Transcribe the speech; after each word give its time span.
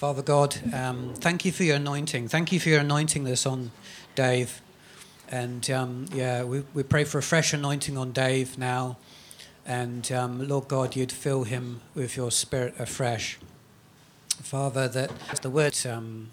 Father 0.00 0.22
God, 0.22 0.56
um, 0.72 1.12
thank 1.16 1.44
you 1.44 1.52
for 1.52 1.62
your 1.62 1.76
anointing. 1.76 2.26
Thank 2.28 2.52
you 2.52 2.58
for 2.58 2.70
your 2.70 2.80
anointing 2.80 3.24
this 3.24 3.44
on 3.44 3.70
Dave. 4.14 4.62
And 5.28 5.70
um, 5.70 6.06
yeah, 6.12 6.42
we, 6.42 6.64
we 6.72 6.82
pray 6.82 7.04
for 7.04 7.18
a 7.18 7.22
fresh 7.22 7.52
anointing 7.52 7.98
on 7.98 8.12
Dave 8.12 8.56
now. 8.56 8.96
And 9.66 10.10
um, 10.10 10.48
Lord 10.48 10.68
God, 10.68 10.96
you'd 10.96 11.12
fill 11.12 11.44
him 11.44 11.82
with 11.94 12.16
your 12.16 12.30
spirit 12.30 12.74
afresh. 12.78 13.38
Father, 14.42 14.88
that 14.88 15.10
the 15.42 15.50
words, 15.50 15.86
um, 15.86 16.30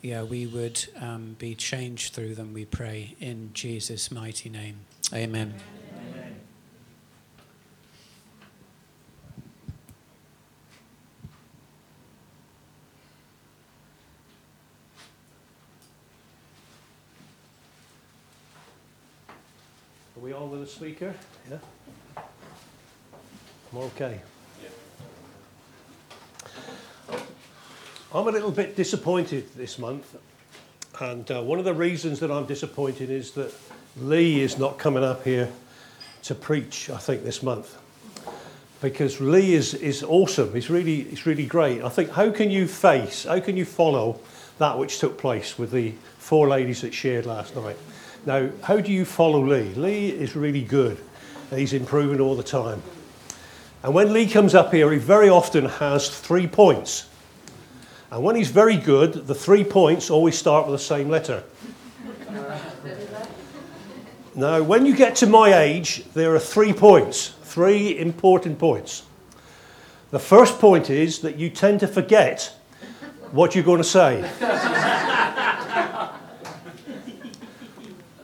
yeah, 0.00 0.22
we 0.22 0.46
would 0.46 0.86
um, 0.98 1.36
be 1.38 1.54
changed 1.54 2.14
through 2.14 2.34
them, 2.34 2.54
we 2.54 2.64
pray, 2.64 3.16
in 3.20 3.50
Jesus' 3.52 4.10
mighty 4.10 4.48
name. 4.48 4.78
Amen. 5.12 5.54
Are 20.16 20.20
we 20.20 20.32
all 20.32 20.48
with 20.48 20.60
the 20.60 20.66
speaker? 20.66 21.14
Yeah. 21.50 21.58
I'm 22.16 23.78
okay. 23.78 24.20
I'm 28.14 28.28
a 28.28 28.30
little 28.30 28.52
bit 28.52 28.76
disappointed 28.76 29.52
this 29.56 29.80
month, 29.80 30.16
and 31.00 31.28
uh, 31.28 31.42
one 31.42 31.58
of 31.58 31.64
the 31.64 31.74
reasons 31.74 32.20
that 32.20 32.30
I'm 32.30 32.46
disappointed 32.46 33.10
is 33.10 33.32
that 33.32 33.52
Lee 33.96 34.40
is 34.40 34.58
not 34.58 34.78
coming 34.78 35.02
up 35.02 35.24
here 35.24 35.50
to 36.22 36.34
preach. 36.36 36.88
I 36.88 36.98
think 36.98 37.24
this 37.24 37.42
month, 37.42 37.76
because 38.80 39.20
Lee 39.20 39.54
is, 39.54 39.74
is 39.74 40.04
awesome. 40.04 40.54
He's 40.54 40.70
really 40.70 41.02
he's 41.02 41.26
really 41.26 41.46
great. 41.46 41.82
I 41.82 41.88
think 41.88 42.10
how 42.10 42.30
can 42.30 42.48
you 42.48 42.68
face, 42.68 43.24
how 43.24 43.40
can 43.40 43.56
you 43.56 43.64
follow 43.64 44.20
that 44.58 44.78
which 44.78 45.00
took 45.00 45.18
place 45.18 45.58
with 45.58 45.72
the 45.72 45.92
four 46.18 46.46
ladies 46.46 46.82
that 46.82 46.94
shared 46.94 47.26
last 47.26 47.56
night? 47.56 47.76
Now, 48.24 48.50
how 48.62 48.80
do 48.80 48.92
you 48.92 49.04
follow 49.04 49.44
Lee? 49.44 49.74
Lee 49.74 50.10
is 50.10 50.36
really 50.36 50.62
good. 50.62 50.96
He's 51.50 51.72
improving 51.72 52.20
all 52.20 52.36
the 52.36 52.44
time. 52.44 52.82
And 53.82 53.92
when 53.92 54.12
Lee 54.12 54.28
comes 54.28 54.54
up 54.54 54.72
here, 54.72 54.92
he 54.92 54.98
very 54.98 55.28
often 55.28 55.64
has 55.64 56.08
three 56.08 56.46
points. 56.46 57.08
And 58.10 58.22
when 58.22 58.36
he's 58.36 58.50
very 58.50 58.76
good, 58.76 59.26
the 59.26 59.34
three 59.34 59.64
points 59.64 60.10
always 60.10 60.38
start 60.38 60.66
with 60.66 60.78
the 60.78 60.84
same 60.84 61.08
letter. 61.08 61.42
now, 64.34 64.62
when 64.62 64.86
you 64.86 64.94
get 64.94 65.16
to 65.16 65.26
my 65.26 65.54
age, 65.54 66.04
there 66.14 66.34
are 66.34 66.38
three 66.38 66.72
points, 66.72 67.34
three 67.42 67.98
important 67.98 68.58
points. 68.58 69.02
The 70.10 70.20
first 70.20 70.60
point 70.60 70.88
is 70.88 71.18
that 71.20 71.36
you 71.36 71.50
tend 71.50 71.80
to 71.80 71.88
forget 71.88 72.54
what 73.32 73.54
you're 73.54 73.64
going 73.64 73.82
to 73.82 73.84
say. 73.84 74.18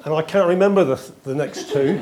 and 0.05 0.15
I 0.15 0.23
can't 0.23 0.49
remember 0.49 0.85
the, 0.85 1.13
the 1.25 1.35
next 1.35 1.71
two. 1.73 2.01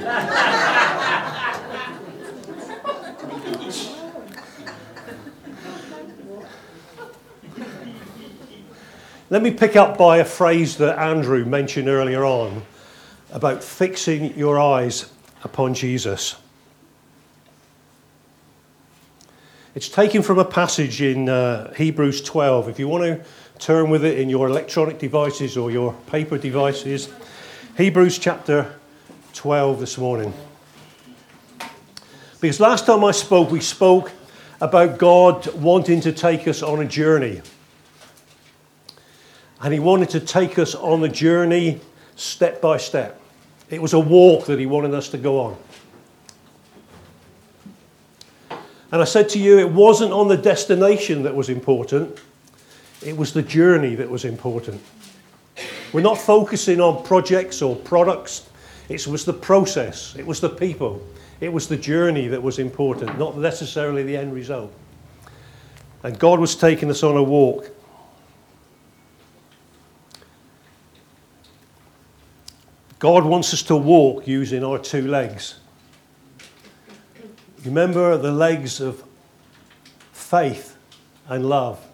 Let 9.33 9.42
me 9.42 9.53
pick 9.53 9.77
up 9.77 9.97
by 9.97 10.17
a 10.17 10.25
phrase 10.25 10.77
that 10.78 10.98
Andrew 10.98 11.45
mentioned 11.45 11.89
earlier 11.89 12.25
on 12.25 12.64
about 13.31 13.62
fixing 13.62 14.37
your 14.37 14.59
eyes 14.59 15.09
upon 15.44 15.72
Jesus. 15.72 16.34
It's 19.77 19.88
taken 19.88 20.22
from 20.22 20.41
a 20.41 20.44
passage 20.44 21.00
in 21.00 21.28
uh, 21.28 21.72
Hebrews 21.75 22.22
12. 22.22 22.71
If 22.71 22.81
you 22.81 22.88
want 22.88 23.04
to 23.04 23.25
turn 23.60 23.88
with 23.88 24.04
it 24.04 24.19
in 24.19 24.28
your 24.28 24.49
electronic 24.49 24.99
devices 24.99 25.56
or 25.56 25.71
your 25.71 25.93
paper 26.09 26.37
devices, 26.37 27.09
Hebrews 27.77 28.19
chapter 28.19 28.75
12 29.34 29.78
this 29.78 29.97
morning. 29.97 30.34
Because 32.41 32.59
last 32.59 32.84
time 32.84 33.04
I 33.04 33.12
spoke, 33.12 33.53
we 33.53 33.60
spoke 33.60 34.10
about 34.60 34.99
God 34.99 35.47
wanting 35.54 36.00
to 36.00 36.10
take 36.10 36.49
us 36.49 36.65
on 36.65 36.81
a 36.81 36.84
journey. 36.84 37.43
And 39.62 39.72
He 39.72 39.81
wanted 39.81 40.10
to 40.10 40.21
take 40.21 40.59
us 40.59 40.75
on 40.75 41.03
a 41.04 41.09
journey 41.09 41.81
step 42.16 42.60
by 42.60 42.76
step. 42.76 43.21
It 43.69 43.81
was 43.81 43.93
a 43.93 44.00
walk 44.00 44.47
that 44.47 44.59
He 44.59 44.66
wanted 44.66 44.94
us 44.94 45.09
to 45.10 45.19
go 45.19 45.41
on. 45.41 45.56
And 48.93 49.00
I 49.00 49.04
said 49.04 49.28
to 49.31 49.38
you, 49.38 49.59
it 49.59 49.71
wasn't 49.71 50.12
on 50.12 50.28
the 50.28 50.37
destination 50.37 51.22
that 51.22 51.34
was 51.34 51.48
important, 51.48 52.21
it 53.03 53.16
was 53.16 53.32
the 53.32 53.43
journey 53.43 53.94
that 53.94 54.10
was 54.10 54.25
important. 54.25 54.81
We're 55.92 56.00
not 56.00 56.19
focusing 56.19 56.81
on 56.81 57.04
projects 57.04 57.62
or 57.62 57.77
products, 57.77 58.48
it 58.88 59.06
was 59.06 59.25
the 59.25 59.32
process, 59.32 60.16
it 60.16 60.27
was 60.27 60.41
the 60.41 60.48
people, 60.48 61.00
it 61.41 61.53
was 61.53 61.69
the 61.69 61.77
journey 61.77 62.27
that 62.28 62.42
was 62.42 62.59
important, 62.59 63.16
not 63.19 63.37
necessarily 63.37 64.03
the 64.03 64.16
end 64.16 64.34
result. 64.34 64.72
And 66.03 66.19
God 66.19 66.41
was 66.41 66.56
taking 66.56 66.91
us 66.91 67.03
on 67.03 67.16
a 67.16 67.22
walk. 67.22 67.71
God 73.00 73.25
wants 73.25 73.55
us 73.55 73.62
to 73.62 73.77
walk 73.77 74.28
using 74.28 74.62
our 74.62 74.78
two 74.78 75.09
legs. 75.09 75.59
Remember 77.65 78.19
the 78.19 78.31
legs 78.31 78.78
of 78.78 79.03
faith 80.12 80.77
and 81.27 81.49
love, 81.49 81.84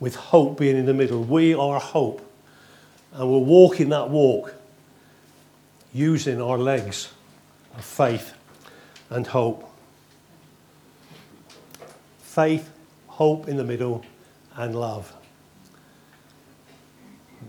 with 0.00 0.16
hope 0.16 0.58
being 0.58 0.78
in 0.78 0.86
the 0.86 0.94
middle. 0.94 1.22
We 1.22 1.52
are 1.52 1.78
hope. 1.78 2.26
And 3.12 3.30
we're 3.30 3.38
walking 3.38 3.90
that 3.90 4.08
walk 4.08 4.54
using 5.92 6.40
our 6.40 6.56
legs 6.56 7.12
of 7.76 7.84
faith 7.84 8.32
and 9.10 9.26
hope. 9.26 9.70
Faith, 12.20 12.70
hope 13.08 13.46
in 13.46 13.58
the 13.58 13.64
middle, 13.64 14.02
and 14.56 14.74
love. 14.74 15.12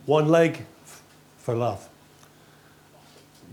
One 0.06 0.28
leg 0.28 0.66
for 1.38 1.56
love, 1.56 1.88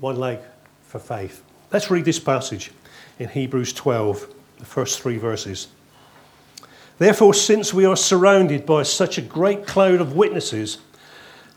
one 0.02 0.16
leg 0.16 0.40
for 0.82 0.98
faith. 0.98 1.44
Let's 1.70 1.88
read 1.88 2.04
this 2.04 2.18
passage 2.18 2.72
in 3.20 3.28
Hebrews 3.28 3.72
12, 3.72 4.34
the 4.58 4.64
first 4.64 5.00
three 5.00 5.16
verses. 5.16 5.68
Therefore, 6.98 7.32
since 7.32 7.72
we 7.72 7.84
are 7.84 7.96
surrounded 7.96 8.66
by 8.66 8.82
such 8.82 9.16
a 9.16 9.22
great 9.22 9.64
cloud 9.64 10.00
of 10.00 10.16
witnesses, 10.16 10.78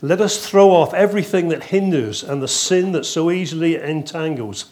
let 0.00 0.20
us 0.20 0.46
throw 0.46 0.70
off 0.70 0.94
everything 0.94 1.48
that 1.48 1.64
hinders 1.64 2.22
and 2.22 2.40
the 2.40 2.46
sin 2.46 2.92
that 2.92 3.04
so 3.04 3.32
easily 3.32 3.74
entangles. 3.74 4.66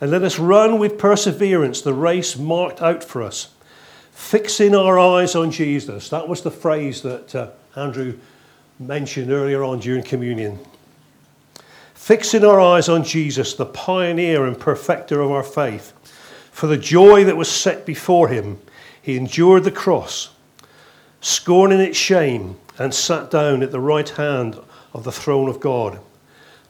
And 0.00 0.10
let 0.10 0.24
us 0.24 0.40
run 0.40 0.80
with 0.80 0.98
perseverance 0.98 1.80
the 1.80 1.94
race 1.94 2.36
marked 2.36 2.82
out 2.82 3.04
for 3.04 3.22
us, 3.22 3.50
fixing 4.10 4.74
our 4.74 4.98
eyes 4.98 5.36
on 5.36 5.52
Jesus. 5.52 6.08
That 6.08 6.26
was 6.26 6.42
the 6.42 6.50
phrase 6.50 7.02
that 7.02 7.32
uh, 7.32 7.50
Andrew 7.76 8.18
mentioned 8.80 9.30
earlier 9.30 9.62
on 9.62 9.78
during 9.78 10.02
communion. 10.02 10.58
Fixing 12.08 12.42
our 12.42 12.58
eyes 12.58 12.88
on 12.88 13.04
Jesus, 13.04 13.52
the 13.52 13.66
pioneer 13.66 14.46
and 14.46 14.58
perfecter 14.58 15.20
of 15.20 15.30
our 15.30 15.42
faith. 15.42 15.92
For 16.50 16.66
the 16.66 16.78
joy 16.78 17.24
that 17.24 17.36
was 17.36 17.50
set 17.50 17.84
before 17.84 18.28
him, 18.28 18.58
he 19.02 19.18
endured 19.18 19.64
the 19.64 19.70
cross, 19.70 20.30
scorning 21.20 21.80
its 21.80 21.98
shame 21.98 22.56
and 22.78 22.94
sat 22.94 23.30
down 23.30 23.62
at 23.62 23.72
the 23.72 23.78
right 23.80 24.08
hand 24.08 24.58
of 24.94 25.04
the 25.04 25.12
throne 25.12 25.50
of 25.50 25.60
God. 25.60 26.00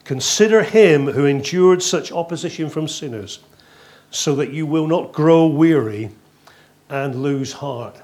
Consider 0.03 0.61
him 0.61 1.05
who 1.05 1.23
endured 1.23 1.81
such 1.81 2.11
opposition 2.11 2.69
from 2.69 2.89
sinners, 2.89 3.39
so 4.11 4.35
that 4.35 4.51
you 4.51 4.65
will 4.65 4.87
not 4.87 5.13
grow 5.13 5.47
weary 5.47 6.09
and 6.89 7.23
lose 7.23 7.53
heart. 7.53 7.95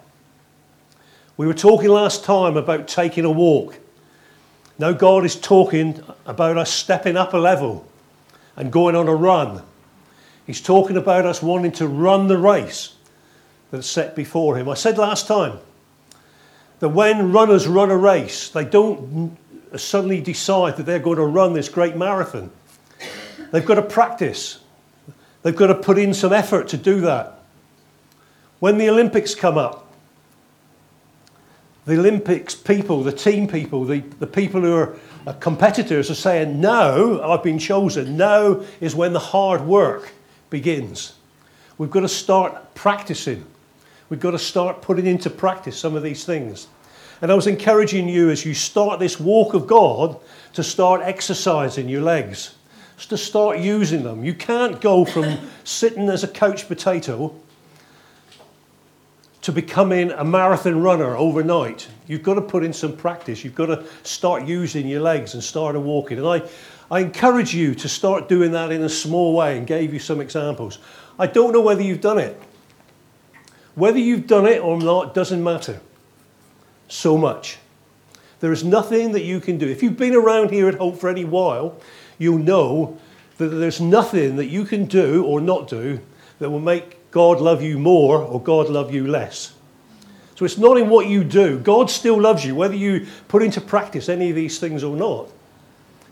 We 1.35 1.47
were 1.47 1.53
talking 1.53 1.89
last 1.89 2.23
time 2.23 2.55
about 2.55 2.87
taking 2.87 3.25
a 3.25 3.29
walk. 3.29 3.77
Now, 4.77 4.91
God 4.91 5.23
is 5.23 5.35
talking 5.35 6.03
about 6.25 6.57
us 6.57 6.71
stepping 6.71 7.15
up 7.15 7.33
a 7.33 7.37
level 7.37 7.87
and 8.55 8.71
going 8.71 8.95
on 8.95 9.07
a 9.07 9.15
run. 9.15 9.61
He's 10.45 10.61
talking 10.61 10.97
about 10.97 11.25
us 11.25 11.41
wanting 11.41 11.71
to 11.73 11.87
run 11.87 12.27
the 12.27 12.37
race 12.37 12.95
that's 13.71 13.87
set 13.87 14.15
before 14.15 14.57
Him. 14.57 14.69
I 14.69 14.73
said 14.73 14.97
last 14.97 15.27
time 15.27 15.59
that 16.79 16.89
when 16.89 17.31
runners 17.31 17.67
run 17.67 17.89
a 17.89 17.97
race, 17.97 18.49
they 18.49 18.65
don't 18.65 19.37
suddenly 19.75 20.21
decide 20.21 20.77
that 20.77 20.83
they're 20.83 20.99
going 20.99 21.17
to 21.17 21.25
run 21.25 21.53
this 21.53 21.69
great 21.69 21.95
marathon. 21.95 22.51
They've 23.51 23.65
got 23.65 23.75
to 23.75 23.81
practice, 23.81 24.59
they've 25.43 25.55
got 25.55 25.67
to 25.67 25.75
put 25.75 25.97
in 25.97 26.13
some 26.13 26.33
effort 26.33 26.67
to 26.69 26.77
do 26.77 27.01
that. 27.01 27.39
When 28.59 28.77
the 28.77 28.89
Olympics 28.89 29.35
come 29.35 29.57
up, 29.57 29.84
the 31.85 31.97
Olympics 31.97 32.55
people, 32.55 33.03
the 33.03 33.11
team 33.11 33.47
people, 33.47 33.85
the, 33.85 33.99
the 34.19 34.27
people 34.27 34.61
who 34.61 34.73
are 34.73 35.33
competitors 35.39 36.09
are 36.09 36.15
saying, 36.15 36.59
no, 36.59 37.21
I've 37.21 37.43
been 37.43 37.59
chosen. 37.59 38.17
No 38.17 38.65
is 38.81 38.95
when 38.95 39.13
the 39.13 39.19
hard 39.19 39.61
work 39.61 40.11
begins. 40.49 41.13
We've 41.77 41.91
got 41.91 42.01
to 42.01 42.09
start 42.09 42.73
practicing. 42.73 43.45
We've 44.09 44.19
got 44.19 44.31
to 44.31 44.39
start 44.39 44.81
putting 44.81 45.05
into 45.05 45.29
practice 45.29 45.77
some 45.77 45.95
of 45.95 46.03
these 46.03 46.25
things. 46.25 46.67
And 47.21 47.31
I 47.31 47.35
was 47.35 47.47
encouraging 47.47 48.09
you 48.09 48.29
as 48.29 48.45
you 48.45 48.53
start 48.53 48.99
this 48.99 49.19
walk 49.19 49.53
of 49.53 49.67
God 49.67 50.19
to 50.53 50.63
start 50.63 51.01
exercising 51.01 51.87
your 51.87 52.01
legs, 52.01 52.55
to 53.09 53.17
start 53.17 53.59
using 53.59 54.03
them. 54.03 54.23
You 54.23 54.33
can't 54.33 54.81
go 54.81 55.05
from 55.05 55.37
sitting 55.63 56.09
as 56.09 56.23
a 56.23 56.27
couch 56.27 56.67
potato 56.67 57.35
to 59.45 59.51
becoming 59.51 60.09
a 60.09 60.23
marathon 60.23 60.81
runner 60.81 61.15
overnight. 61.15 61.87
You've 62.07 62.23
got 62.23 62.33
to 62.33 62.41
put 62.41 62.63
in 62.65 62.73
some 62.73 62.97
practice. 62.97 63.43
You've 63.43 63.53
got 63.53 63.67
to 63.67 63.85
start 64.01 64.47
using 64.47 64.87
your 64.87 65.01
legs 65.01 65.35
and 65.35 65.43
start 65.43 65.79
walking. 65.79 66.17
And 66.17 66.27
I, 66.27 66.41
I 66.89 67.01
encourage 67.01 67.53
you 67.53 67.75
to 67.75 67.87
start 67.87 68.27
doing 68.27 68.53
that 68.53 68.71
in 68.71 68.81
a 68.81 68.89
small 68.89 69.35
way 69.35 69.55
and 69.55 69.67
gave 69.67 69.93
you 69.93 69.99
some 69.99 70.19
examples. 70.19 70.79
I 71.19 71.27
don't 71.27 71.53
know 71.53 71.61
whether 71.61 71.83
you've 71.83 72.01
done 72.01 72.17
it. 72.17 72.41
Whether 73.75 73.99
you've 73.99 74.25
done 74.25 74.47
it 74.47 74.63
or 74.63 74.79
not 74.79 75.13
doesn't 75.13 75.43
matter 75.43 75.79
so 76.87 77.15
much. 77.15 77.59
There 78.39 78.51
is 78.51 78.63
nothing 78.63 79.11
that 79.11 79.25
you 79.25 79.39
can 79.39 79.59
do. 79.59 79.67
If 79.67 79.83
you've 79.83 79.95
been 79.95 80.15
around 80.15 80.49
here 80.49 80.67
at 80.67 80.73
Hope 80.73 80.97
for 80.97 81.07
any 81.07 81.23
while, 81.23 81.79
you'll 82.17 82.39
know 82.39 82.97
that 83.37 83.49
there's 83.49 83.79
nothing 83.79 84.37
that 84.37 84.47
you 84.47 84.65
can 84.65 84.85
do 84.85 85.23
or 85.23 85.39
not 85.39 85.67
do 85.67 85.99
that 86.39 86.49
will 86.49 86.59
make 86.59 87.04
God 87.15 87.39
love 87.39 87.61
you 87.61 87.79
more 87.79 88.17
or 88.17 88.41
God 88.41 88.67
love 88.67 88.93
you 88.93 89.07
less. 89.07 89.53
So 90.35 90.43
it's 90.43 90.57
not 90.57 90.75
in 90.75 90.89
what 90.89 91.07
you 91.07 91.23
do. 91.23 91.57
God 91.57 91.89
still 91.89 92.19
loves 92.19 92.43
you, 92.43 92.55
whether 92.55 92.75
you 92.75 93.07
put 93.29 93.41
into 93.41 93.61
practice 93.61 94.09
any 94.09 94.31
of 94.31 94.35
these 94.35 94.59
things 94.59 94.83
or 94.83 94.97
not. 94.97 95.29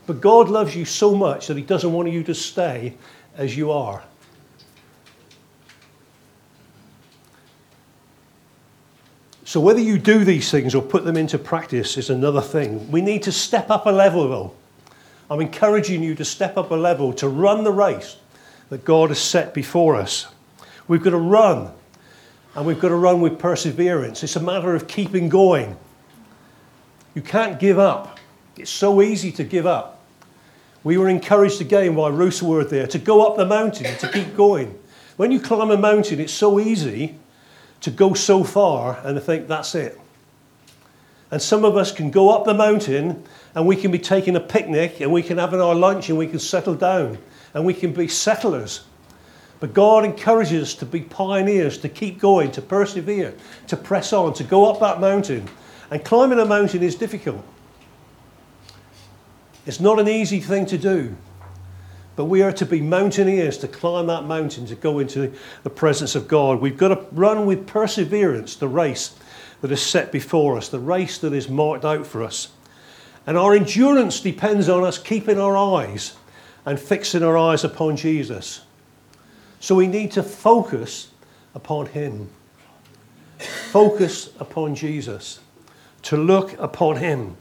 But 0.06 0.22
God 0.22 0.48
loves 0.48 0.74
you 0.74 0.86
so 0.86 1.14
much 1.14 1.48
that 1.48 1.58
He 1.58 1.62
doesn't 1.62 1.92
want 1.92 2.10
you 2.10 2.22
to 2.22 2.34
stay 2.34 2.94
as 3.36 3.54
you 3.54 3.70
are. 3.70 4.02
So, 9.44 9.60
whether 9.60 9.80
you 9.80 9.98
do 9.98 10.24
these 10.24 10.50
things 10.50 10.74
or 10.74 10.80
put 10.80 11.04
them 11.04 11.18
into 11.18 11.38
practice 11.38 11.98
is 11.98 12.08
another 12.08 12.40
thing. 12.40 12.90
We 12.90 13.02
need 13.02 13.24
to 13.24 13.32
step 13.32 13.68
up 13.68 13.84
a 13.84 13.90
level, 13.90 14.26
though. 14.26 14.54
I'm 15.30 15.42
encouraging 15.42 16.02
you 16.02 16.14
to 16.14 16.24
step 16.24 16.56
up 16.56 16.70
a 16.70 16.76
level 16.76 17.12
to 17.12 17.28
run 17.28 17.62
the 17.62 17.72
race 17.72 18.16
that 18.70 18.86
God 18.86 19.10
has 19.10 19.20
set 19.20 19.52
before 19.52 19.96
us. 19.96 20.28
We've 20.86 21.02
got 21.02 21.10
to 21.10 21.18
run, 21.18 21.70
and 22.54 22.66
we've 22.66 22.80
got 22.80 22.88
to 22.88 22.96
run 22.96 23.20
with 23.20 23.38
perseverance. 23.38 24.22
It's 24.22 24.36
a 24.36 24.40
matter 24.40 24.74
of 24.74 24.86
keeping 24.86 25.28
going. 25.28 25.76
You 27.14 27.22
can't 27.22 27.58
give 27.58 27.78
up. 27.78 28.18
It's 28.56 28.70
so 28.70 29.00
easy 29.02 29.32
to 29.32 29.44
give 29.44 29.66
up. 29.66 30.02
We 30.82 30.98
were 30.98 31.08
encouraged 31.08 31.60
again 31.60 31.94
by 31.94 32.08
Ruth's 32.08 32.40
there 32.68 32.86
to 32.86 32.98
go 32.98 33.26
up 33.26 33.36
the 33.36 33.46
mountain, 33.46 33.96
to 33.98 34.08
keep 34.12 34.36
going. 34.36 34.78
When 35.16 35.32
you 35.32 35.40
climb 35.40 35.70
a 35.70 35.78
mountain, 35.78 36.20
it's 36.20 36.32
so 36.32 36.60
easy 36.60 37.16
to 37.80 37.90
go 37.90 38.14
so 38.14 38.44
far 38.44 39.00
and 39.04 39.14
to 39.14 39.20
think 39.20 39.48
that's 39.48 39.74
it. 39.74 39.98
And 41.30 41.40
some 41.40 41.64
of 41.64 41.76
us 41.76 41.90
can 41.90 42.10
go 42.10 42.30
up 42.30 42.44
the 42.44 42.54
mountain 42.54 43.24
and 43.54 43.66
we 43.66 43.76
can 43.76 43.90
be 43.90 43.98
taking 43.98 44.36
a 44.36 44.40
picnic 44.40 45.00
and 45.00 45.12
we 45.12 45.22
can 45.22 45.38
have 45.38 45.54
our 45.54 45.74
lunch 45.74 46.08
and 46.08 46.18
we 46.18 46.26
can 46.26 46.38
settle 46.38 46.74
down 46.74 47.18
and 47.54 47.64
we 47.64 47.74
can 47.74 47.92
be 47.92 48.06
settlers. 48.06 48.84
But 49.60 49.72
God 49.72 50.04
encourages 50.04 50.62
us 50.62 50.74
to 50.74 50.86
be 50.86 51.00
pioneers, 51.00 51.78
to 51.78 51.88
keep 51.88 52.18
going, 52.18 52.50
to 52.52 52.62
persevere, 52.62 53.34
to 53.68 53.76
press 53.76 54.12
on, 54.12 54.34
to 54.34 54.44
go 54.44 54.70
up 54.70 54.80
that 54.80 55.00
mountain. 55.00 55.48
And 55.90 56.04
climbing 56.04 56.38
a 56.38 56.44
mountain 56.44 56.82
is 56.82 56.94
difficult. 56.94 57.44
It's 59.66 59.80
not 59.80 59.98
an 59.98 60.08
easy 60.08 60.40
thing 60.40 60.66
to 60.66 60.78
do. 60.78 61.16
But 62.16 62.26
we 62.26 62.42
are 62.42 62.52
to 62.52 62.66
be 62.66 62.80
mountaineers, 62.80 63.58
to 63.58 63.68
climb 63.68 64.06
that 64.06 64.24
mountain, 64.24 64.66
to 64.66 64.74
go 64.74 64.98
into 64.98 65.32
the 65.62 65.70
presence 65.70 66.14
of 66.14 66.28
God. 66.28 66.60
We've 66.60 66.76
got 66.76 66.88
to 66.88 67.06
run 67.12 67.46
with 67.46 67.66
perseverance 67.66 68.56
the 68.56 68.68
race 68.68 69.16
that 69.62 69.72
is 69.72 69.82
set 69.82 70.12
before 70.12 70.56
us, 70.56 70.68
the 70.68 70.78
race 70.78 71.18
that 71.18 71.32
is 71.32 71.48
marked 71.48 71.84
out 71.84 72.06
for 72.06 72.22
us. 72.22 72.48
And 73.26 73.38
our 73.38 73.54
endurance 73.54 74.20
depends 74.20 74.68
on 74.68 74.84
us 74.84 74.98
keeping 74.98 75.40
our 75.40 75.56
eyes 75.56 76.14
and 76.66 76.78
fixing 76.78 77.22
our 77.22 77.36
eyes 77.36 77.64
upon 77.64 77.96
Jesus. 77.96 78.60
So 79.64 79.74
we 79.74 79.86
need 79.86 80.10
to 80.10 80.22
focus 80.22 81.08
upon 81.54 81.86
Him. 81.86 82.28
Focus 83.70 84.28
upon 84.38 84.74
Jesus. 84.74 85.40
To 86.02 86.18
look 86.18 86.52
upon 86.58 86.96
Him. 86.96 87.38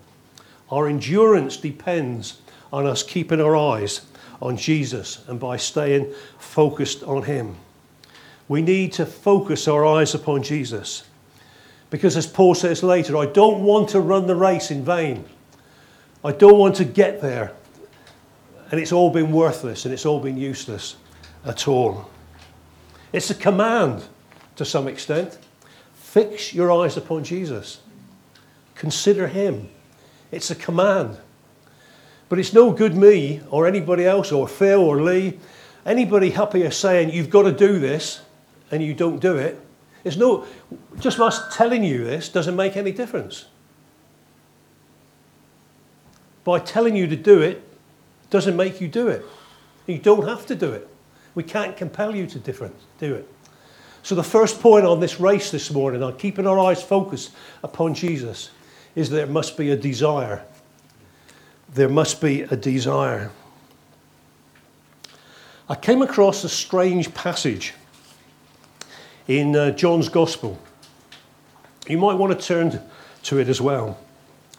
Our 0.72 0.88
endurance 0.88 1.58
depends 1.58 2.40
on 2.72 2.88
us 2.88 3.04
keeping 3.04 3.42
our 3.42 3.58
eyes 3.58 4.06
on 4.42 4.56
Jesus 4.56 5.22
and 5.28 5.38
by 5.38 5.58
staying 5.58 6.14
focused 6.40 7.04
on 7.04 7.24
Him. 7.24 7.58
We 8.48 8.62
need 8.62 8.94
to 8.94 9.06
focus 9.06 9.68
our 9.68 9.86
eyes 9.86 10.16
upon 10.16 10.44
Jesus. 10.44 11.04
Because 11.90 12.16
as 12.16 12.26
Paul 12.26 12.56
says 12.56 12.84
later, 12.84 13.18
I 13.18 13.26
don't 13.26 13.64
want 13.64 13.90
to 13.90 14.00
run 14.00 14.28
the 14.28 14.36
race 14.38 14.72
in 14.72 14.86
vain. 14.86 15.26
I 16.24 16.32
don't 16.32 16.58
want 16.58 16.78
to 16.78 16.86
get 16.86 17.20
there 17.20 17.52
and 18.72 18.80
it's 18.80 18.94
all 18.94 19.10
been 19.10 19.34
worthless 19.34 19.84
and 19.84 19.94
it's 19.94 20.06
all 20.06 20.22
been 20.22 20.38
useless 20.38 20.96
at 21.44 21.68
all. 21.68 22.10
It's 23.14 23.30
a 23.30 23.36
command 23.36 24.04
to 24.56 24.66
some 24.66 24.88
extent. 24.88 25.38
Fix 25.94 26.54
your 26.54 26.72
eyes 26.72 26.98
upon 26.98 27.24
Jesus. 27.24 27.80
Consider 28.76 29.28
him. 29.28 29.70
It's 30.32 30.52
a 30.52 30.56
command. 30.56 31.18
But 32.28 32.40
it's 32.40 32.54
no 32.54 32.72
good 32.72 32.96
me 32.96 33.42
or 33.52 33.68
anybody 33.68 34.06
else 34.06 34.32
or 34.32 34.48
Phil 34.48 34.82
or 34.82 35.02
Lee, 35.02 35.40
anybody 35.86 36.32
happier 36.32 36.72
saying 36.72 37.12
you've 37.12 37.30
got 37.30 37.44
to 37.44 37.52
do 37.52 37.80
this 37.80 38.22
and 38.72 38.84
you 38.84 38.96
don't 38.96 39.20
do 39.20 39.38
it. 39.38 39.60
It's 40.04 40.18
no, 40.18 40.46
just 41.00 41.20
us 41.20 41.56
telling 41.56 41.84
you 41.84 42.04
this 42.04 42.30
doesn't 42.30 42.56
make 42.56 42.76
any 42.76 42.92
difference. 42.92 43.46
By 46.44 46.60
telling 46.60 46.96
you 46.96 47.08
to 47.08 47.16
do 47.16 47.42
it 47.42 47.64
doesn't 48.32 48.58
make 48.58 48.82
you 48.82 48.88
do 48.88 49.08
it. 49.08 49.24
You 49.86 50.00
don't 50.00 50.28
have 50.28 50.46
to 50.48 50.56
do 50.56 50.72
it. 50.72 50.90
We 51.36 51.44
can't 51.44 51.76
compel 51.76 52.16
you 52.16 52.28
to 52.28 52.40
different, 52.40 52.76
do 53.00 53.16
it. 53.16 53.28
So, 54.04 54.16
the 54.16 54.24
first 54.24 54.60
point 54.60 54.86
on 54.86 55.00
this 55.00 55.20
race 55.20 55.50
this 55.50 55.72
morning, 55.72 56.04
on 56.04 56.18
keeping 56.18 56.46
our 56.46 56.60
eyes 56.60 56.84
focused 56.84 57.32
upon 57.64 57.94
Jesus, 57.94 58.52
is 58.96 59.10
there 59.10 59.28
must 59.28 59.58
be 59.58 59.72
a 59.72 59.78
desire. 59.78 60.44
There 61.74 61.90
must 61.90 62.22
be 62.22 62.42
a 62.42 62.56
desire. 62.56 63.32
I 65.70 65.76
came 65.76 66.02
across 66.02 66.44
a 66.44 66.50
strange 66.50 67.14
passage 67.14 67.74
in 69.28 69.56
uh, 69.56 69.72
John's 69.72 70.10
Gospel. 70.10 70.60
You 71.88 71.98
might 71.98 72.16
want 72.16 72.38
to 72.38 72.46
turn 72.46 72.82
to 73.24 73.40
it 73.40 73.48
as 73.48 73.62
well. 73.62 73.98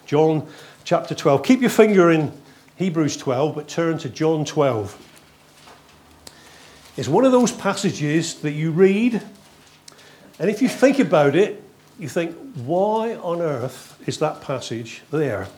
John 0.07 0.49
chapter 0.85 1.15
12. 1.15 1.43
Keep 1.43 1.61
your 1.61 1.71
finger 1.71 2.11
in 2.11 2.33
Hebrews 2.77 3.17
12, 3.17 3.55
but 3.55 3.69
turn 3.69 3.99
to 3.99 4.09
John 4.09 4.45
12. 4.45 5.14
It's 6.97 7.09
one 7.09 7.25
of 7.25 7.33
those 7.33 7.51
passages 7.51 8.37
that 8.43 8.53
you 8.53 8.71
read, 8.71 9.21
and 10.39 10.49
if 10.49 10.63
you 10.63 10.69
think 10.69 11.01
about 11.01 11.35
it, 11.35 11.63
you 11.99 12.09
think, 12.09 12.37
why 12.55 13.17
on 13.17 13.41
earth 13.41 14.01
is 14.07 14.19
that 14.19 14.41
passage 14.41 15.03
there? 15.11 15.49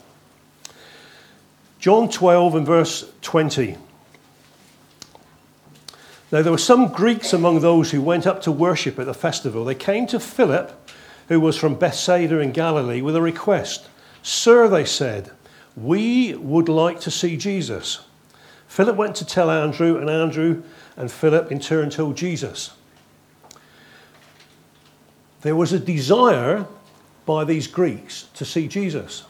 John 1.79 2.09
12 2.09 2.55
and 2.55 2.65
verse 2.65 3.11
20. 3.21 3.77
Now, 6.31 6.41
there 6.41 6.51
were 6.51 6.57
some 6.57 6.91
Greeks 6.91 7.33
among 7.33 7.59
those 7.59 7.91
who 7.91 8.01
went 8.01 8.25
up 8.25 8.41
to 8.41 8.51
worship 8.51 8.97
at 8.99 9.05
the 9.05 9.13
festival. 9.13 9.63
They 9.63 9.75
came 9.75 10.07
to 10.07 10.19
Philip, 10.19 10.89
who 11.27 11.39
was 11.39 11.55
from 11.55 11.75
Bethsaida 11.75 12.39
in 12.39 12.51
Galilee, 12.51 13.01
with 13.01 13.15
a 13.15 13.21
request. 13.21 13.87
Sir, 14.23 14.67
they 14.67 14.85
said, 14.85 15.31
we 15.75 16.33
would 16.33 16.67
like 16.67 16.99
to 17.01 17.11
see 17.11 17.37
Jesus. 17.37 17.99
Philip 18.67 18.95
went 18.95 19.15
to 19.17 19.25
tell 19.25 19.51
Andrew, 19.51 19.97
and 19.97 20.09
Andrew 20.09 20.63
and 20.97 21.11
Philip 21.11 21.51
in 21.51 21.59
turn 21.59 21.89
told 21.89 22.17
Jesus. 22.17 22.71
There 25.41 25.55
was 25.55 25.71
a 25.71 25.79
desire 25.79 26.65
by 27.25 27.45
these 27.45 27.67
Greeks 27.67 28.27
to 28.33 28.43
see 28.43 28.67
Jesus. 28.67 29.23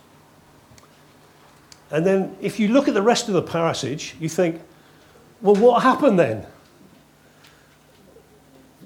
And 1.91 2.05
then, 2.05 2.35
if 2.41 2.59
you 2.59 2.69
look 2.69 2.87
at 2.87 2.93
the 2.93 3.01
rest 3.01 3.27
of 3.27 3.33
the 3.33 3.41
passage, 3.41 4.15
you 4.19 4.29
think, 4.29 4.61
well, 5.41 5.55
what 5.55 5.83
happened 5.83 6.17
then? 6.17 6.45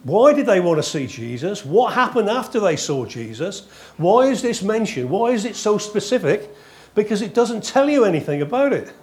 Why 0.04 0.34
did 0.34 0.48
they 0.48 0.60
want 0.60 0.80
to 0.80 0.84
see 0.84 1.08
Jesus? 1.08 1.64
What 1.64 1.94
happened 1.94 2.30
after 2.30 2.60
they 2.60 2.76
saw 2.76 3.06
Jesus? 3.06 3.68
Why 3.98 4.24
is 4.24 4.42
this 4.42 4.62
mentioned? 4.62 5.10
Why 5.10 5.30
is 5.30 5.46
it 5.46 5.56
so 5.56 5.78
specific? 5.78 6.50
because 6.96 7.22
it 7.22 7.34
doesn't 7.34 7.64
tell 7.64 7.90
you 7.90 8.06
anything 8.06 8.42
about 8.42 8.74
it. 8.74 8.94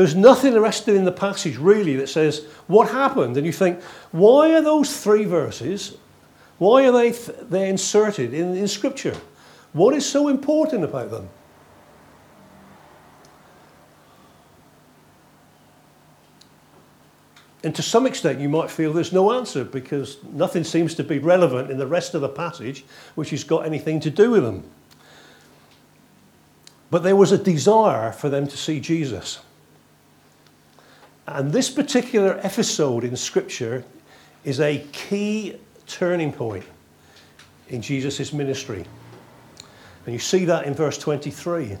There's 0.00 0.14
nothing 0.14 0.54
arrested 0.54 0.96
in 0.96 1.04
the 1.04 1.12
passage 1.12 1.58
really 1.58 1.94
that 1.96 2.08
says 2.08 2.46
what 2.68 2.88
happened. 2.88 3.36
And 3.36 3.44
you 3.44 3.52
think, 3.52 3.82
why 4.12 4.54
are 4.54 4.62
those 4.62 4.98
three 4.98 5.26
verses, 5.26 5.98
why 6.56 6.86
are 6.86 6.92
they 6.92 7.12
th- 7.12 7.36
they 7.50 7.68
inserted 7.68 8.32
in, 8.32 8.56
in 8.56 8.66
Scripture? 8.66 9.14
What 9.74 9.94
is 9.94 10.08
so 10.08 10.28
important 10.28 10.84
about 10.84 11.10
them? 11.10 11.28
And 17.62 17.74
to 17.74 17.82
some 17.82 18.06
extent, 18.06 18.40
you 18.40 18.48
might 18.48 18.70
feel 18.70 18.94
there's 18.94 19.12
no 19.12 19.32
answer 19.32 19.64
because 19.64 20.16
nothing 20.32 20.64
seems 20.64 20.94
to 20.94 21.04
be 21.04 21.18
relevant 21.18 21.70
in 21.70 21.76
the 21.76 21.86
rest 21.86 22.14
of 22.14 22.22
the 22.22 22.28
passage 22.30 22.86
which 23.16 23.28
has 23.28 23.44
got 23.44 23.66
anything 23.66 24.00
to 24.00 24.10
do 24.10 24.30
with 24.30 24.44
them. 24.44 24.64
But 26.90 27.02
there 27.02 27.16
was 27.16 27.32
a 27.32 27.38
desire 27.38 28.12
for 28.12 28.30
them 28.30 28.48
to 28.48 28.56
see 28.56 28.80
Jesus. 28.80 29.40
And 31.32 31.52
this 31.52 31.70
particular 31.70 32.40
episode 32.42 33.04
in 33.04 33.14
Scripture 33.14 33.84
is 34.42 34.58
a 34.58 34.84
key 34.90 35.56
turning 35.86 36.32
point 36.32 36.64
in 37.68 37.82
Jesus' 37.82 38.32
ministry. 38.32 38.84
And 40.06 40.12
you 40.12 40.18
see 40.18 40.44
that 40.46 40.66
in 40.66 40.74
verse 40.74 40.98
23. 40.98 41.76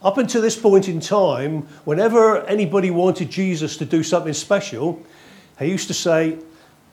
Up 0.00 0.16
until 0.16 0.40
this 0.40 0.56
point 0.56 0.88
in 0.88 1.00
time, 1.00 1.68
whenever 1.84 2.46
anybody 2.46 2.90
wanted 2.90 3.28
Jesus 3.28 3.76
to 3.76 3.84
do 3.84 4.02
something 4.02 4.32
special, 4.32 5.04
he 5.58 5.66
used 5.66 5.88
to 5.88 5.94
say, 5.94 6.38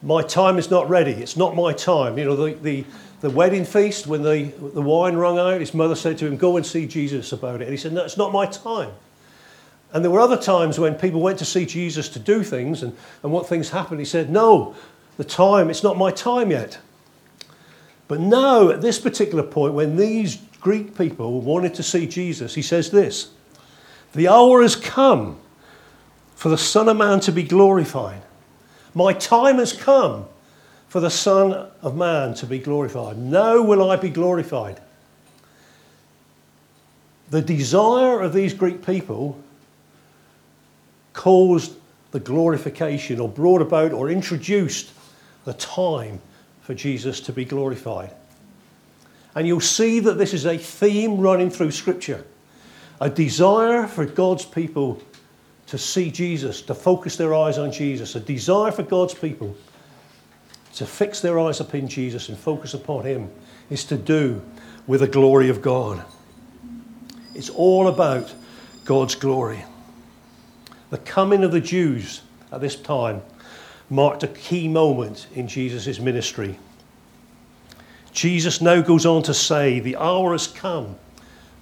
My 0.02 0.20
time 0.20 0.58
is 0.58 0.70
not 0.70 0.86
ready. 0.90 1.12
It's 1.12 1.36
not 1.36 1.56
my 1.56 1.72
time. 1.72 2.18
You 2.18 2.26
know, 2.26 2.36
the, 2.36 2.54
the, 2.56 2.84
the 3.22 3.30
wedding 3.30 3.64
feast, 3.64 4.06
when 4.06 4.22
the, 4.22 4.52
the 4.74 4.82
wine 4.82 5.16
rung 5.16 5.38
out, 5.38 5.60
his 5.60 5.72
mother 5.72 5.94
said 5.94 6.18
to 6.18 6.26
him, 6.26 6.36
Go 6.36 6.58
and 6.58 6.66
see 6.66 6.86
Jesus 6.86 7.32
about 7.32 7.62
it. 7.62 7.68
And 7.68 7.70
he 7.70 7.78
said, 7.78 7.94
No, 7.94 8.04
it's 8.04 8.18
not 8.18 8.32
my 8.32 8.44
time. 8.44 8.90
And 9.96 10.04
there 10.04 10.10
were 10.10 10.20
other 10.20 10.36
times 10.36 10.78
when 10.78 10.94
people 10.94 11.22
went 11.22 11.38
to 11.38 11.46
see 11.46 11.64
Jesus 11.64 12.10
to 12.10 12.18
do 12.18 12.42
things 12.42 12.82
and, 12.82 12.94
and 13.22 13.32
what 13.32 13.48
things 13.48 13.70
happened. 13.70 13.98
He 13.98 14.04
said, 14.04 14.28
No, 14.28 14.74
the 15.16 15.24
time, 15.24 15.70
it's 15.70 15.82
not 15.82 15.96
my 15.96 16.10
time 16.10 16.50
yet. 16.50 16.78
But 18.06 18.20
now, 18.20 18.68
at 18.68 18.82
this 18.82 18.98
particular 18.98 19.42
point, 19.42 19.72
when 19.72 19.96
these 19.96 20.36
Greek 20.60 20.98
people 20.98 21.40
wanted 21.40 21.72
to 21.76 21.82
see 21.82 22.06
Jesus, 22.06 22.54
he 22.54 22.60
says 22.60 22.90
this 22.90 23.30
The 24.12 24.28
hour 24.28 24.60
has 24.60 24.76
come 24.76 25.38
for 26.34 26.50
the 26.50 26.58
Son 26.58 26.90
of 26.90 26.98
Man 26.98 27.18
to 27.20 27.32
be 27.32 27.42
glorified. 27.42 28.20
My 28.92 29.14
time 29.14 29.56
has 29.56 29.72
come 29.72 30.26
for 30.88 31.00
the 31.00 31.08
Son 31.08 31.70
of 31.80 31.96
Man 31.96 32.34
to 32.34 32.44
be 32.44 32.58
glorified. 32.58 33.16
Now 33.16 33.62
will 33.62 33.90
I 33.90 33.96
be 33.96 34.10
glorified. 34.10 34.78
The 37.30 37.40
desire 37.40 38.20
of 38.20 38.34
these 38.34 38.52
Greek 38.52 38.84
people 38.84 39.42
caused 41.16 41.72
the 42.12 42.20
glorification 42.20 43.18
or 43.18 43.28
brought 43.28 43.62
about 43.62 43.92
or 43.92 44.08
introduced 44.08 44.92
the 45.44 45.54
time 45.54 46.20
for 46.60 46.74
Jesus 46.74 47.20
to 47.22 47.32
be 47.32 47.44
glorified. 47.44 48.12
And 49.34 49.46
you'll 49.46 49.60
see 49.60 49.98
that 50.00 50.18
this 50.18 50.32
is 50.32 50.46
a 50.46 50.56
theme 50.56 51.18
running 51.18 51.50
through 51.50 51.72
Scripture 51.72 52.24
a 52.98 53.10
desire 53.10 53.86
for 53.86 54.06
God's 54.06 54.46
people 54.46 55.02
to 55.66 55.76
see 55.76 56.10
Jesus, 56.10 56.62
to 56.62 56.74
focus 56.74 57.16
their 57.16 57.34
eyes 57.34 57.58
on 57.58 57.70
Jesus, 57.70 58.14
a 58.14 58.20
desire 58.20 58.72
for 58.72 58.82
God's 58.82 59.12
people 59.12 59.54
to 60.76 60.86
fix 60.86 61.20
their 61.20 61.38
eyes 61.38 61.60
upon 61.60 61.88
Jesus 61.88 62.28
and 62.28 62.38
focus 62.38 62.74
upon 62.74 63.04
Him 63.04 63.30
is 63.70 63.84
to 63.84 63.96
do 63.96 64.42
with 64.86 65.00
the 65.00 65.08
glory 65.08 65.48
of 65.48 65.60
God. 65.60 66.04
It's 67.34 67.50
all 67.50 67.88
about 67.88 68.32
God's 68.84 69.14
glory. 69.14 69.64
The 70.90 70.98
coming 70.98 71.42
of 71.42 71.52
the 71.52 71.60
Jews 71.60 72.22
at 72.52 72.60
this 72.60 72.76
time 72.76 73.22
marked 73.90 74.22
a 74.22 74.28
key 74.28 74.68
moment 74.68 75.26
in 75.34 75.48
Jesus' 75.48 75.98
ministry. 75.98 76.58
Jesus 78.12 78.60
now 78.60 78.80
goes 78.80 79.04
on 79.04 79.22
to 79.24 79.34
say, 79.34 79.80
The 79.80 79.96
hour 79.96 80.32
has 80.32 80.46
come 80.46 80.96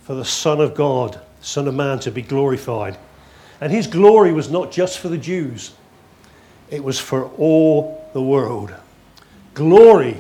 for 0.03 0.15
the 0.15 0.25
Son 0.25 0.61
of 0.61 0.75
God, 0.75 1.21
Son 1.41 1.67
of 1.67 1.75
Man, 1.75 1.99
to 2.01 2.11
be 2.11 2.23
glorified. 2.23 2.97
And 3.61 3.73
his 3.73 3.87
glory 3.87 4.33
was 4.33 4.51
not 4.51 4.71
just 4.71 4.99
for 4.99 5.09
the 5.09 5.19
Jews, 5.19 5.73
it 6.71 6.83
was 6.83 6.99
for 7.01 7.25
all 7.39 8.09
the 8.13 8.23
world. 8.23 8.75
Glory 9.55 10.17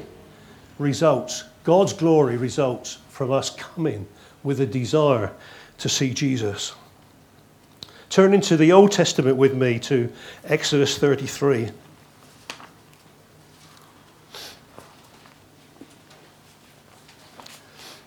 results, 0.78 1.44
God's 1.64 1.92
glory 1.92 2.36
results 2.36 2.98
from 3.10 3.30
us 3.30 3.50
coming 3.50 4.06
with 4.42 4.60
a 4.60 4.66
desire 4.66 5.32
to 5.78 5.88
see 5.88 6.12
Jesus. 6.12 6.74
Turn 8.14 8.32
into 8.32 8.56
the 8.56 8.70
Old 8.70 8.92
Testament 8.92 9.36
with 9.36 9.56
me 9.56 9.80
to 9.80 10.08
Exodus 10.44 10.96
33. 10.98 11.70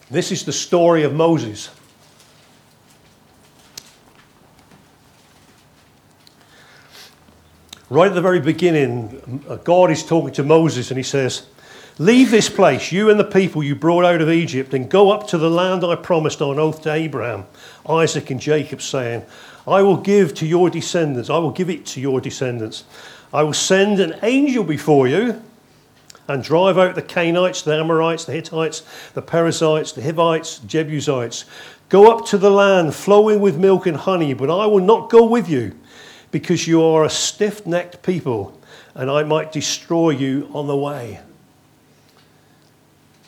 This 0.10 0.32
is 0.32 0.46
the 0.46 0.54
story 0.54 1.04
of 1.04 1.14
Moses. 1.14 1.70
Right 7.90 8.08
at 8.08 8.16
the 8.16 8.22
very 8.22 8.40
beginning, 8.40 9.44
God 9.66 9.92
is 9.92 10.06
talking 10.06 10.34
to 10.36 10.44
Moses 10.44 10.90
and 10.90 10.98
he 10.98 11.04
says, 11.04 11.48
Leave 12.00 12.32
this 12.32 12.48
place, 12.48 12.94
you 12.94 13.10
and 13.10 13.20
the 13.20 13.26
people 13.26 13.62
you 13.62 13.76
brought 13.76 14.06
out 14.06 14.22
of 14.22 14.30
Egypt, 14.30 14.74
and 14.74 14.90
go 14.90 15.12
up 15.12 15.28
to 15.28 15.38
the 15.38 15.50
land 15.50 15.84
I 15.84 15.96
promised 15.96 16.42
on 16.42 16.60
oath 16.60 16.84
to 16.84 16.94
Abraham, 16.94 17.46
Isaac, 17.90 18.30
and 18.30 18.40
Jacob, 18.40 18.82
saying, 18.82 19.26
I 19.68 19.82
will 19.82 19.98
give 19.98 20.34
to 20.36 20.48
your 20.48 20.70
descendants, 20.70 21.30
I 21.30 21.38
will 21.38 21.52
give 21.52 21.70
it 21.70 21.86
to 21.88 22.02
your 22.02 22.22
descendants. 22.22 22.86
I 23.34 23.44
will 23.44 23.54
send 23.54 24.00
an 24.00 24.18
angel 24.24 24.64
before 24.64 25.08
you 25.08 25.42
and 26.28 26.44
drive 26.44 26.78
out 26.78 26.96
the 26.96 27.02
Canaanites, 27.02 27.62
the 27.62 27.74
Amorites, 27.74 28.26
the 28.26 28.32
Hittites, 28.32 28.84
the 29.14 29.22
Perizzites, 29.22 29.92
the 29.92 30.02
Hivites, 30.02 30.60
Jebusites. 30.60 31.46
Go 31.90 32.12
up 32.12 32.26
to 32.28 32.38
the 32.38 32.50
land 32.50 32.96
flowing 32.96 33.40
with 33.40 33.58
milk 33.58 33.86
and 33.86 33.98
honey, 33.98 34.34
but 34.34 34.50
I 34.50 34.66
will 34.66 34.84
not 34.84 35.10
go 35.10 35.26
with 35.26 35.50
you, 35.50 35.78
because 36.32 36.68
you 36.68 36.84
are 36.84 37.06
a 37.06 37.10
stiff 37.10 37.66
necked 37.66 38.04
people, 38.04 38.60
and 38.94 39.10
I 39.10 39.24
might 39.24 39.52
destroy 39.52 40.12
you 40.12 40.50
on 40.54 40.68
the 40.68 40.76
way. 40.76 41.20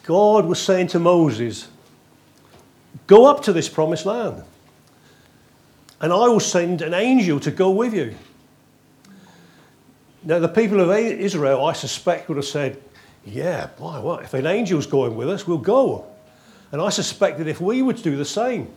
God 0.04 0.46
was 0.46 0.62
saying 0.62 0.88
to 0.88 1.00
Moses, 1.00 1.68
Go 3.08 3.26
up 3.26 3.44
to 3.44 3.54
this 3.54 3.70
promised 3.70 4.06
land, 4.06 4.44
and 6.02 6.14
I 6.14 6.28
will 6.28 6.40
send 6.40 6.82
an 6.82 6.94
angel 6.94 7.40
to 7.42 7.52
go 7.52 7.70
with 7.72 7.94
you. 7.94 8.16
Now, 10.24 10.40
the 10.40 10.50
people 10.50 10.80
of 10.80 10.90
Israel, 10.92 11.66
I 11.66 11.74
suspect, 11.74 12.28
would 12.28 12.38
have 12.38 12.46
said, 12.46 12.82
yeah, 13.26 13.68
boy, 13.78 14.02
what? 14.02 14.24
If 14.24 14.34
an 14.34 14.46
angel's 14.46 14.86
going 14.86 15.16
with 15.16 15.30
us, 15.30 15.48
we'll 15.48 15.58
go. 15.58 16.06
And 16.72 16.82
I 16.82 16.90
suspect 16.90 17.38
that 17.40 17.48
if 17.48 17.62
we 17.62 17.82
would 17.82 18.02
do 18.02 18.16
the 18.16 18.26
same, 18.26 18.70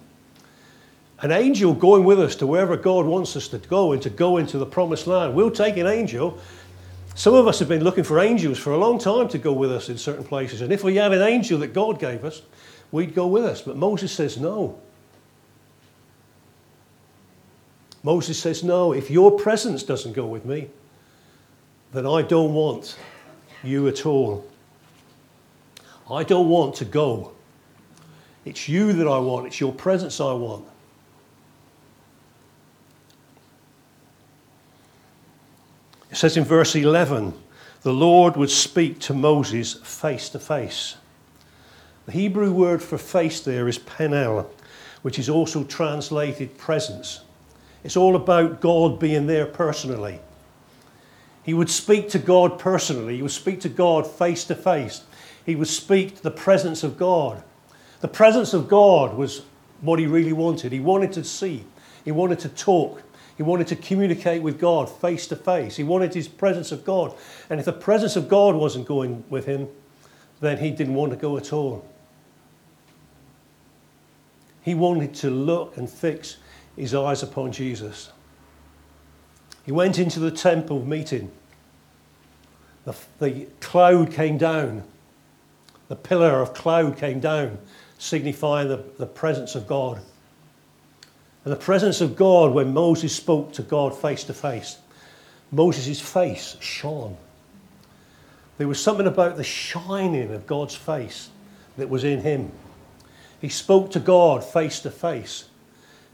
an 1.20 1.30
angel 1.30 1.74
going 1.74 2.04
with 2.04 2.20
us 2.20 2.34
to 2.36 2.46
wherever 2.46 2.76
God 2.76 3.06
wants 3.06 3.36
us 3.36 3.48
to 3.48 3.58
go 3.58 3.92
and 3.92 4.02
to 4.02 4.10
go 4.10 4.38
into 4.38 4.58
the 4.58 4.66
promised 4.66 5.06
land, 5.06 5.34
we'll 5.34 5.50
take 5.50 5.76
an 5.76 5.86
angel. 5.86 6.38
Some 7.14 7.34
of 7.34 7.46
us 7.46 7.58
have 7.58 7.68
been 7.68 7.84
looking 7.84 8.04
for 8.04 8.18
angels 8.18 8.58
for 8.58 8.72
a 8.72 8.78
long 8.78 8.98
time 8.98 9.28
to 9.28 9.38
go 9.38 9.52
with 9.52 9.70
us 9.70 9.88
in 9.88 9.98
certain 9.98 10.24
places. 10.24 10.62
And 10.62 10.72
if 10.72 10.82
we 10.82 10.96
had 10.96 11.12
an 11.12 11.22
angel 11.22 11.58
that 11.60 11.74
God 11.74 11.98
gave 11.98 12.24
us, 12.24 12.42
we'd 12.90 13.14
go 13.14 13.26
with 13.26 13.44
us. 13.44 13.62
But 13.62 13.76
Moses 13.76 14.10
says 14.10 14.38
no. 14.38 14.80
Moses 18.02 18.38
says, 18.38 18.64
No, 18.64 18.92
if 18.92 19.10
your 19.10 19.30
presence 19.38 19.82
doesn't 19.82 20.12
go 20.12 20.26
with 20.26 20.44
me, 20.44 20.68
then 21.92 22.06
I 22.06 22.22
don't 22.22 22.54
want 22.54 22.96
you 23.62 23.88
at 23.88 24.06
all. 24.06 24.44
I 26.10 26.24
don't 26.24 26.48
want 26.48 26.74
to 26.76 26.84
go. 26.84 27.32
It's 28.44 28.68
you 28.68 28.92
that 28.94 29.06
I 29.06 29.18
want, 29.18 29.46
it's 29.46 29.60
your 29.60 29.72
presence 29.72 30.20
I 30.20 30.32
want. 30.32 30.64
It 36.10 36.16
says 36.16 36.36
in 36.36 36.44
verse 36.44 36.74
11, 36.74 37.32
the 37.82 37.92
Lord 37.92 38.36
would 38.36 38.50
speak 38.50 38.98
to 39.00 39.14
Moses 39.14 39.74
face 39.74 40.28
to 40.30 40.38
face. 40.38 40.96
The 42.06 42.12
Hebrew 42.12 42.52
word 42.52 42.82
for 42.82 42.98
face 42.98 43.40
there 43.40 43.68
is 43.68 43.78
penel, 43.78 44.46
which 45.02 45.18
is 45.18 45.28
also 45.28 45.64
translated 45.64 46.58
presence. 46.58 47.20
It's 47.84 47.96
all 47.96 48.16
about 48.16 48.60
God 48.60 48.98
being 48.98 49.26
there 49.26 49.46
personally. 49.46 50.20
He 51.42 51.54
would 51.54 51.70
speak 51.70 52.08
to 52.10 52.18
God 52.18 52.58
personally. 52.58 53.16
He 53.16 53.22
would 53.22 53.32
speak 53.32 53.60
to 53.62 53.68
God 53.68 54.06
face 54.06 54.44
to 54.44 54.54
face. 54.54 55.02
He 55.44 55.56
would 55.56 55.68
speak 55.68 56.16
to 56.16 56.22
the 56.22 56.30
presence 56.30 56.84
of 56.84 56.96
God. 56.96 57.42
The 58.00 58.08
presence 58.08 58.54
of 58.54 58.68
God 58.68 59.16
was 59.16 59.42
what 59.80 59.98
he 59.98 60.06
really 60.06 60.32
wanted. 60.32 60.72
He 60.72 60.80
wanted 60.80 61.12
to 61.14 61.24
see, 61.24 61.64
he 62.04 62.12
wanted 62.12 62.38
to 62.40 62.48
talk, 62.48 63.02
he 63.36 63.42
wanted 63.42 63.66
to 63.68 63.76
communicate 63.76 64.42
with 64.42 64.60
God 64.60 64.88
face 64.88 65.26
to 65.28 65.36
face. 65.36 65.76
He 65.76 65.82
wanted 65.82 66.14
his 66.14 66.28
presence 66.28 66.70
of 66.70 66.84
God. 66.84 67.14
And 67.50 67.58
if 67.58 67.66
the 67.66 67.72
presence 67.72 68.14
of 68.14 68.28
God 68.28 68.54
wasn't 68.54 68.86
going 68.86 69.24
with 69.30 69.46
him, 69.46 69.68
then 70.40 70.58
he 70.58 70.70
didn't 70.70 70.94
want 70.94 71.10
to 71.12 71.16
go 71.16 71.36
at 71.36 71.52
all. 71.52 71.84
He 74.60 74.74
wanted 74.74 75.14
to 75.14 75.30
look 75.30 75.76
and 75.76 75.90
fix 75.90 76.36
his 76.76 76.94
eyes 76.94 77.22
upon 77.22 77.52
Jesus. 77.52 78.10
He 79.64 79.72
went 79.72 79.98
into 79.98 80.18
the 80.18 80.30
temple 80.30 80.84
meeting. 80.84 81.30
The, 82.84 82.94
the 83.20 83.46
cloud 83.60 84.12
came 84.12 84.38
down. 84.38 84.82
the 85.88 85.96
pillar 85.96 86.40
of 86.40 86.54
cloud 86.54 86.96
came 86.96 87.20
down, 87.20 87.58
signifying 87.98 88.68
the, 88.68 88.82
the 88.98 89.06
presence 89.06 89.54
of 89.54 89.66
God. 89.66 90.00
And 91.44 91.52
the 91.52 91.58
presence 91.58 92.00
of 92.00 92.16
God, 92.16 92.54
when 92.54 92.72
Moses 92.72 93.14
spoke 93.14 93.52
to 93.52 93.62
God 93.62 93.94
face 93.94 94.24
to 94.24 94.32
face, 94.34 94.78
Moses' 95.50 96.00
face 96.00 96.56
shone. 96.60 97.16
There 98.58 98.68
was 98.68 98.82
something 98.82 99.06
about 99.06 99.36
the 99.36 99.44
shining 99.44 100.32
of 100.32 100.46
God's 100.46 100.74
face 100.74 101.28
that 101.76 101.90
was 101.90 102.04
in 102.04 102.20
him. 102.20 102.50
He 103.40 103.48
spoke 103.48 103.90
to 103.90 104.00
God 104.00 104.42
face 104.42 104.80
to 104.80 104.90
face, 104.90 105.44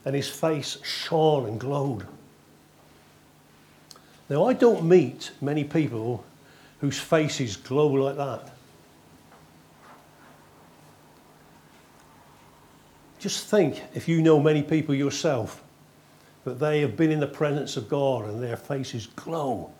and 0.04 0.14
his 0.14 0.28
face 0.28 0.78
shone 0.82 1.46
and 1.46 1.60
glowed. 1.60 2.06
Now, 4.28 4.46
I 4.46 4.52
don't 4.52 4.84
meet 4.84 5.30
many 5.40 5.64
people 5.64 6.24
whose 6.80 6.98
faces 6.98 7.56
glow 7.56 7.88
like 7.88 8.16
that. 8.16 8.52
Just 13.18 13.46
think 13.46 13.82
if 13.94 14.08
you 14.08 14.22
know 14.22 14.38
many 14.38 14.62
people 14.62 14.94
yourself 14.94 15.62
that 16.44 16.60
they 16.60 16.80
have 16.80 16.96
been 16.96 17.10
in 17.10 17.20
the 17.20 17.26
presence 17.26 17.76
of 17.76 17.88
God 17.88 18.28
and 18.28 18.42
their 18.42 18.56
faces 18.56 19.06
glow 19.06 19.72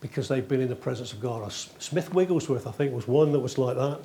because 0.00 0.28
they've 0.28 0.46
been 0.46 0.60
in 0.60 0.68
the 0.68 0.76
presence 0.76 1.12
of 1.12 1.20
God. 1.20 1.50
Smith 1.50 2.12
Wigglesworth, 2.12 2.66
I 2.66 2.72
think, 2.72 2.92
was 2.92 3.08
one 3.08 3.32
that 3.32 3.40
was 3.40 3.58
like 3.58 3.76
that. 3.76 4.00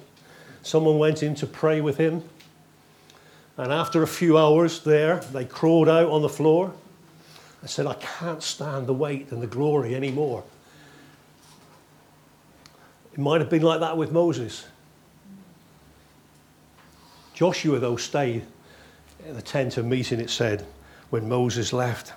Someone 0.61 0.97
went 0.97 1.23
in 1.23 1.35
to 1.35 1.47
pray 1.47 1.81
with 1.81 1.97
him, 1.97 2.23
and 3.59 3.73
after 3.73 4.03
a 4.03 4.07
few 4.07 4.37
hours 4.37 4.79
there, 4.85 5.17
they 5.33 5.43
crawled 5.43 5.89
out 5.89 6.09
on 6.09 6.21
the 6.21 6.29
floor. 6.29 6.73
I 7.61 7.67
said, 7.67 7.87
I 7.87 7.95
can't 7.95 8.41
stand 8.41 8.87
the 8.87 8.93
weight 8.93 9.33
and 9.33 9.41
the 9.41 9.47
glory 9.47 9.95
anymore. 9.95 10.45
It 13.11 13.19
might 13.19 13.41
have 13.41 13.49
been 13.49 13.61
like 13.61 13.81
that 13.81 13.97
with 13.97 14.13
Moses. 14.13 14.65
Joshua, 17.33 17.79
though, 17.79 17.97
stayed 17.97 18.45
in 19.27 19.35
the 19.35 19.41
tent 19.41 19.75
of 19.75 19.85
meeting, 19.85 20.21
it 20.21 20.29
said, 20.29 20.65
when 21.09 21.27
Moses 21.27 21.73
left. 21.73 22.13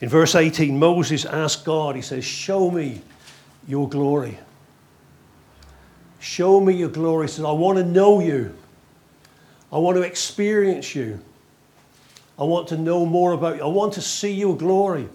In 0.00 0.08
verse 0.08 0.34
18, 0.34 0.76
Moses 0.76 1.24
asked 1.24 1.64
God, 1.64 1.94
he 1.94 2.02
says, 2.02 2.24
Show 2.24 2.72
me 2.72 3.02
your 3.68 3.88
glory. 3.88 4.36
Show 6.18 6.60
me 6.60 6.74
your 6.74 6.88
glory. 6.88 7.28
He 7.28 7.34
says, 7.34 7.44
I 7.44 7.52
want 7.52 7.78
to 7.78 7.84
know 7.84 8.18
you. 8.18 8.52
I 9.72 9.78
want 9.78 9.96
to 9.96 10.02
experience 10.02 10.94
you. 10.94 11.20
I 12.38 12.44
want 12.44 12.68
to 12.68 12.76
know 12.76 13.06
more 13.06 13.32
about 13.32 13.56
you. 13.56 13.62
I 13.62 13.66
want 13.66 13.94
to 13.94 14.02
see 14.02 14.32
your 14.32 14.56
glory. 14.56 15.08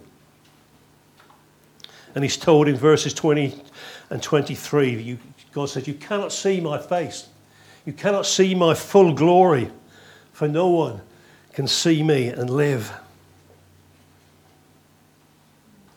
And 2.14 2.22
he's 2.22 2.36
told 2.36 2.68
in 2.68 2.76
verses 2.76 3.14
20 3.14 3.62
and 4.10 4.22
23, 4.22 5.00
you, 5.00 5.18
God 5.52 5.66
says, 5.66 5.86
You 5.86 5.94
cannot 5.94 6.32
see 6.32 6.60
my 6.60 6.78
face. 6.78 7.28
You 7.86 7.92
cannot 7.92 8.26
see 8.26 8.54
my 8.54 8.74
full 8.74 9.12
glory, 9.12 9.70
for 10.32 10.46
no 10.46 10.68
one 10.68 11.00
can 11.52 11.66
see 11.66 12.02
me 12.02 12.28
and 12.28 12.50
live. 12.50 12.92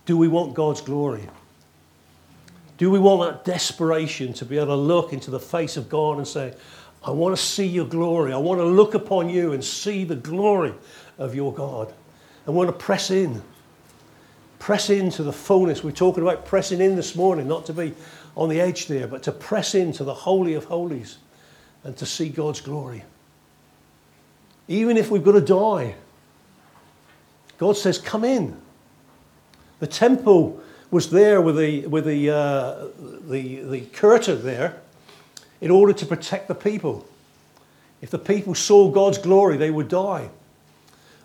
Do 0.05 0.17
we 0.17 0.27
want 0.27 0.53
God's 0.53 0.81
glory? 0.81 1.27
Do 2.77 2.91
we 2.91 2.99
want 2.99 3.21
that 3.21 3.51
desperation 3.51 4.33
to 4.33 4.45
be 4.45 4.57
able 4.57 4.67
to 4.67 4.75
look 4.75 5.13
into 5.13 5.31
the 5.31 5.39
face 5.39 5.77
of 5.77 5.89
God 5.89 6.17
and 6.17 6.27
say, 6.27 6.53
I 7.05 7.11
want 7.11 7.37
to 7.37 7.41
see 7.41 7.67
your 7.67 7.85
glory. 7.85 8.33
I 8.33 8.37
want 8.37 8.59
to 8.59 8.65
look 8.65 8.95
upon 8.95 9.29
you 9.29 9.53
and 9.53 9.63
see 9.63 10.03
the 10.03 10.15
glory 10.15 10.73
of 11.19 11.35
your 11.35 11.53
God. 11.53 11.93
I 12.47 12.51
want 12.51 12.67
to 12.67 12.73
press 12.73 13.11
in. 13.11 13.43
Press 14.57 14.89
into 14.89 15.21
the 15.21 15.31
fullness. 15.31 15.83
We're 15.83 15.91
talking 15.91 16.23
about 16.23 16.45
pressing 16.45 16.81
in 16.81 16.95
this 16.95 17.15
morning, 17.15 17.47
not 17.47 17.67
to 17.67 17.73
be 17.73 17.93
on 18.35 18.49
the 18.49 18.59
edge 18.59 18.87
there, 18.87 19.07
but 19.07 19.21
to 19.23 19.31
press 19.31 19.75
into 19.75 20.03
the 20.03 20.13
Holy 20.13 20.55
of 20.55 20.65
Holies 20.65 21.19
and 21.83 21.95
to 21.97 22.07
see 22.07 22.27
God's 22.27 22.61
glory. 22.61 23.03
Even 24.67 24.97
if 24.97 25.11
we've 25.11 25.23
got 25.23 25.33
to 25.33 25.41
die, 25.41 25.93
God 27.59 27.77
says, 27.77 27.99
Come 27.99 28.23
in. 28.23 28.59
The 29.79 29.87
temple 29.87 30.59
was 30.89 31.11
there 31.11 31.39
with 31.39 31.57
the, 31.57 31.85
with 31.85 32.05
the, 32.05 32.31
uh, 32.31 32.87
the, 33.29 33.61
the 33.61 33.81
curtain 33.81 34.43
there 34.43 34.81
in 35.65 35.71
order 35.71 35.93
to 35.93 36.05
protect 36.05 36.47
the 36.47 36.53
people. 36.53 37.03
If 37.99 38.11
the 38.11 38.19
people 38.19 38.53
saw 38.53 38.91
God's 38.91 39.17
glory, 39.17 39.57
they 39.57 39.71
would 39.71 39.87
die. 39.87 40.29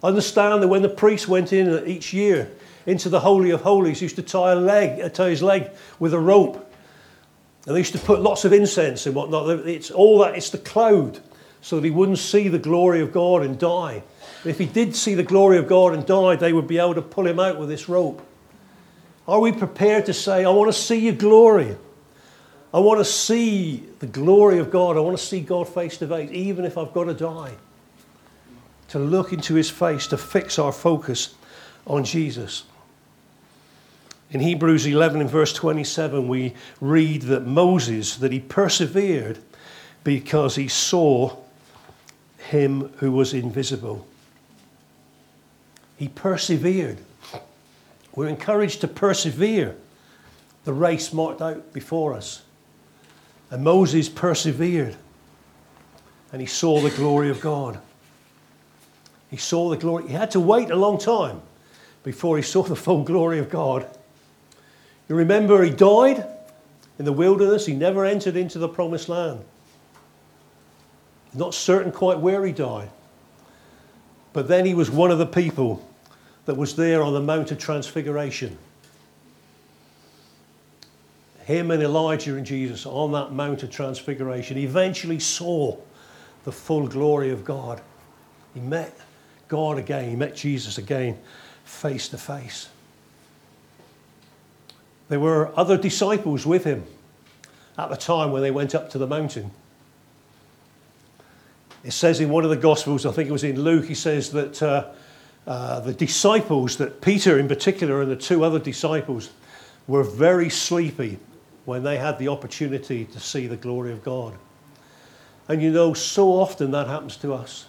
Understand 0.02 0.62
that 0.62 0.68
when 0.68 0.80
the 0.80 0.88
priest 0.88 1.28
went 1.28 1.52
in 1.52 1.86
each 1.86 2.14
year 2.14 2.50
into 2.86 3.10
the 3.10 3.20
Holy 3.20 3.50
of 3.50 3.60
Holies, 3.60 4.00
he 4.00 4.06
used 4.06 4.16
to 4.16 4.22
tie, 4.22 4.52
a 4.52 4.56
leg, 4.56 4.98
uh, 4.98 5.10
tie 5.10 5.28
his 5.28 5.42
leg 5.42 5.68
with 5.98 6.14
a 6.14 6.18
rope. 6.18 6.56
And 7.66 7.74
they 7.74 7.80
used 7.80 7.92
to 7.92 7.98
put 7.98 8.22
lots 8.22 8.46
of 8.46 8.54
incense 8.54 9.04
and 9.04 9.14
whatnot. 9.14 9.68
It's 9.68 9.90
all 9.90 10.20
that, 10.20 10.34
it's 10.36 10.48
the 10.48 10.56
cloud, 10.56 11.20
so 11.60 11.76
that 11.76 11.84
he 11.84 11.90
wouldn't 11.90 12.16
see 12.16 12.48
the 12.48 12.58
glory 12.58 13.02
of 13.02 13.12
God 13.12 13.42
and 13.42 13.58
die. 13.58 14.02
If 14.46 14.58
he 14.58 14.64
did 14.64 14.96
see 14.96 15.14
the 15.14 15.22
glory 15.22 15.58
of 15.58 15.68
God 15.68 15.92
and 15.92 16.06
died, 16.06 16.40
they 16.40 16.54
would 16.54 16.66
be 16.66 16.78
able 16.78 16.94
to 16.94 17.02
pull 17.02 17.26
him 17.26 17.38
out 17.38 17.58
with 17.58 17.68
this 17.68 17.90
rope. 17.90 18.26
Are 19.28 19.38
we 19.38 19.52
prepared 19.52 20.06
to 20.06 20.14
say, 20.14 20.46
I 20.46 20.48
want 20.48 20.72
to 20.72 20.78
see 20.78 20.98
your 20.98 21.14
glory? 21.14 21.76
I 22.72 22.78
want 22.78 23.00
to 23.00 23.04
see 23.04 23.84
the 23.98 24.06
glory 24.06 24.58
of 24.58 24.70
God. 24.70 24.96
I 24.96 25.00
want 25.00 25.18
to 25.18 25.24
see 25.24 25.40
God 25.40 25.68
face 25.68 25.96
to 25.98 26.06
face, 26.06 26.30
even 26.32 26.64
if 26.64 26.78
I've 26.78 26.92
got 26.92 27.04
to 27.04 27.14
die 27.14 27.54
to 28.88 28.98
look 28.98 29.32
into 29.32 29.54
his 29.54 29.70
face, 29.70 30.06
to 30.08 30.18
fix 30.18 30.58
our 30.58 30.72
focus 30.72 31.34
on 31.86 32.04
Jesus. 32.04 32.64
In 34.32 34.40
Hebrews 34.40 34.86
11 34.86 35.20
and 35.20 35.30
verse 35.30 35.52
27, 35.52 36.28
we 36.28 36.54
read 36.80 37.22
that 37.22 37.46
Moses, 37.46 38.16
that 38.16 38.32
he 38.32 38.40
persevered 38.40 39.38
because 40.04 40.56
he 40.56 40.68
saw 40.68 41.36
him 42.38 42.92
who 42.98 43.12
was 43.12 43.32
invisible. 43.32 44.06
He 45.96 46.08
persevered. 46.08 46.98
We're 48.14 48.28
encouraged 48.28 48.80
to 48.80 48.88
persevere 48.88 49.76
the 50.64 50.72
race 50.72 51.12
marked 51.12 51.42
out 51.42 51.72
before 51.72 52.14
us. 52.14 52.42
And 53.50 53.64
Moses 53.64 54.08
persevered 54.08 54.96
and 56.32 56.40
he 56.40 56.46
saw 56.46 56.80
the 56.80 56.90
glory 56.90 57.30
of 57.30 57.40
God. 57.40 57.80
He 59.30 59.36
saw 59.36 59.68
the 59.70 59.76
glory. 59.76 60.08
He 60.08 60.14
had 60.14 60.30
to 60.32 60.40
wait 60.40 60.70
a 60.70 60.76
long 60.76 60.98
time 60.98 61.42
before 62.02 62.36
he 62.36 62.42
saw 62.42 62.62
the 62.62 62.76
full 62.76 63.02
glory 63.02 63.38
of 63.38 63.50
God. 63.50 63.88
You 65.08 65.16
remember 65.16 65.62
he 65.62 65.70
died 65.70 66.24
in 66.98 67.04
the 67.04 67.12
wilderness, 67.12 67.66
he 67.66 67.74
never 67.74 68.04
entered 68.04 68.36
into 68.36 68.58
the 68.58 68.68
promised 68.68 69.08
land. 69.08 69.42
Not 71.32 71.54
certain 71.54 71.92
quite 71.92 72.20
where 72.20 72.44
he 72.44 72.52
died. 72.52 72.90
But 74.32 74.48
then 74.48 74.66
he 74.66 74.74
was 74.74 74.90
one 74.90 75.10
of 75.10 75.18
the 75.18 75.26
people 75.26 75.86
that 76.44 76.56
was 76.56 76.76
there 76.76 77.02
on 77.02 77.14
the 77.14 77.20
Mount 77.20 77.50
of 77.50 77.58
Transfiguration. 77.58 78.58
Him 81.50 81.72
and 81.72 81.82
Elijah 81.82 82.36
and 82.36 82.46
Jesus 82.46 82.86
on 82.86 83.10
that 83.12 83.32
Mount 83.32 83.64
of 83.64 83.70
Transfiguration 83.70 84.56
eventually 84.56 85.18
saw 85.18 85.76
the 86.44 86.52
full 86.52 86.86
glory 86.86 87.30
of 87.30 87.44
God. 87.44 87.80
He 88.54 88.60
met 88.60 88.96
God 89.48 89.76
again. 89.76 90.08
He 90.08 90.14
met 90.14 90.36
Jesus 90.36 90.78
again, 90.78 91.18
face 91.64 92.08
to 92.10 92.18
face. 92.18 92.68
There 95.08 95.18
were 95.18 95.50
other 95.58 95.76
disciples 95.76 96.46
with 96.46 96.62
him 96.62 96.84
at 97.76 97.90
the 97.90 97.96
time 97.96 98.30
when 98.30 98.42
they 98.42 98.52
went 98.52 98.76
up 98.76 98.90
to 98.90 98.98
the 98.98 99.08
mountain. 99.08 99.50
It 101.82 101.92
says 101.92 102.20
in 102.20 102.28
one 102.28 102.44
of 102.44 102.50
the 102.50 102.56
Gospels, 102.56 103.04
I 103.04 103.10
think 103.10 103.28
it 103.28 103.32
was 103.32 103.42
in 103.42 103.60
Luke, 103.60 103.86
he 103.86 103.94
says 103.94 104.30
that 104.30 104.62
uh, 104.62 104.90
uh, 105.48 105.80
the 105.80 105.94
disciples, 105.94 106.76
that 106.76 107.00
Peter 107.00 107.40
in 107.40 107.48
particular 107.48 108.02
and 108.02 108.10
the 108.10 108.14
two 108.14 108.44
other 108.44 108.60
disciples, 108.60 109.30
were 109.88 110.04
very 110.04 110.48
sleepy 110.48 111.18
when 111.64 111.82
they 111.82 111.96
had 111.96 112.18
the 112.18 112.28
opportunity 112.28 113.04
to 113.04 113.20
see 113.20 113.46
the 113.46 113.56
glory 113.56 113.92
of 113.92 114.02
God. 114.02 114.34
And 115.48 115.60
you 115.60 115.70
know, 115.70 115.94
so 115.94 116.28
often 116.28 116.70
that 116.70 116.86
happens 116.86 117.16
to 117.18 117.34
us. 117.34 117.66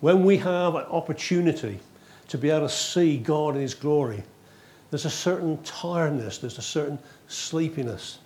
When 0.00 0.24
we 0.24 0.36
have 0.36 0.74
an 0.74 0.84
opportunity 0.84 1.80
to 2.28 2.38
be 2.38 2.50
able 2.50 2.68
to 2.68 2.72
see 2.72 3.16
God 3.16 3.56
in 3.56 3.62
His 3.62 3.74
glory, 3.74 4.22
there's 4.90 5.04
a 5.04 5.10
certain 5.10 5.62
tiredness, 5.62 6.38
there's 6.38 6.58
a 6.58 6.62
certain 6.62 6.98
sleepiness. 7.26 8.18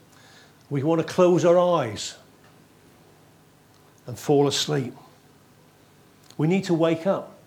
We 0.71 0.83
want 0.83 1.07
to 1.07 1.07
close 1.07 1.45
our 1.45 1.59
eyes 1.59 2.17
and 4.07 4.19
fall 4.19 4.49
asleep. 4.49 4.95
We 6.37 6.47
need 6.47 6.65
to 6.65 6.75
wake 6.75 7.07
up. 7.07 7.39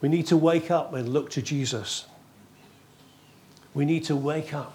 We 0.00 0.08
need 0.08 0.26
to 0.26 0.36
wake 0.36 0.70
up 0.70 0.92
and 0.92 1.08
look 1.08 1.30
to 1.30 1.42
Jesus. 1.42 2.06
We 3.72 3.84
need 3.84 4.04
to 4.04 4.16
wake 4.16 4.52
up. 4.52 4.74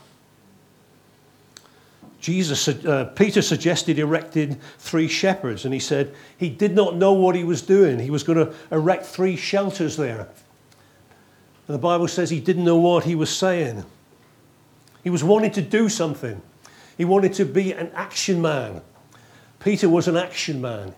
Jesus, 2.19 2.67
uh, 2.67 3.05
Peter 3.15 3.41
suggested 3.41 3.97
erecting 3.97 4.59
three 4.77 5.07
shepherds, 5.07 5.63
and 5.63 5.73
he 5.73 5.79
said 5.79 6.13
he 6.37 6.49
did 6.49 6.75
not 6.75 6.95
know 6.95 7.13
what 7.13 7.35
he 7.35 7.43
was 7.43 7.61
doing. 7.61 7.99
He 7.99 8.09
was 8.09 8.23
going 8.23 8.37
to 8.37 8.53
erect 8.71 9.05
three 9.05 9.37
shelters 9.37 9.95
there. 9.95 10.27
And 11.67 11.75
the 11.75 11.77
Bible 11.77 12.07
says 12.07 12.29
he 12.29 12.41
didn't 12.41 12.65
know 12.65 12.77
what 12.77 13.05
he 13.05 13.15
was 13.15 13.29
saying. 13.29 13.85
He 15.03 15.09
was 15.09 15.23
wanting 15.23 15.51
to 15.51 15.61
do 15.61 15.87
something. 15.87 16.41
He 16.97 17.05
wanted 17.05 17.33
to 17.35 17.45
be 17.45 17.71
an 17.71 17.91
action 17.95 18.41
man. 18.41 18.81
Peter 19.59 19.87
was 19.87 20.07
an 20.07 20.17
action 20.17 20.59
man. 20.59 20.93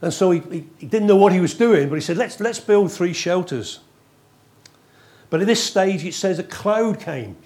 And 0.00 0.12
so 0.12 0.32
he, 0.32 0.40
he, 0.40 0.66
he, 0.78 0.86
didn't 0.86 1.06
know 1.06 1.16
what 1.16 1.32
he 1.32 1.40
was 1.40 1.54
doing, 1.54 1.88
but 1.88 1.94
he 1.94 2.00
said, 2.00 2.16
let's, 2.16 2.40
let's 2.40 2.58
build 2.58 2.90
three 2.90 3.12
shelters. 3.12 3.80
But 5.30 5.40
at 5.40 5.46
this 5.46 5.62
stage, 5.62 6.04
it 6.04 6.14
says 6.14 6.38
a 6.38 6.44
cloud 6.44 7.00
came. 7.00 7.36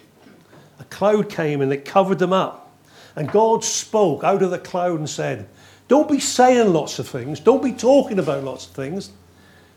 A 0.81 0.85
cloud 0.85 1.29
came 1.29 1.61
and 1.61 1.73
it 1.73 1.85
covered 1.85 2.19
them 2.19 2.33
up. 2.33 2.73
And 3.17 3.31
God 3.31 3.65
spoke 3.65 4.23
out 4.23 4.43
of 4.43 4.51
the 4.51 4.59
cloud 4.59 4.99
and 4.99 5.09
said, 5.09 5.49
Don't 5.89 6.09
be 6.09 6.21
saying 6.21 6.73
lots 6.73 6.99
of 6.99 7.09
things. 7.09 7.41
Don't 7.41 7.63
be 7.63 7.73
talking 7.73 8.19
about 8.19 8.45
lots 8.45 8.67
of 8.67 8.73
things. 8.73 9.11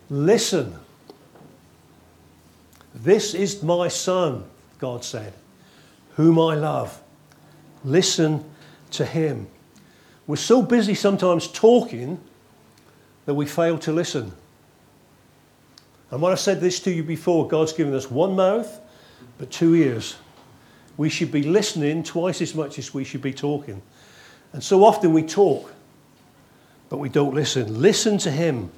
Listen. 0.10 0.76
This 2.94 3.34
is 3.34 3.64
my 3.64 3.88
son, 3.88 4.44
God 4.78 5.04
said, 5.04 5.34
whom 6.16 6.38
I 6.38 6.56
love. 6.56 7.02
Listen 7.84 8.44
to 8.92 9.06
him. 9.06 9.48
We're 10.28 10.36
so 10.36 10.62
busy 10.62 10.94
sometimes 10.94 11.48
talking 11.48 12.20
that 13.26 13.34
we 13.34 13.46
fail 13.46 13.78
to 13.80 13.92
listen. 13.92 14.34
And 16.12 16.22
when 16.22 16.32
I 16.32 16.36
said 16.36 16.60
this 16.60 16.80
to 16.82 16.92
you 16.92 17.04
before, 17.04 17.48
God's 17.48 17.74
given 17.74 17.94
us 17.94 18.12
one 18.12 18.36
mouth, 18.36 18.80
but 19.38 19.50
two 19.50 19.74
ears. 19.74 20.18
We 20.98 21.10
should 21.10 21.32
be 21.32 21.44
listening 21.44 22.04
twice 22.04 22.42
as 22.42 22.54
much 22.54 22.78
as 22.78 22.94
we 22.94 23.04
should 23.04 23.22
be 23.22 23.34
talking. 23.34 23.82
And 24.54 24.64
so 24.64 24.84
often 24.84 25.14
we 25.14 25.24
talk, 25.24 25.74
but 26.90 26.98
we 26.98 27.10
don't 27.10 27.34
listen. 27.34 27.82
Listen 27.82 28.18
to 28.20 28.32
him. 28.32 28.72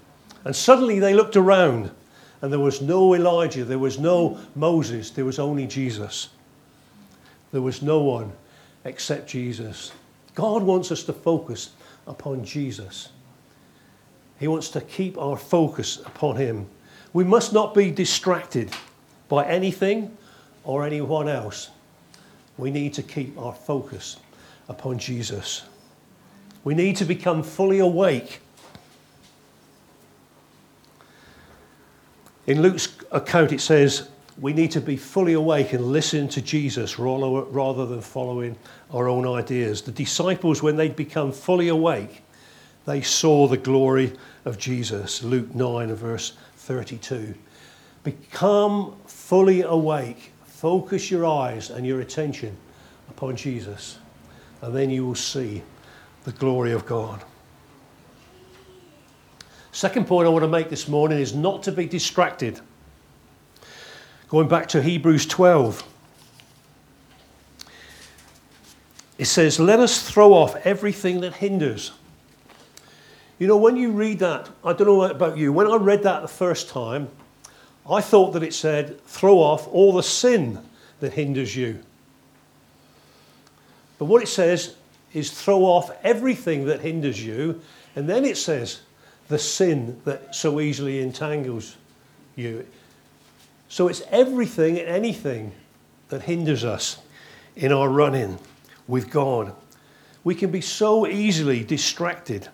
And 0.46 0.56
suddenly 0.56 1.00
they 1.00 1.14
looked 1.14 1.36
around, 1.36 1.92
and 2.42 2.52
there 2.52 2.60
was 2.60 2.82
no 2.82 3.16
Elijah, 3.16 3.64
there 3.64 3.80
was 3.80 3.98
no 3.98 4.40
Moses, 4.56 5.10
there 5.10 5.26
was 5.26 5.40
only 5.40 5.66
Jesus. 5.66 6.30
There 7.52 7.62
was 7.62 7.82
no 7.82 8.00
one 8.02 8.32
except 8.84 9.30
Jesus. 9.30 9.92
God 10.36 10.64
wants 10.64 10.92
us 10.92 11.04
to 11.04 11.14
focus 11.14 11.72
upon 12.08 12.44
Jesus. 12.44 13.10
He 14.40 14.48
wants 14.48 14.70
to 14.70 14.82
keep 14.82 15.18
our 15.18 15.38
focus 15.38 16.00
upon 16.06 16.36
Him. 16.36 16.68
We 17.14 17.24
must 17.24 17.54
not 17.54 17.74
be 17.74 17.92
distracted 17.92 18.72
by 19.30 19.46
anything 19.46 20.18
or 20.64 20.86
anyone 20.86 21.30
else. 21.30 21.70
We 22.58 22.72
need 22.72 22.94
to 22.94 23.04
keep 23.04 23.38
our 23.38 23.54
focus 23.54 24.18
upon 24.70 25.00
Jesus. 25.00 25.64
We 26.64 26.76
need 26.76 26.96
to 26.98 27.06
become 27.06 27.44
fully 27.44 27.80
awake. 27.80 28.40
In 32.46 32.62
Luke's 32.62 32.98
account, 33.12 33.52
it 33.52 33.62
says, 33.62 34.10
we 34.40 34.52
need 34.52 34.72
to 34.72 34.82
be 34.82 34.98
fully 34.98 35.34
awake 35.34 35.74
and 35.74 35.86
listen 35.86 36.28
to 36.30 36.42
Jesus 36.42 36.98
rather 37.00 37.86
than 37.86 38.02
following 38.02 38.58
our 38.92 39.08
own 39.08 39.28
ideas. 39.28 39.82
The 39.82 39.92
disciples, 39.92 40.64
when 40.64 40.76
they'd 40.76 40.96
become 40.96 41.32
fully 41.32 41.70
awake, 41.70 42.22
they 42.86 43.02
saw 43.02 43.48
the 43.48 43.58
glory 43.58 44.12
of 44.44 44.58
Jesus. 44.58 45.24
Luke 45.24 45.56
9, 45.56 45.94
verse 45.96 46.34
32. 46.58 47.34
Become 48.04 48.98
fully 49.06 49.62
awake. 49.62 50.33
Focus 50.64 51.12
your 51.12 51.26
eyes 51.26 51.72
and 51.72 51.86
your 51.86 52.00
attention 52.00 52.56
upon 53.10 53.36
Jesus, 53.36 53.98
and 54.62 54.74
then 54.74 54.90
you 54.90 55.06
will 55.06 55.14
see 55.14 55.62
the 56.24 56.32
glory 56.32 56.72
of 56.72 56.86
God. 56.86 57.22
Second 59.74 60.08
point 60.08 60.26
I 60.26 60.30
want 60.30 60.44
to 60.44 60.48
make 60.48 60.70
this 60.70 60.88
morning 60.88 61.20
is 61.20 61.36
not 61.36 61.64
to 61.64 61.74
be 61.74 61.86
distracted. 61.86 62.62
Going 64.30 64.48
back 64.48 64.70
to 64.70 64.82
Hebrews 64.82 65.26
12, 65.26 65.84
it 69.18 69.26
says, 69.26 69.60
Let 69.60 69.82
us 69.82 70.10
throw 70.10 70.32
off 70.32 70.56
everything 70.66 71.20
that 71.20 71.34
hinders. 71.34 71.92
You 73.38 73.48
know, 73.48 73.58
when 73.58 73.76
you 73.76 73.92
read 73.92 74.20
that, 74.20 74.50
I 74.64 74.72
don't 74.72 74.88
know 74.88 75.04
about 75.04 75.36
you, 75.38 75.52
when 75.52 75.68
I 75.68 75.76
read 75.76 76.04
that 76.04 76.22
the 76.22 76.30
first 76.30 76.70
time, 76.70 77.10
I 77.90 78.02
thought 78.02 78.32
that 78.34 78.44
it 78.44 78.54
said, 78.54 79.04
Throw 79.06 79.40
off 79.40 79.68
all 79.68 79.94
the 79.94 80.04
sin 80.04 80.60
that 81.00 81.14
hinders 81.14 81.56
you. 81.56 81.80
But 83.98 84.06
what 84.06 84.24
it 84.24 84.28
says 84.28 84.76
is, 85.14 85.32
Throw 85.32 85.64
off 85.64 85.92
everything 86.04 86.66
that 86.66 86.82
hinders 86.82 87.24
you. 87.24 87.62
And 87.96 88.10
then 88.10 88.26
it 88.26 88.38
says, 88.38 88.82
The 89.28 89.40
sin 89.40 90.02
that 90.06 90.36
so 90.36 90.60
easily 90.60 91.02
entangles 91.02 91.76
you. 92.36 92.66
So 93.70 93.88
it's 93.88 94.04
everything 94.12 94.80
and 94.80 94.88
anything 94.88 95.52
that 96.10 96.22
hinders 96.22 96.64
us 96.64 97.00
in 97.56 97.72
our 97.72 97.90
running 97.90 98.38
with 98.88 99.10
God. 99.10 99.54
We 100.24 100.36
can 100.36 100.52
be 100.52 100.62
so 100.62 101.08
easily 101.08 101.64
distracted. 101.64 102.48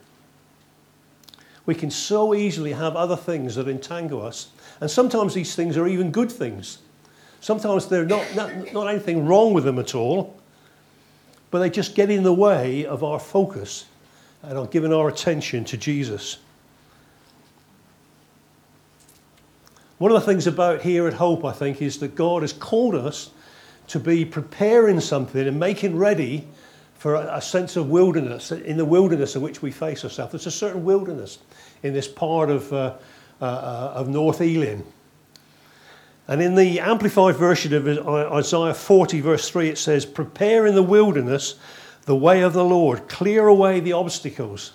We 1.69 1.75
can 1.75 1.91
so 1.91 2.33
easily 2.33 2.71
have 2.71 2.95
other 2.95 3.15
things 3.15 3.53
that 3.53 3.67
entangle 3.67 4.25
us. 4.25 4.47
And 4.81 4.89
sometimes 4.89 5.35
these 5.35 5.53
things 5.53 5.77
are 5.77 5.85
even 5.85 6.09
good 6.09 6.31
things. 6.31 6.79
Sometimes 7.41 7.85
they're 7.85 8.07
not, 8.07 8.25
not, 8.35 8.73
not 8.73 8.87
anything 8.87 9.27
wrong 9.27 9.53
with 9.53 9.65
them 9.65 9.77
at 9.77 9.93
all, 9.93 10.35
but 11.51 11.59
they 11.59 11.69
just 11.69 11.93
get 11.93 12.09
in 12.09 12.23
the 12.23 12.33
way 12.33 12.87
of 12.87 13.03
our 13.03 13.19
focus 13.19 13.85
and 14.41 14.57
are 14.57 14.65
giving 14.65 14.91
our 14.91 15.09
attention 15.09 15.63
to 15.65 15.77
Jesus. 15.77 16.39
One 19.99 20.09
of 20.11 20.19
the 20.19 20.25
things 20.25 20.47
about 20.47 20.81
here 20.81 21.05
at 21.05 21.13
Hope, 21.13 21.45
I 21.45 21.51
think, 21.51 21.83
is 21.83 21.99
that 21.99 22.15
God 22.15 22.41
has 22.41 22.51
called 22.51 22.95
us 22.95 23.29
to 23.89 23.99
be 23.99 24.25
preparing 24.25 24.99
something 24.99 25.47
and 25.47 25.59
making 25.59 25.97
ready 25.97 26.47
for 26.99 27.15
a, 27.15 27.37
a 27.37 27.41
sense 27.41 27.77
of 27.77 27.89
wilderness, 27.89 28.51
in 28.51 28.75
the 28.75 28.83
wilderness 28.83 29.35
in 29.37 29.41
which 29.41 29.61
we 29.61 29.71
face 29.71 30.03
ourselves. 30.03 30.33
There's 30.33 30.47
a 30.47 30.51
certain 30.51 30.83
wilderness 30.83 31.39
in 31.81 31.93
this 31.93 32.09
part 32.09 32.49
of, 32.49 32.71
uh, 32.73 32.95
uh, 33.41 33.45
of 33.95 34.09
North 34.09 34.41
Ealing. 34.41 34.85
And 36.27 36.41
in 36.41 36.55
the 36.55 36.81
amplified 36.81 37.37
version 37.37 37.73
of 37.73 37.87
Isaiah 38.33 38.73
40, 38.73 39.21
verse 39.21 39.49
3, 39.49 39.69
it 39.69 39.77
says, 39.77 40.05
Prepare 40.05 40.67
in 40.67 40.75
the 40.75 40.83
wilderness 40.83 41.55
the 42.03 42.17
way 42.17 42.41
of 42.41 42.51
the 42.51 42.65
Lord, 42.65 43.07
clear 43.07 43.47
away 43.47 43.79
the 43.79 43.93
obstacles. 43.93 44.73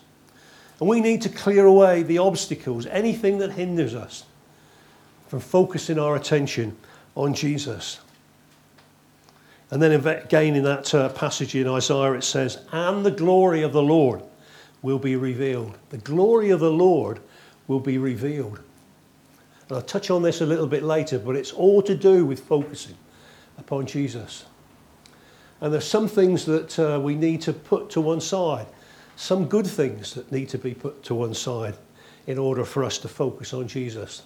And 0.80 0.88
we 0.88 1.00
need 1.00 1.20
to 1.22 1.28
clear 1.28 1.66
away 1.66 2.02
the 2.02 2.18
obstacles, 2.18 2.86
anything 2.86 3.38
that 3.38 3.52
hinders 3.52 3.94
us 3.94 4.24
from 5.28 5.40
focusing 5.40 5.98
our 5.98 6.16
attention 6.16 6.74
on 7.14 7.34
Jesus. 7.34 8.00
And 9.70 9.82
then 9.82 9.92
again 9.92 10.54
in 10.54 10.64
that 10.64 10.94
uh, 10.94 11.08
passage 11.10 11.54
in 11.54 11.66
Isaiah, 11.66 12.12
it 12.12 12.24
says, 12.24 12.58
And 12.72 13.04
the 13.04 13.10
glory 13.10 13.62
of 13.62 13.72
the 13.72 13.82
Lord 13.82 14.22
will 14.82 14.98
be 14.98 15.16
revealed. 15.16 15.76
The 15.90 15.98
glory 15.98 16.50
of 16.50 16.60
the 16.60 16.70
Lord 16.70 17.20
will 17.66 17.80
be 17.80 17.98
revealed. 17.98 18.60
And 19.68 19.78
I'll 19.78 19.82
touch 19.82 20.10
on 20.10 20.22
this 20.22 20.42
a 20.42 20.46
little 20.46 20.66
bit 20.66 20.82
later, 20.82 21.18
but 21.18 21.36
it's 21.36 21.52
all 21.52 21.82
to 21.82 21.96
do 21.96 22.26
with 22.26 22.40
focusing 22.40 22.96
upon 23.58 23.86
Jesus. 23.86 24.44
And 25.60 25.72
there's 25.72 25.86
some 25.86 26.08
things 26.08 26.44
that 26.44 26.78
uh, 26.78 27.00
we 27.00 27.14
need 27.14 27.40
to 27.42 27.52
put 27.54 27.88
to 27.90 28.00
one 28.00 28.20
side, 28.20 28.66
some 29.16 29.46
good 29.46 29.66
things 29.66 30.12
that 30.14 30.30
need 30.30 30.50
to 30.50 30.58
be 30.58 30.74
put 30.74 31.02
to 31.04 31.14
one 31.14 31.32
side 31.32 31.76
in 32.26 32.38
order 32.38 32.64
for 32.64 32.84
us 32.84 32.98
to 32.98 33.08
focus 33.08 33.54
on 33.54 33.66
Jesus. 33.66 34.22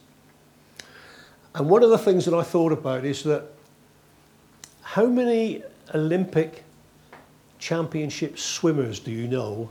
And 1.54 1.68
one 1.68 1.82
of 1.82 1.90
the 1.90 1.98
things 1.98 2.24
that 2.24 2.34
I 2.34 2.42
thought 2.42 2.72
about 2.72 3.04
is 3.04 3.22
that 3.24 3.44
how 4.92 5.04
many 5.04 5.62
Olympic 5.94 6.64
championship 7.58 8.38
swimmers 8.38 8.98
do 8.98 9.10
you 9.10 9.28
know 9.28 9.68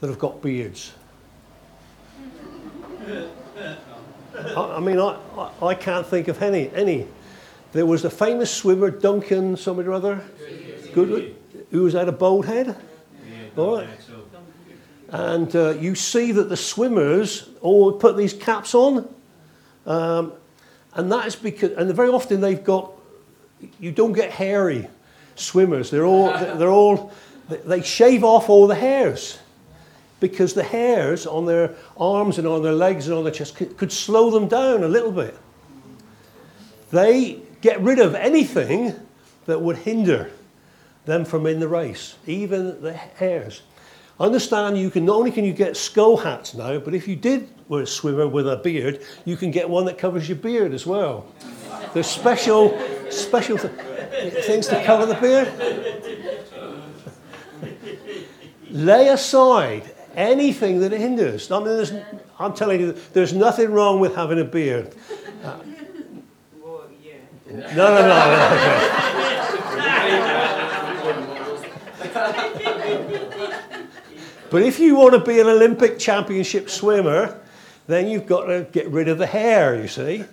that 0.00 0.08
have 0.08 0.18
got 0.18 0.42
beards? 0.42 0.92
I, 4.56 4.60
I, 4.60 4.80
mean, 4.80 4.98
I, 4.98 5.16
I 5.62 5.74
can't 5.74 6.04
think 6.04 6.26
of 6.26 6.42
any. 6.42 6.68
Any. 6.70 7.06
There 7.70 7.86
was 7.86 8.04
a 8.04 8.10
famous 8.10 8.52
swimmer, 8.52 8.90
Duncan, 8.90 9.56
somebody 9.56 9.86
or 9.86 9.92
other, 9.92 10.24
good, 10.92 11.36
who 11.70 11.84
was 11.84 11.92
had 11.92 12.08
a 12.08 12.12
bald 12.12 12.46
head. 12.46 12.74
All 13.56 13.76
right. 13.76 13.88
And 15.10 15.54
uh, 15.54 15.70
you 15.78 15.94
see 15.94 16.32
that 16.32 16.48
the 16.48 16.56
swimmers 16.56 17.48
all 17.60 17.92
put 17.92 18.16
these 18.16 18.32
caps 18.32 18.74
on. 18.74 19.14
Um, 19.86 20.32
and 20.94 21.12
that 21.12 21.26
is 21.26 21.36
because, 21.36 21.70
and 21.72 21.94
very 21.94 22.08
often 22.08 22.40
they've 22.40 22.64
got, 22.64 22.97
you 23.80 23.92
don't 23.92 24.12
get 24.12 24.30
hairy 24.30 24.88
swimmers. 25.36 25.90
They're 25.90 26.06
all, 26.06 26.32
they're 26.32 26.70
all, 26.70 27.12
they 27.48 27.82
shave 27.82 28.24
off 28.24 28.48
all 28.48 28.66
the 28.66 28.74
hairs 28.74 29.38
because 30.20 30.54
the 30.54 30.62
hairs 30.62 31.26
on 31.26 31.46
their 31.46 31.74
arms 31.96 32.38
and 32.38 32.46
on 32.46 32.62
their 32.62 32.72
legs 32.72 33.06
and 33.06 33.16
on 33.16 33.24
their 33.24 33.32
chest 33.32 33.56
could, 33.56 33.76
could 33.76 33.92
slow 33.92 34.30
them 34.30 34.48
down 34.48 34.82
a 34.82 34.88
little 34.88 35.12
bit. 35.12 35.36
They 36.90 37.40
get 37.60 37.80
rid 37.80 37.98
of 37.98 38.14
anything 38.14 38.94
that 39.46 39.60
would 39.60 39.76
hinder 39.76 40.30
them 41.04 41.24
from 41.24 41.46
in 41.46 41.60
the 41.60 41.68
race, 41.68 42.16
even 42.26 42.80
the 42.82 42.92
hairs. 42.92 43.62
Understand 44.20 44.76
you 44.76 44.90
can 44.90 45.04
not 45.04 45.16
only 45.16 45.30
can 45.30 45.44
you 45.44 45.52
get 45.52 45.76
skull 45.76 46.16
hats 46.16 46.54
now, 46.54 46.78
but 46.78 46.92
if 46.92 47.06
you 47.06 47.14
did 47.14 47.48
were 47.68 47.82
a 47.82 47.86
swimmer 47.86 48.26
with 48.26 48.48
a 48.48 48.56
beard, 48.56 49.00
you 49.24 49.36
can 49.36 49.50
get 49.50 49.68
one 49.68 49.84
that 49.84 49.96
covers 49.96 50.28
your 50.28 50.38
beard 50.38 50.74
as 50.74 50.86
well. 50.86 51.26
There's 51.94 52.08
special 52.08 52.76
special 53.10 53.58
th- 53.58 53.72
things 54.44 54.66
to 54.68 54.82
cover 54.84 55.06
the 55.06 55.14
beard. 55.14 55.48
lay 58.70 59.08
aside 59.08 59.90
anything 60.14 60.80
that 60.80 60.92
hinders. 60.92 61.50
I 61.50 61.62
mean, 61.62 62.04
I'm 62.38 62.54
telling 62.54 62.80
you, 62.80 62.92
there's 63.12 63.32
nothing 63.32 63.72
wrong 63.72 64.00
with 64.00 64.14
having 64.14 64.40
a 64.40 64.44
beard. 64.44 64.94
Uh, 65.44 65.58
well, 66.62 66.82
yeah. 67.02 67.74
No, 67.74 67.94
no, 67.94 68.08
no. 68.08 69.08
but 74.50 74.62
if 74.62 74.78
you 74.78 74.96
want 74.96 75.14
to 75.14 75.20
be 75.20 75.40
an 75.40 75.46
Olympic 75.46 75.98
championship 75.98 76.68
swimmer, 76.70 77.40
then 77.86 78.08
you've 78.08 78.26
got 78.26 78.46
to 78.46 78.66
get 78.72 78.88
rid 78.88 79.08
of 79.08 79.18
the 79.18 79.26
hair, 79.26 79.80
you 79.80 79.88
see. 79.88 80.24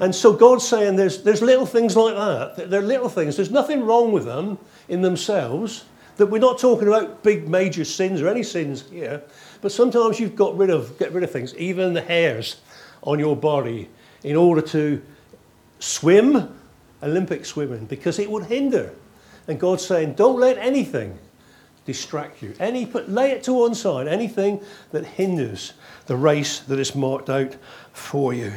And 0.00 0.14
so 0.14 0.32
God's 0.32 0.66
saying 0.66 0.96
there's, 0.96 1.22
there's 1.22 1.42
little 1.42 1.66
things 1.66 1.96
like 1.96 2.14
that. 2.14 2.70
They're 2.70 2.82
little 2.82 3.08
things. 3.08 3.36
There's 3.36 3.50
nothing 3.50 3.84
wrong 3.84 4.12
with 4.12 4.24
them 4.24 4.58
in 4.88 5.02
themselves. 5.02 5.84
That 6.18 6.26
we're 6.26 6.40
not 6.40 6.58
talking 6.58 6.88
about 6.88 7.22
big 7.22 7.48
major 7.48 7.84
sins 7.84 8.20
or 8.20 8.28
any 8.28 8.42
sins 8.42 8.88
here. 8.90 9.22
But 9.60 9.72
sometimes 9.72 10.18
you've 10.18 10.36
got 10.36 10.56
rid 10.56 10.70
of, 10.70 10.98
get 10.98 11.12
rid 11.12 11.24
of 11.24 11.30
things, 11.30 11.54
even 11.56 11.94
the 11.94 12.00
hairs 12.00 12.60
on 13.02 13.18
your 13.18 13.36
body, 13.36 13.88
in 14.24 14.36
order 14.36 14.60
to 14.62 15.00
swim, 15.78 16.58
Olympic 17.02 17.44
swimming, 17.44 17.86
because 17.86 18.18
it 18.18 18.28
would 18.28 18.44
hinder. 18.44 18.92
And 19.46 19.58
God's 19.58 19.86
saying, 19.86 20.14
don't 20.14 20.38
let 20.40 20.58
anything 20.58 21.18
distract 21.84 22.42
you. 22.42 22.54
Any, 22.60 22.84
put, 22.84 23.08
lay 23.08 23.30
it 23.30 23.42
to 23.44 23.52
one 23.54 23.74
side, 23.74 24.08
anything 24.08 24.60
that 24.90 25.06
hinders 25.06 25.72
the 26.06 26.16
race 26.16 26.60
that 26.60 26.78
is 26.78 26.94
marked 26.94 27.30
out 27.30 27.56
for 27.92 28.34
you. 28.34 28.52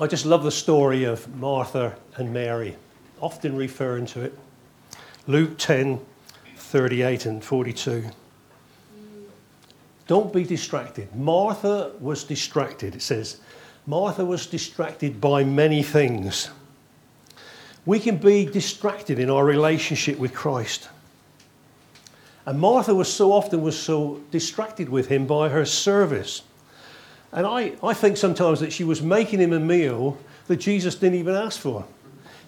I 0.00 0.06
just 0.06 0.24
love 0.24 0.44
the 0.44 0.50
story 0.50 1.04
of 1.04 1.28
Martha 1.36 1.94
and 2.16 2.32
Mary, 2.32 2.74
often 3.20 3.54
referring 3.54 4.06
to 4.06 4.22
it. 4.22 4.38
Luke 5.26 5.58
10 5.58 6.00
38 6.56 7.26
and 7.26 7.44
42. 7.44 8.04
Don't 10.06 10.32
be 10.32 10.44
distracted. 10.44 11.14
Martha 11.14 11.92
was 12.00 12.24
distracted, 12.24 12.94
it 12.94 13.02
says. 13.02 13.40
Martha 13.86 14.24
was 14.24 14.46
distracted 14.46 15.20
by 15.20 15.44
many 15.44 15.82
things. 15.82 16.48
We 17.84 18.00
can 18.00 18.16
be 18.16 18.46
distracted 18.46 19.18
in 19.18 19.28
our 19.28 19.44
relationship 19.44 20.18
with 20.18 20.32
Christ. 20.32 20.88
And 22.46 22.58
Martha 22.58 22.94
was 22.94 23.12
so 23.12 23.32
often 23.32 23.60
was 23.60 23.78
so 23.78 24.22
distracted 24.30 24.88
with 24.88 25.08
him 25.08 25.26
by 25.26 25.50
her 25.50 25.66
service. 25.66 26.40
And 27.32 27.46
I, 27.46 27.72
I 27.82 27.94
think 27.94 28.16
sometimes 28.16 28.60
that 28.60 28.72
she 28.72 28.84
was 28.84 29.02
making 29.02 29.38
him 29.38 29.52
a 29.52 29.60
meal 29.60 30.18
that 30.48 30.56
Jesus 30.56 30.96
didn't 30.96 31.18
even 31.18 31.34
ask 31.34 31.60
for. 31.60 31.84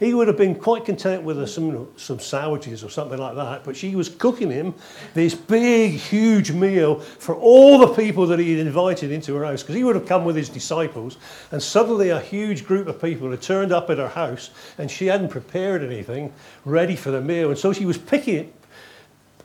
He 0.00 0.14
would 0.14 0.26
have 0.26 0.36
been 0.36 0.56
quite 0.56 0.84
content 0.84 1.22
with 1.22 1.48
some, 1.48 1.86
some 1.96 2.18
sandwiches 2.18 2.82
or 2.82 2.88
something 2.88 3.18
like 3.18 3.36
that, 3.36 3.62
but 3.62 3.76
she 3.76 3.94
was 3.94 4.08
cooking 4.08 4.50
him 4.50 4.74
this 5.14 5.32
big, 5.32 5.92
huge 5.92 6.50
meal 6.50 6.98
for 6.98 7.36
all 7.36 7.78
the 7.78 7.94
people 7.94 8.26
that 8.26 8.40
he 8.40 8.56
had 8.56 8.66
invited 8.66 9.12
into 9.12 9.32
her 9.36 9.44
house, 9.44 9.62
because 9.62 9.76
he 9.76 9.84
would 9.84 9.94
have 9.94 10.06
come 10.06 10.24
with 10.24 10.34
his 10.34 10.48
disciples, 10.48 11.18
and 11.52 11.62
suddenly 11.62 12.08
a 12.08 12.18
huge 12.18 12.64
group 12.64 12.88
of 12.88 13.00
people 13.00 13.30
had 13.30 13.40
turned 13.40 13.70
up 13.70 13.90
at 13.90 13.98
her 13.98 14.08
house, 14.08 14.50
and 14.76 14.90
she 14.90 15.06
hadn't 15.06 15.28
prepared 15.28 15.84
anything 15.84 16.32
ready 16.64 16.96
for 16.96 17.12
the 17.12 17.20
meal, 17.20 17.50
and 17.50 17.58
so 17.58 17.72
she 17.72 17.84
was 17.84 17.96
picking, 17.96 18.52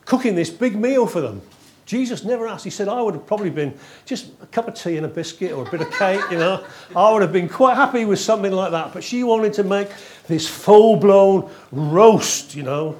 cooking 0.06 0.34
this 0.34 0.50
big 0.50 0.74
meal 0.74 1.06
for 1.06 1.20
them. 1.20 1.40
Jesus 1.88 2.22
never 2.22 2.46
asked. 2.46 2.64
He 2.64 2.70
said, 2.70 2.86
I 2.86 3.00
would 3.00 3.14
have 3.14 3.26
probably 3.26 3.48
been 3.48 3.72
just 4.04 4.30
a 4.42 4.46
cup 4.46 4.68
of 4.68 4.74
tea 4.74 4.98
and 4.98 5.06
a 5.06 5.08
biscuit 5.08 5.52
or 5.52 5.66
a 5.66 5.70
bit 5.70 5.80
of 5.80 5.90
cake, 5.92 6.20
you 6.30 6.36
know. 6.36 6.62
I 6.94 7.10
would 7.10 7.22
have 7.22 7.32
been 7.32 7.48
quite 7.48 7.76
happy 7.76 8.04
with 8.04 8.18
something 8.18 8.52
like 8.52 8.72
that. 8.72 8.92
But 8.92 9.02
she 9.02 9.24
wanted 9.24 9.54
to 9.54 9.64
make 9.64 9.88
this 10.26 10.46
full 10.46 10.96
blown 10.96 11.50
roast, 11.72 12.54
you 12.54 12.62
know. 12.62 12.98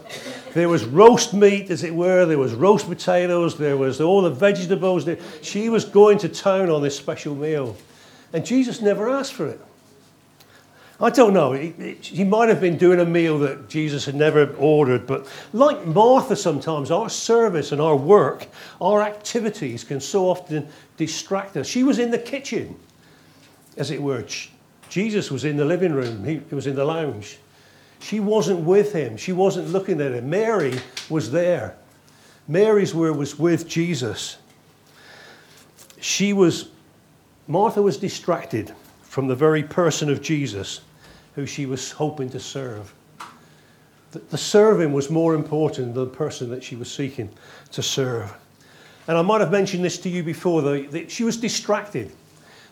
There 0.54 0.70
was 0.70 0.86
roast 0.86 1.34
meat, 1.34 1.70
as 1.70 1.84
it 1.84 1.94
were. 1.94 2.24
There 2.24 2.38
was 2.38 2.54
roast 2.54 2.88
potatoes. 2.88 3.58
There 3.58 3.76
was 3.76 4.00
all 4.00 4.22
the 4.22 4.30
vegetables. 4.30 5.06
She 5.42 5.68
was 5.68 5.84
going 5.84 6.16
to 6.20 6.30
town 6.30 6.70
on 6.70 6.80
this 6.80 6.96
special 6.96 7.34
meal. 7.34 7.76
And 8.32 8.46
Jesus 8.46 8.80
never 8.80 9.10
asked 9.10 9.34
for 9.34 9.48
it. 9.48 9.60
I 11.00 11.10
don't 11.10 11.32
know. 11.32 11.52
He, 11.52 12.24
might 12.24 12.48
have 12.48 12.60
been 12.60 12.76
doing 12.76 12.98
a 12.98 13.04
meal 13.04 13.38
that 13.40 13.68
Jesus 13.68 14.04
had 14.04 14.16
never 14.16 14.52
ordered, 14.56 15.06
but 15.06 15.28
like 15.52 15.86
Martha, 15.86 16.34
sometimes 16.34 16.90
our 16.90 17.08
service 17.08 17.70
and 17.70 17.80
our 17.80 17.94
work, 17.94 18.46
our 18.80 19.02
activities 19.02 19.84
can 19.84 20.00
so 20.00 20.28
often 20.28 20.68
distract 20.96 21.56
us. 21.56 21.68
She 21.68 21.84
was 21.84 22.00
in 22.00 22.10
the 22.10 22.18
kitchen, 22.18 22.74
as 23.76 23.92
it 23.92 24.02
were. 24.02 24.24
Jesus 24.88 25.30
was 25.30 25.44
in 25.44 25.56
the 25.56 25.64
living 25.64 25.92
room, 25.92 26.24
he, 26.24 26.40
he 26.48 26.54
was 26.54 26.66
in 26.66 26.74
the 26.74 26.84
lounge. 26.84 27.38
She 28.00 28.18
wasn't 28.18 28.60
with 28.60 28.92
him, 28.92 29.16
she 29.16 29.32
wasn't 29.32 29.68
looking 29.68 30.00
at 30.00 30.12
him. 30.12 30.28
Mary 30.28 30.80
was 31.08 31.30
there. 31.30 31.76
Mary's 32.48 32.92
where 32.92 33.12
was 33.12 33.38
with 33.38 33.68
Jesus. 33.68 34.38
She 36.00 36.32
was, 36.32 36.70
Martha 37.46 37.82
was 37.82 37.98
distracted 37.98 38.74
from 39.02 39.28
the 39.28 39.36
very 39.36 39.62
person 39.62 40.10
of 40.10 40.22
Jesus 40.22 40.80
who 41.38 41.46
she 41.46 41.66
was 41.66 41.92
hoping 41.92 42.28
to 42.28 42.40
serve. 42.40 42.92
The, 44.10 44.18
the 44.18 44.36
serving 44.36 44.92
was 44.92 45.08
more 45.08 45.36
important 45.36 45.94
than 45.94 46.04
the 46.06 46.10
person 46.10 46.50
that 46.50 46.64
she 46.64 46.74
was 46.74 46.90
seeking 46.92 47.30
to 47.70 47.80
serve. 47.80 48.34
And 49.06 49.16
I 49.16 49.22
might 49.22 49.40
have 49.40 49.52
mentioned 49.52 49.84
this 49.84 49.98
to 49.98 50.08
you 50.08 50.24
before, 50.24 50.62
that 50.62 51.12
she 51.12 51.22
was 51.22 51.36
distracted. 51.36 52.10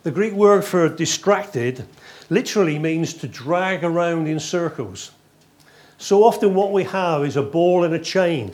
The 0.03 0.11
Greek 0.11 0.33
word 0.33 0.65
for 0.65 0.89
distracted 0.89 1.87
literally 2.29 2.77
means 2.77 3.15
to 3.15 3.29
drag 3.29 3.85
around 3.85 4.27
in 4.27 4.41
circles. 4.41 5.13
So 5.99 6.25
often, 6.25 6.53
what 6.53 6.73
we 6.73 6.83
have 6.83 7.25
is 7.25 7.37
a 7.37 7.43
ball 7.43 7.85
and 7.85 7.95
a 7.95 8.01
chain 8.01 8.53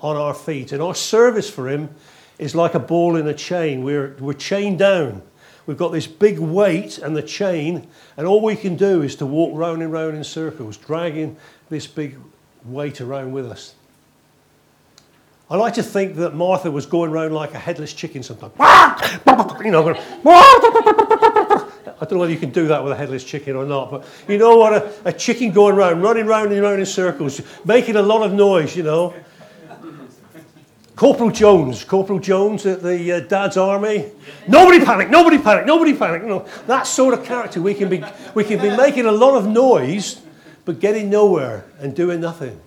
on 0.00 0.16
our 0.16 0.32
feet, 0.32 0.72
and 0.72 0.80
our 0.80 0.94
service 0.94 1.50
for 1.50 1.68
Him 1.68 1.90
is 2.38 2.54
like 2.54 2.72
a 2.72 2.80
ball 2.80 3.16
in 3.16 3.28
a 3.28 3.34
chain. 3.34 3.84
We're, 3.84 4.16
we're 4.20 4.32
chained 4.32 4.78
down 4.78 5.20
We've 5.66 5.76
got 5.76 5.92
this 5.92 6.06
big 6.06 6.38
weight 6.38 6.98
and 6.98 7.16
the 7.16 7.22
chain, 7.22 7.86
and 8.16 8.26
all 8.26 8.40
we 8.40 8.56
can 8.56 8.76
do 8.76 9.02
is 9.02 9.16
to 9.16 9.26
walk 9.26 9.56
round 9.56 9.82
and 9.82 9.92
round 9.92 10.16
in 10.16 10.24
circles, 10.24 10.76
dragging 10.76 11.36
this 11.68 11.86
big 11.86 12.18
weight 12.64 13.00
around 13.00 13.32
with 13.32 13.46
us. 13.46 13.74
I 15.50 15.56
like 15.56 15.74
to 15.74 15.82
think 15.82 16.14
that 16.16 16.34
Martha 16.34 16.70
was 16.70 16.86
going 16.86 17.10
around 17.10 17.32
like 17.32 17.54
a 17.54 17.58
headless 17.58 17.92
chicken 17.92 18.22
sometimes. 18.22 18.52
You 19.62 19.70
know, 19.70 19.90
I 22.00 22.06
don't 22.06 22.12
know 22.12 22.18
whether 22.18 22.32
you 22.32 22.38
can 22.38 22.50
do 22.50 22.68
that 22.68 22.82
with 22.82 22.94
a 22.94 22.96
headless 22.96 23.22
chicken 23.24 23.56
or 23.56 23.66
not, 23.66 23.90
but 23.90 24.06
you 24.26 24.38
know 24.38 24.56
what? 24.56 24.72
A, 24.72 24.90
a 25.04 25.12
chicken 25.12 25.52
going 25.52 25.74
around, 25.74 26.00
running 26.00 26.24
round 26.26 26.50
and 26.52 26.62
round 26.62 26.80
in 26.80 26.86
circles, 26.86 27.42
making 27.66 27.96
a 27.96 28.02
lot 28.02 28.22
of 28.22 28.32
noise, 28.32 28.74
you 28.74 28.82
know. 28.82 29.14
Corporal 30.96 31.30
Jones, 31.30 31.82
Corporal 31.84 32.18
Jones 32.18 32.66
at 32.66 32.82
the 32.82 33.12
uh, 33.12 33.20
Dad's 33.20 33.56
Army. 33.56 34.10
Nobody 34.46 34.84
panic, 34.84 35.08
nobody 35.08 35.38
panic, 35.38 35.66
nobody 35.66 35.96
panic. 35.96 36.22
You 36.22 36.28
know, 36.28 36.48
that 36.66 36.86
sort 36.86 37.14
of 37.14 37.24
character. 37.24 37.62
We 37.62 37.74
can 37.74 37.88
be, 37.88 38.04
we 38.34 38.44
can 38.44 38.60
be 38.60 38.76
making 38.76 39.06
a 39.06 39.12
lot 39.12 39.34
of 39.34 39.46
noise, 39.46 40.20
but 40.64 40.78
getting 40.78 41.08
nowhere 41.08 41.64
and 41.78 41.94
doing 41.94 42.20
nothing. 42.20 42.60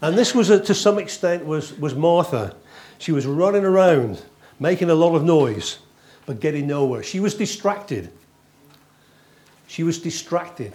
And 0.00 0.16
this 0.16 0.34
was, 0.34 0.50
a, 0.50 0.60
to 0.60 0.74
some 0.74 0.98
extent, 0.98 1.44
was, 1.44 1.76
was 1.78 1.94
Martha. 1.94 2.54
She 2.98 3.12
was 3.12 3.26
running 3.26 3.64
around, 3.64 4.22
making 4.58 4.90
a 4.90 4.94
lot 4.94 5.14
of 5.14 5.24
noise, 5.24 5.78
but 6.26 6.40
getting 6.40 6.66
nowhere. 6.66 7.02
She 7.02 7.20
was 7.20 7.34
distracted. 7.34 8.10
She 9.66 9.82
was 9.82 9.98
distracted 9.98 10.72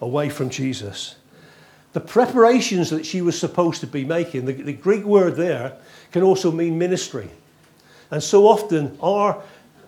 away 0.00 0.28
from 0.28 0.50
Jesus. 0.50 1.16
The 1.92 2.00
preparations 2.00 2.90
that 2.90 3.04
she 3.04 3.20
was 3.20 3.38
supposed 3.38 3.80
to 3.80 3.86
be 3.86 4.04
making, 4.04 4.46
the, 4.46 4.52
the 4.52 4.72
Greek 4.72 5.04
word 5.04 5.36
there 5.36 5.76
can 6.10 6.22
also 6.22 6.50
mean 6.50 6.78
ministry. 6.78 7.30
And 8.10 8.22
so 8.22 8.46
often, 8.46 8.96
our 9.02 9.42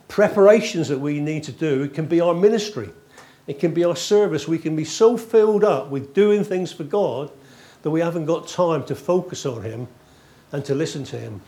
preparations 0.08 0.88
that 0.88 0.98
we 0.98 1.20
need 1.20 1.44
to 1.44 1.52
do, 1.52 1.88
can 1.88 2.06
be 2.06 2.20
our 2.20 2.34
ministry, 2.34 2.90
it 3.46 3.58
can 3.58 3.74
be 3.74 3.84
our 3.84 3.96
service. 3.96 4.48
We 4.48 4.58
can 4.58 4.74
be 4.74 4.84
so 4.84 5.16
filled 5.16 5.64
up 5.64 5.90
with 5.90 6.14
doing 6.14 6.44
things 6.44 6.72
for 6.72 6.84
God 6.84 7.30
that 7.82 7.90
we 7.90 8.00
haven't 8.00 8.24
got 8.24 8.48
time 8.48 8.84
to 8.86 8.94
focus 8.94 9.44
on 9.44 9.62
Him 9.62 9.86
and 10.52 10.64
to 10.64 10.74
listen 10.74 11.04
to 11.04 11.18
Him. 11.18 11.42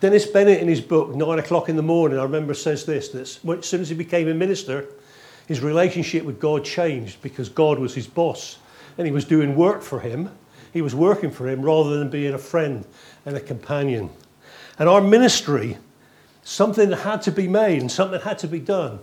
Dennis 0.00 0.24
Bennett, 0.24 0.62
in 0.62 0.68
his 0.68 0.80
book, 0.80 1.14
Nine 1.14 1.38
O'Clock 1.38 1.68
in 1.68 1.76
the 1.76 1.82
Morning, 1.82 2.18
I 2.18 2.22
remember 2.22 2.54
says 2.54 2.86
this 2.86 3.08
that 3.08 3.20
as 3.58 3.66
soon 3.66 3.82
as 3.82 3.90
he 3.90 3.94
became 3.94 4.28
a 4.28 4.34
minister, 4.34 4.86
his 5.50 5.60
relationship 5.60 6.24
with 6.24 6.38
God 6.38 6.64
changed 6.64 7.20
because 7.22 7.48
God 7.48 7.78
was 7.80 7.94
his 7.94 8.06
boss 8.06 8.58
and 8.96 9.06
he 9.06 9.12
was 9.12 9.24
doing 9.24 9.56
work 9.56 9.82
for 9.82 9.98
him 9.98 10.30
he 10.72 10.82
was 10.82 10.94
working 10.94 11.30
for 11.30 11.48
him 11.48 11.62
rather 11.62 11.98
than 11.98 12.10
being 12.10 12.34
a 12.34 12.38
friend 12.38 12.86
and 13.26 13.36
a 13.36 13.40
companion. 13.40 14.10
And 14.78 14.88
our 14.88 15.00
ministry, 15.00 15.78
something 16.42 16.92
had 16.92 17.22
to 17.22 17.32
be 17.32 17.48
made 17.48 17.80
and 17.80 17.90
something 17.90 18.20
had 18.20 18.38
to 18.40 18.48
be 18.48 18.60
done, 18.60 19.00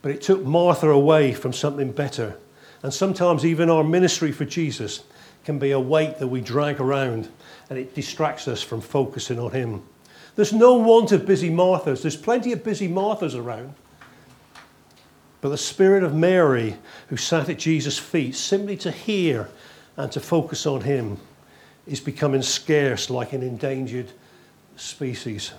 but 0.00 0.12
it 0.12 0.22
took 0.22 0.44
Martha 0.44 0.88
away 0.88 1.32
from 1.32 1.52
something 1.52 1.92
better. 1.92 2.36
And 2.82 2.94
sometimes 2.94 3.44
even 3.44 3.68
our 3.68 3.82
ministry 3.82 4.30
for 4.30 4.44
Jesus 4.44 5.02
can 5.44 5.58
be 5.58 5.72
a 5.72 5.80
weight 5.80 6.18
that 6.18 6.28
we 6.28 6.40
drag 6.40 6.80
around 6.80 7.28
and 7.68 7.78
it 7.78 7.94
distracts 7.94 8.46
us 8.46 8.62
from 8.62 8.80
focusing 8.80 9.38
on 9.38 9.50
Him. 9.50 9.82
There's 10.36 10.52
no 10.52 10.74
want 10.74 11.10
of 11.10 11.26
busy 11.26 11.50
Marthas, 11.50 12.02
there's 12.02 12.16
plenty 12.16 12.52
of 12.52 12.62
busy 12.62 12.88
Marthas 12.88 13.34
around. 13.34 13.74
But 15.40 15.50
the 15.50 15.58
spirit 15.58 16.02
of 16.02 16.14
Mary, 16.14 16.76
who 17.08 17.16
sat 17.16 17.48
at 17.48 17.58
Jesus' 17.58 17.98
feet, 17.98 18.34
simply 18.34 18.76
to 18.78 18.90
hear 18.90 19.48
and 19.96 20.10
to 20.12 20.20
focus 20.20 20.66
on 20.66 20.82
him, 20.82 21.18
is 21.86 22.00
becoming 22.00 22.42
scarce 22.42 23.08
like 23.08 23.32
an 23.32 23.42
endangered 23.42 24.10
species. 24.76 25.52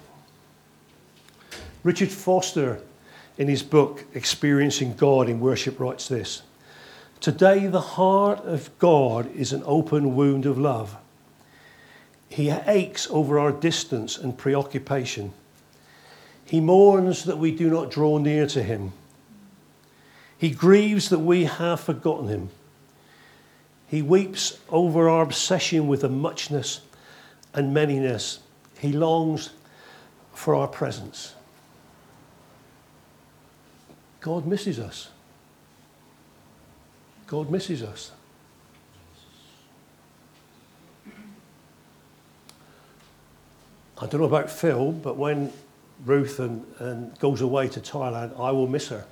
Richard 1.83 2.09
Foster, 2.09 2.81
in 3.37 3.47
his 3.47 3.63
book 3.63 4.05
Experiencing 4.13 4.95
God 4.95 5.29
in 5.29 5.39
Worship, 5.39 5.79
writes 5.79 6.07
this 6.07 6.41
Today, 7.21 7.67
the 7.67 7.81
heart 7.81 8.39
of 8.39 8.77
God 8.79 9.33
is 9.33 9.53
an 9.53 9.63
open 9.65 10.15
wound 10.15 10.45
of 10.45 10.57
love. 10.57 10.97
He 12.27 12.49
aches 12.49 13.07
over 13.09 13.39
our 13.39 13.51
distance 13.51 14.17
and 14.17 14.37
preoccupation. 14.37 15.33
He 16.45 16.59
mourns 16.59 17.23
that 17.25 17.37
we 17.37 17.51
do 17.51 17.69
not 17.69 17.91
draw 17.91 18.17
near 18.17 18.45
to 18.47 18.61
him. 18.61 18.93
He 20.39 20.51
grieves 20.51 21.09
that 21.09 21.19
we 21.19 21.43
have 21.43 21.81
forgotten 21.81 22.29
him. 22.29 22.49
He 23.87 24.01
weeps 24.01 24.57
over 24.69 25.09
our 25.09 25.21
obsession 25.21 25.89
with 25.89 26.01
the 26.01 26.09
muchness 26.09 26.79
and 27.53 27.75
manyness. 27.75 28.39
He 28.79 28.93
longs 28.93 29.49
for 30.33 30.55
our 30.55 30.67
presence. 30.67 31.35
God 34.21 34.45
misses 34.45 34.79
us. 34.79 35.09
God 37.27 37.51
misses 37.51 37.83
us. 37.83 38.11
I 44.01 44.05
don't 44.05 44.21
know 44.21 44.27
about 44.27 44.49
Phil, 44.49 44.93
but 44.93 45.17
when 45.17 45.51
Ruth 46.05 46.39
and, 46.39 46.65
and 46.79 47.19
goes 47.19 47.41
away 47.41 47.67
to 47.67 47.81
Thailand, 47.81 48.39
I 48.39 48.51
will 48.51 48.67
miss 48.67 48.87
her. 48.87 49.03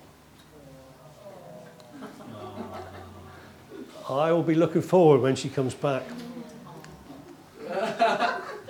I 4.09 4.31
will 4.31 4.43
be 4.43 4.55
looking 4.55 4.81
forward 4.81 5.21
when 5.21 5.35
she 5.35 5.49
comes 5.49 5.73
back. 5.73 6.03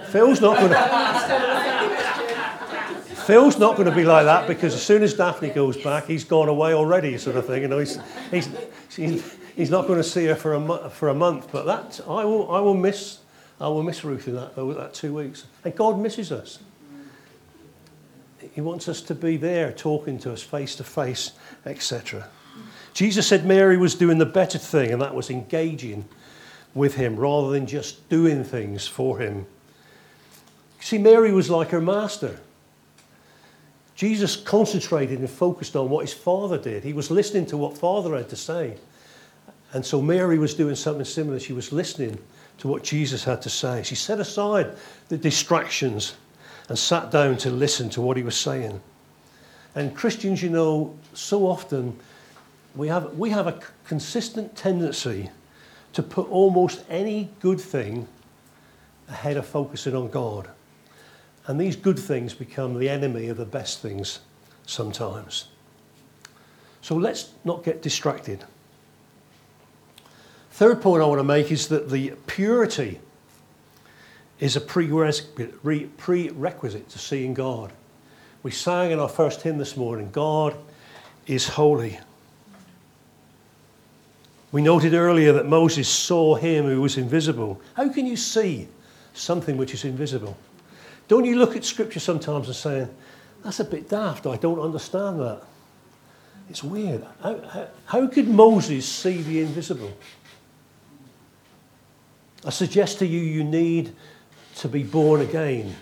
Phil's 0.10 0.42
not 0.42 0.58
going 0.58 0.72
to. 0.72 1.88
Phil's 3.28 3.60
not 3.60 3.76
going 3.76 3.90
to 3.90 3.96
be 3.96 4.06
like 4.06 4.24
that 4.24 4.48
because 4.48 4.74
as 4.74 4.82
soon 4.82 5.04
as 5.04 5.14
Daphne 5.14 5.50
goes 5.50 5.76
back, 5.76 6.06
he's 6.06 6.24
gone 6.24 6.48
away 6.48 6.74
already, 6.74 7.18
sort 7.18 7.36
of 7.36 7.46
thing. 7.46 7.62
You 7.62 7.68
know, 7.68 7.80
he's, 7.80 8.00
he's, 8.32 8.50
he's, 8.96 9.38
he's 9.54 9.70
not 9.70 9.86
going 9.86 10.00
to 10.00 10.04
see 10.04 10.26
her 10.28 10.36
for 10.36 10.54
a, 10.54 10.90
for 10.90 11.10
a 11.10 11.14
month. 11.14 11.50
But 11.52 11.66
that 11.66 12.00
I 12.08 12.24
will, 12.24 12.50
I 12.50 12.62
will 12.62 12.74
miss, 12.74 13.20
I 13.60 13.68
will 13.68 13.84
miss 13.84 14.06
Ruth 14.06 14.30
in 14.30 14.36
that, 14.36 14.56
that 14.56 14.94
two 14.94 15.14
weeks. 15.14 15.46
And 15.66 15.76
God 15.76 16.00
misses 16.00 16.32
us. 16.32 16.60
He 18.54 18.62
wants 18.62 18.88
us 18.88 19.02
to 19.02 19.14
be 19.14 19.36
there, 19.36 19.74
talking 19.74 20.18
to 20.20 20.32
us 20.32 20.42
face 20.42 20.78
to 20.78 20.86
face, 20.86 21.34
etc. 21.66 22.30
Jesus 22.94 23.28
said 23.28 23.46
Mary 23.46 23.78
was 23.78 23.96
doing 23.96 24.18
the 24.18 24.26
better 24.26 24.58
thing, 24.58 24.92
and 24.92 25.02
that 25.02 25.14
was 25.14 25.30
engaging 25.30 26.06
with 26.74 26.96
him 26.96 27.16
rather 27.16 27.52
than 27.52 27.66
just 27.66 28.08
doing 28.10 28.44
things 28.44 28.88
for 28.88 29.20
him. 29.20 29.46
See, 30.80 30.98
Mary 30.98 31.32
was 31.32 31.50
like 31.50 31.70
her 31.70 31.82
master. 31.82 32.40
Jesus 33.96 34.36
concentrated 34.36 35.20
and 35.20 35.30
focused 35.30 35.76
on 35.76 35.90
what 35.90 36.06
his 36.06 36.14
father 36.14 36.58
did. 36.58 36.84
He 36.84 36.94
was 36.94 37.10
listening 37.10 37.48
to 37.48 37.58
what 37.58 37.78
father 37.78 38.16
had 38.16 38.30
to 38.30 38.36
say. 38.36 38.78
And 39.74 39.86
so 39.86 40.02
Mary 40.02 40.38
was 40.38 40.54
doing 40.54 40.76
something 40.76 41.04
similar. 41.04 41.40
She 41.40 41.54
was 41.54 41.72
listening 41.72 42.20
to 42.60 42.68
what 42.68 42.84
Jesus 42.84 43.24
had 43.24 43.42
to 43.42 43.50
say. 43.50 43.84
She 43.84 43.96
set 43.96 44.20
aside 44.20 44.76
the 45.10 45.18
distractions 45.18 46.16
and 46.70 46.78
sat 46.78 47.12
down 47.12 47.38
to 47.38 47.50
listen 47.50 47.90
to 47.90 48.02
what 48.02 48.18
he 48.18 48.24
was 48.24 48.38
saying. 48.38 48.80
And 49.76 49.96
Christians, 49.96 50.42
you 50.42 50.50
know, 50.50 50.98
so 51.14 51.48
often 51.48 51.98
we 52.78 52.90
have, 52.90 53.18
we 53.18 53.32
have 53.32 53.48
a 53.48 53.60
consistent 53.86 54.56
tendency 54.56 55.30
to 55.94 56.04
put 56.04 56.30
almost 56.30 56.84
any 56.90 57.32
good 57.40 57.60
thing 57.60 58.08
ahead 59.10 59.38
of 59.38 59.46
focusing 59.46 59.96
on 59.96 60.10
God. 60.10 60.50
And 61.48 61.60
these 61.60 61.76
good 61.76 61.98
things 61.98 62.34
become 62.34 62.78
the 62.78 62.90
enemy 62.90 63.30
of 63.30 63.38
the 63.38 63.46
best 63.46 63.82
things 63.82 64.20
sometimes. 64.66 65.48
So 66.82 66.96
let's 66.96 67.32
not 67.44 67.64
get 67.64 67.82
distracted. 67.82 68.44
Third 70.52 70.82
point 70.82 71.02
I 71.02 71.06
want 71.06 71.20
to 71.20 71.24
make 71.24 71.52
is 71.52 71.68
that 71.70 71.90
the 71.90 72.14
purity 72.28 73.00
is 74.40 74.56
a 74.56 74.62
prerequisite 74.62 76.90
to 76.90 77.00
seeing 77.00 77.34
God. 77.34 77.74
We 78.44 78.52
sang 78.52 78.92
in 78.92 79.00
our 79.00 79.10
first 79.10 79.42
hymn 79.42 79.58
this 79.58 79.76
morning 79.76 80.10
God 80.12 80.56
is 81.26 81.48
holy. 81.48 82.00
We 84.58 84.64
noted 84.64 84.96
earlier 84.96 85.34
that 85.34 85.46
Moses 85.46 85.88
saw 85.88 86.34
him 86.34 86.66
who 86.66 86.82
was 86.82 86.98
invisible. 86.98 87.62
How 87.76 87.90
can 87.90 88.08
you 88.08 88.16
see 88.16 88.68
something 89.14 89.56
which 89.56 89.76
is 89.76 89.86
invisible? 89.86 90.36
Don't 91.08 91.26
you 91.26 91.36
look 91.36 91.56
at 91.56 91.64
scripture 91.64 92.00
sometimes 92.00 92.48
and 92.48 92.56
say, 92.56 92.88
that's 93.44 93.60
a 93.60 93.64
bit 93.64 93.88
daft, 93.88 94.26
I 94.26 94.36
don't 94.36 94.60
understand 94.60 95.20
that. 95.20 95.44
It's 96.50 96.64
weird. 96.64 97.06
How, 97.22 97.40
how, 97.40 97.68
how 97.86 98.08
could 98.08 98.28
Moses 98.28 98.88
see 98.88 99.22
the 99.22 99.42
invisible? 99.42 99.96
I 102.44 102.50
suggest 102.50 102.98
to 102.98 103.06
you, 103.06 103.20
you 103.20 103.44
need 103.44 103.94
to 104.56 104.68
be 104.68 104.82
born 104.82 105.22
again 105.22 105.76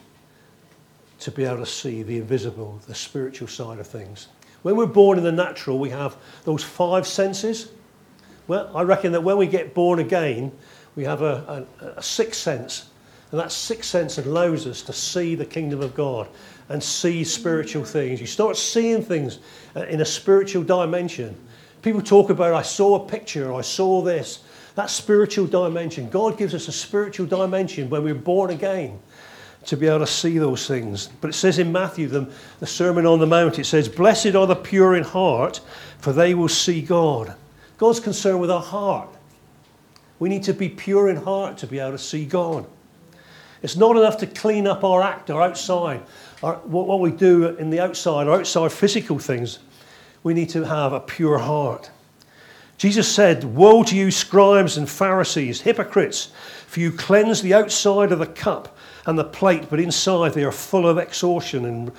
to 1.20 1.32
be 1.32 1.46
able 1.46 1.60
to 1.60 1.66
see 1.66 2.04
the 2.04 2.18
invisible, 2.18 2.82
the 2.88 2.96
spiritual 2.96 3.48
side 3.48 3.80
of 3.80 3.88
things. 3.88 4.28
When 4.64 4.76
we're 4.76 4.86
born 4.86 5.18
in 5.18 5.24
the 5.24 5.32
natural, 5.32 5.80
we 5.80 5.92
have 5.92 6.18
those 6.44 6.62
five 6.62 7.08
senses. 7.08 7.70
Well, 8.48 8.72
I 8.76 8.84
reckon 8.84 9.12
that 9.14 9.22
when 9.22 9.38
we 9.38 9.48
get 9.48 9.74
born 9.74 10.00
again, 10.00 10.52
we 10.96 11.04
have 11.04 11.22
a, 11.22 11.66
a, 11.82 11.86
a 11.98 12.04
sixth 12.04 12.40
sense. 12.40 12.90
And 13.32 13.40
that 13.40 13.52
sixth 13.52 13.90
sense 13.90 14.18
allows 14.18 14.68
us 14.68 14.82
to 14.84 14.94
see 14.94 15.36
the 15.36 15.46
kingdom 15.46 15.82
of 15.82 15.96
God 15.96 16.28
and 16.70 16.82
see 16.82 17.24
spiritual 17.24 17.84
things. 17.84 18.22
You 18.22 18.28
start 18.28 18.56
seeing 18.58 19.04
things 19.04 19.40
uh, 19.76 19.82
in 19.86 20.02
a 20.02 20.06
spiritual 20.06 20.64
dimension. 20.64 21.36
People 21.82 22.02
talk 22.02 22.30
about, 22.30 22.54
I 22.54 22.62
saw 22.62 22.96
a 22.96 23.08
picture, 23.08 23.54
I 23.54 23.62
saw 23.62 24.02
this. 24.02 24.44
That 24.76 24.90
spiritual 24.90 25.48
dimension. 25.48 26.10
God 26.10 26.38
gives 26.38 26.54
us 26.54 26.68
a 26.68 26.72
spiritual 26.72 27.26
dimension 27.26 27.90
when 27.90 28.04
we're 28.04 28.14
born 28.14 28.52
again 28.52 29.00
to 29.66 29.78
be 29.78 29.88
able 29.88 30.00
to 30.00 30.08
see 30.08 30.38
those 30.38 30.68
things. 30.68 31.08
But 31.22 31.30
it 31.30 31.34
says 31.34 31.60
in 31.60 31.72
Matthew, 31.72 32.08
the, 32.08 32.30
the 32.60 32.68
Sermon 32.68 33.06
on 33.06 33.20
the 33.20 33.26
Mount, 33.26 33.58
it 33.58 33.66
says, 33.66 33.88
Blessed 33.88 34.36
are 34.36 34.46
the 34.46 34.56
pure 34.56 34.96
in 34.96 35.04
heart, 35.04 35.62
for 36.00 36.14
they 36.14 36.34
will 36.34 36.50
see 36.50 36.82
God. 36.82 37.36
God's 37.78 38.00
concerned 38.00 38.40
with 38.40 38.52
our 38.52 38.62
heart. 38.62 39.10
We 40.20 40.30
need 40.30 40.44
to 40.44 40.54
be 40.54 40.70
pure 40.70 41.10
in 41.10 41.18
heart 41.18 41.58
to 41.60 41.68
be 41.68 41.80
able 41.80 41.92
to 41.92 41.98
see 41.98 42.26
God. 42.26 42.66
It's 43.62 43.76
not 43.76 43.98
enough 43.98 44.18
to 44.20 44.28
clean 44.28 44.68
up 44.68 44.84
our 44.84 45.02
act, 45.02 45.30
our 45.32 45.42
outside, 45.42 46.02
our, 46.44 46.56
what, 46.58 47.00
we 47.00 47.12
do 47.12 47.56
in 47.58 47.70
the 47.70 47.80
outside, 47.80 48.28
our 48.28 48.40
outside 48.40 48.72
physical 48.72 49.18
things. 49.20 49.60
We 50.24 50.34
need 50.34 50.50
to 50.50 50.64
have 50.64 50.94
a 50.94 51.00
pure 51.00 51.40
heart. 51.40 51.90
Jesus 52.78 53.08
said, 53.14 53.44
Woe 53.44 53.84
to 53.84 53.96
you, 53.96 54.12
scribes 54.12 54.78
and 54.78 54.90
Pharisees, 54.90 55.62
hypocrites, 55.62 56.32
for 56.68 56.80
you 56.80 56.92
cleanse 56.92 57.42
the 57.42 57.54
outside 57.54 58.12
of 58.12 58.20
the 58.20 58.28
cup 58.28 58.78
and 59.06 59.18
the 59.18 59.24
plate, 59.24 59.70
but 59.70 59.80
inside 59.80 60.34
they 60.34 60.44
are 60.44 60.52
full 60.52 60.88
of 60.88 60.98
extortion 60.98 61.66
and 61.66 61.92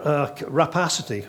uh, 0.00 0.34
rapacity. 0.46 1.26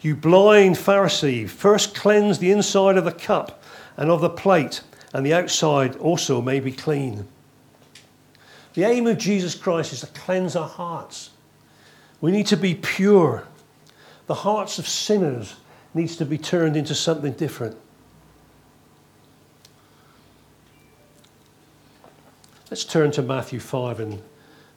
You 0.00 0.16
blind 0.16 0.76
Pharisee, 0.76 1.48
first 1.48 1.94
cleanse 1.94 2.38
the 2.38 2.50
inside 2.50 2.96
of 2.96 3.04
the 3.04 3.12
cup 3.12 3.62
and 3.96 4.10
of 4.10 4.20
the 4.20 4.30
plate, 4.30 4.82
and 5.12 5.26
the 5.26 5.34
outside 5.34 5.96
also 5.96 6.40
may 6.40 6.60
be 6.60 6.72
clean. 6.72 7.28
The 8.74 8.84
aim 8.84 9.06
of 9.06 9.18
Jesus 9.18 9.54
Christ 9.54 9.92
is 9.92 10.00
to 10.00 10.06
cleanse 10.06 10.56
our 10.56 10.68
hearts. 10.68 11.30
We 12.20 12.30
need 12.30 12.46
to 12.46 12.56
be 12.56 12.74
pure. 12.74 13.46
The 14.26 14.34
hearts 14.34 14.78
of 14.78 14.88
sinners 14.88 15.56
needs 15.92 16.16
to 16.16 16.24
be 16.24 16.38
turned 16.38 16.76
into 16.76 16.94
something 16.94 17.32
different. 17.32 17.76
Let's 22.70 22.84
turn 22.84 23.10
to 23.12 23.22
Matthew 23.22 23.58
5 23.58 24.00
and 24.00 24.22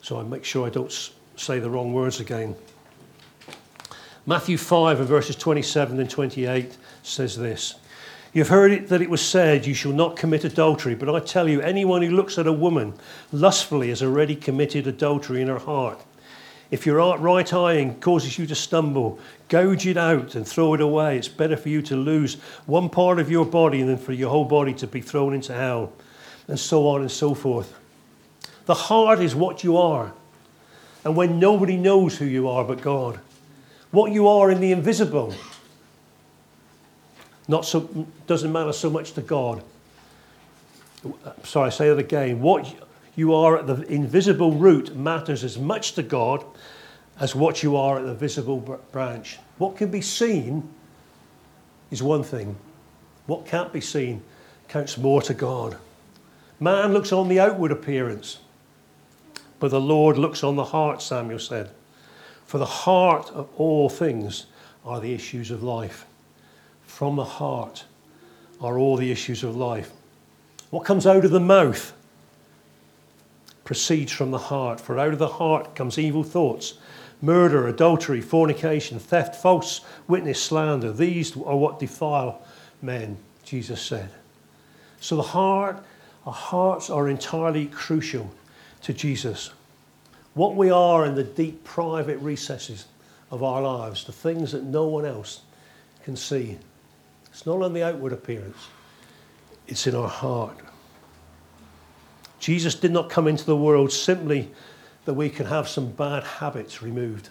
so 0.02 0.18
I 0.18 0.24
make 0.24 0.44
sure 0.44 0.66
I 0.66 0.70
don't 0.70 0.92
say 1.36 1.60
the 1.60 1.70
wrong 1.70 1.92
words 1.92 2.20
again. 2.20 2.56
Matthew 4.26 4.56
5 4.56 5.00
and 5.00 5.08
verses 5.08 5.36
27 5.36 6.00
and 6.00 6.08
28 6.08 6.76
says 7.02 7.36
this 7.36 7.74
You've 8.32 8.48
heard 8.48 8.72
it 8.72 8.88
that 8.88 9.02
it 9.02 9.10
was 9.10 9.20
said, 9.20 9.66
You 9.66 9.74
shall 9.74 9.92
not 9.92 10.16
commit 10.16 10.44
adultery. 10.44 10.94
But 10.94 11.14
I 11.14 11.20
tell 11.20 11.48
you, 11.48 11.60
anyone 11.60 12.02
who 12.02 12.10
looks 12.10 12.38
at 12.38 12.46
a 12.46 12.52
woman 12.52 12.94
lustfully 13.32 13.90
has 13.90 14.02
already 14.02 14.34
committed 14.34 14.86
adultery 14.86 15.42
in 15.42 15.48
her 15.48 15.58
heart. 15.58 16.02
If 16.70 16.86
your 16.86 16.96
right 17.18 17.52
eye 17.52 17.94
causes 18.00 18.38
you 18.38 18.46
to 18.46 18.54
stumble, 18.54 19.20
gouge 19.48 19.86
it 19.86 19.98
out 19.98 20.34
and 20.34 20.48
throw 20.48 20.74
it 20.74 20.80
away. 20.80 21.18
It's 21.18 21.28
better 21.28 21.56
for 21.56 21.68
you 21.68 21.82
to 21.82 21.94
lose 21.94 22.34
one 22.66 22.88
part 22.88 23.20
of 23.20 23.30
your 23.30 23.44
body 23.44 23.82
than 23.82 23.98
for 23.98 24.12
your 24.12 24.30
whole 24.30 24.46
body 24.46 24.72
to 24.74 24.86
be 24.86 25.02
thrown 25.02 25.34
into 25.34 25.52
hell, 25.52 25.92
and 26.48 26.58
so 26.58 26.88
on 26.88 27.02
and 27.02 27.10
so 27.10 27.34
forth. 27.34 27.78
The 28.64 28.74
heart 28.74 29.20
is 29.20 29.34
what 29.34 29.62
you 29.62 29.76
are, 29.76 30.14
and 31.04 31.14
when 31.14 31.38
nobody 31.38 31.76
knows 31.76 32.16
who 32.16 32.24
you 32.24 32.48
are 32.48 32.64
but 32.64 32.80
God, 32.80 33.20
what 33.94 34.12
you 34.12 34.28
are 34.28 34.50
in 34.50 34.60
the 34.60 34.72
invisible 34.72 35.34
Not 37.48 37.64
so, 37.64 38.06
doesn't 38.26 38.52
matter 38.52 38.72
so 38.72 38.90
much 38.90 39.12
to 39.12 39.20
God. 39.20 39.62
Sorry, 41.42 41.66
I 41.66 41.70
say 41.70 41.88
that 41.88 41.98
again. 41.98 42.40
What 42.40 42.74
you 43.16 43.34
are 43.34 43.58
at 43.58 43.66
the 43.66 43.82
invisible 43.82 44.52
root 44.52 44.96
matters 44.96 45.44
as 45.44 45.58
much 45.58 45.92
to 45.92 46.02
God 46.02 46.44
as 47.20 47.34
what 47.34 47.62
you 47.62 47.76
are 47.76 47.98
at 47.98 48.06
the 48.06 48.14
visible 48.14 48.80
branch. 48.92 49.38
What 49.58 49.76
can 49.76 49.90
be 49.90 50.00
seen 50.00 50.68
is 51.90 52.02
one 52.02 52.24
thing, 52.24 52.56
what 53.26 53.46
can't 53.46 53.72
be 53.72 53.80
seen 53.80 54.22
counts 54.68 54.96
more 54.96 55.22
to 55.22 55.34
God. 55.34 55.76
Man 56.58 56.92
looks 56.92 57.12
on 57.12 57.28
the 57.28 57.38
outward 57.38 57.70
appearance, 57.70 58.38
but 59.60 59.70
the 59.70 59.80
Lord 59.80 60.16
looks 60.16 60.42
on 60.42 60.56
the 60.56 60.64
heart, 60.64 61.02
Samuel 61.02 61.38
said. 61.38 61.70
For 62.46 62.58
the 62.58 62.64
heart 62.64 63.30
of 63.30 63.48
all 63.56 63.88
things 63.88 64.46
are 64.84 65.00
the 65.00 65.12
issues 65.12 65.50
of 65.50 65.62
life. 65.62 66.06
From 66.82 67.16
the 67.16 67.24
heart 67.24 67.84
are 68.60 68.78
all 68.78 68.96
the 68.96 69.10
issues 69.10 69.42
of 69.42 69.56
life. 69.56 69.90
What 70.70 70.84
comes 70.84 71.06
out 71.06 71.24
of 71.24 71.30
the 71.30 71.40
mouth 71.40 71.92
proceeds 73.64 74.12
from 74.12 74.30
the 74.30 74.38
heart, 74.38 74.80
for 74.80 74.98
out 74.98 75.12
of 75.12 75.18
the 75.18 75.28
heart 75.28 75.74
comes 75.74 75.98
evil 75.98 76.22
thoughts, 76.22 76.74
murder, 77.22 77.66
adultery, 77.66 78.20
fornication, 78.20 78.98
theft, 78.98 79.34
false 79.34 79.80
witness, 80.06 80.42
slander. 80.42 80.92
These 80.92 81.36
are 81.36 81.56
what 81.56 81.78
defile 81.78 82.42
men, 82.82 83.16
Jesus 83.44 83.80
said. 83.80 84.10
So 85.00 85.16
the 85.16 85.22
heart, 85.22 85.82
our 86.26 86.32
hearts 86.32 86.90
are 86.90 87.08
entirely 87.08 87.66
crucial 87.66 88.30
to 88.82 88.92
Jesus. 88.92 89.50
What 90.34 90.56
we 90.56 90.70
are 90.70 91.06
in 91.06 91.14
the 91.14 91.24
deep 91.24 91.64
private 91.64 92.18
recesses 92.18 92.86
of 93.30 93.42
our 93.42 93.62
lives, 93.62 94.04
the 94.04 94.12
things 94.12 94.52
that 94.52 94.64
no 94.64 94.86
one 94.86 95.04
else 95.04 95.42
can 96.02 96.16
see. 96.16 96.58
It's 97.26 97.46
not 97.46 97.62
on 97.62 97.72
the 97.72 97.82
outward 97.82 98.12
appearance, 98.12 98.68
it's 99.66 99.86
in 99.86 99.94
our 99.94 100.08
heart. 100.08 100.58
Jesus 102.38 102.74
did 102.74 102.92
not 102.92 103.08
come 103.08 103.26
into 103.26 103.44
the 103.44 103.56
world 103.56 103.90
simply 103.90 104.50
that 105.04 105.14
we 105.14 105.30
can 105.30 105.46
have 105.46 105.66
some 105.68 105.90
bad 105.92 106.24
habits 106.24 106.82
removed. 106.82 107.30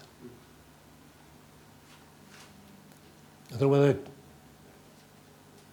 I 3.50 3.52
don't 3.52 3.62
know 3.62 3.68
whether 3.68 3.98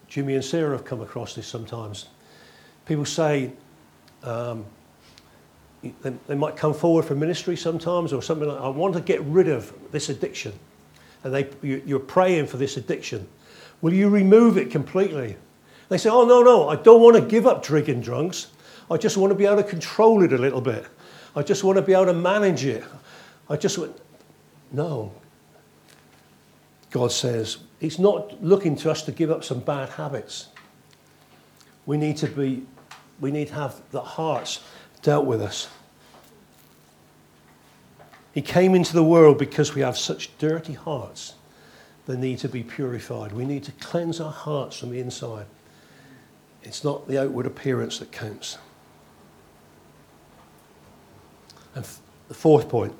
Jimmy 0.07 0.35
and 0.35 0.45
Sarah 0.45 0.77
have 0.77 0.85
come 0.85 1.01
across 1.01 1.33
this 1.33 1.47
sometimes. 1.47 2.07
People 2.85 3.05
say 3.05 3.51
um, 4.23 4.65
they, 5.81 6.13
they, 6.27 6.35
might 6.35 6.55
come 6.55 6.73
forward 6.73 7.05
for 7.05 7.15
ministry 7.15 7.55
sometimes 7.55 8.13
or 8.13 8.21
something 8.21 8.47
like 8.47 8.59
I 8.59 8.69
want 8.69 8.93
to 8.93 9.01
get 9.01 9.21
rid 9.21 9.47
of 9.47 9.73
this 9.91 10.09
addiction. 10.09 10.53
And 11.23 11.33
they, 11.33 11.49
you, 11.61 11.81
you're 11.85 11.99
praying 11.99 12.47
for 12.47 12.57
this 12.57 12.77
addiction. 12.77 13.27
Will 13.81 13.93
you 13.93 14.09
remove 14.09 14.57
it 14.57 14.69
completely? 14.69 15.37
They 15.89 15.97
say, 15.97 16.09
Oh, 16.09 16.25
no, 16.25 16.41
no, 16.43 16.69
I 16.69 16.75
don't 16.75 17.01
want 17.01 17.15
to 17.15 17.21
give 17.21 17.47
up 17.47 17.63
drinking 17.63 18.01
drunks. 18.01 18.47
I 18.89 18.97
just 18.97 19.17
want 19.17 19.31
to 19.31 19.35
be 19.35 19.45
able 19.45 19.57
to 19.57 19.63
control 19.63 20.21
it 20.23 20.33
a 20.33 20.37
little 20.37 20.61
bit. 20.61 20.85
I 21.35 21.43
just 21.43 21.63
want 21.63 21.77
to 21.77 21.81
be 21.81 21.93
able 21.93 22.05
to 22.05 22.13
manage 22.13 22.65
it. 22.65 22.83
I 23.49 23.57
just 23.57 23.77
want. 23.77 23.99
No. 24.71 25.11
God 26.91 27.11
says, 27.11 27.57
He's 27.79 27.97
not 27.97 28.43
looking 28.43 28.75
to 28.77 28.91
us 28.91 29.01
to 29.03 29.11
give 29.11 29.31
up 29.31 29.43
some 29.43 29.59
bad 29.61 29.89
habits. 29.89 30.49
We 31.85 31.97
need 31.97 32.17
to 32.17 32.27
be, 32.27 32.63
we 33.19 33.31
need 33.31 33.47
to 33.47 33.55
have 33.55 33.81
the 33.91 34.01
hearts 34.01 34.59
dealt 35.01 35.25
with 35.25 35.41
us. 35.41 35.67
He 38.33 38.41
came 38.41 38.75
into 38.75 38.93
the 38.93 39.03
world 39.03 39.37
because 39.37 39.75
we 39.75 39.81
have 39.81 39.97
such 39.97 40.37
dirty 40.37 40.73
hearts 40.73 41.33
that 42.05 42.17
need 42.17 42.39
to 42.39 42.49
be 42.49 42.63
purified. 42.63 43.31
We 43.31 43.45
need 43.45 43.63
to 43.65 43.71
cleanse 43.73 44.21
our 44.21 44.31
hearts 44.31 44.77
from 44.77 44.91
the 44.91 44.99
inside. 44.99 45.45
It's 46.63 46.83
not 46.83 47.07
the 47.07 47.21
outward 47.21 47.45
appearance 47.45 47.99
that 47.99 48.11
counts. 48.11 48.57
And 51.75 51.83
f- 51.83 51.99
the 52.27 52.33
fourth 52.33 52.69
point 52.69 52.93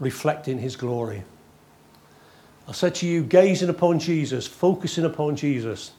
reflecting 0.00 0.58
his 0.58 0.76
glory. 0.76 1.22
I 2.66 2.72
said 2.72 2.94
to 2.96 3.06
you, 3.06 3.22
gazing 3.22 3.68
upon 3.68 3.98
Jesus, 3.98 4.46
focusing 4.46 5.04
upon 5.04 5.36
Jesus, 5.36 5.92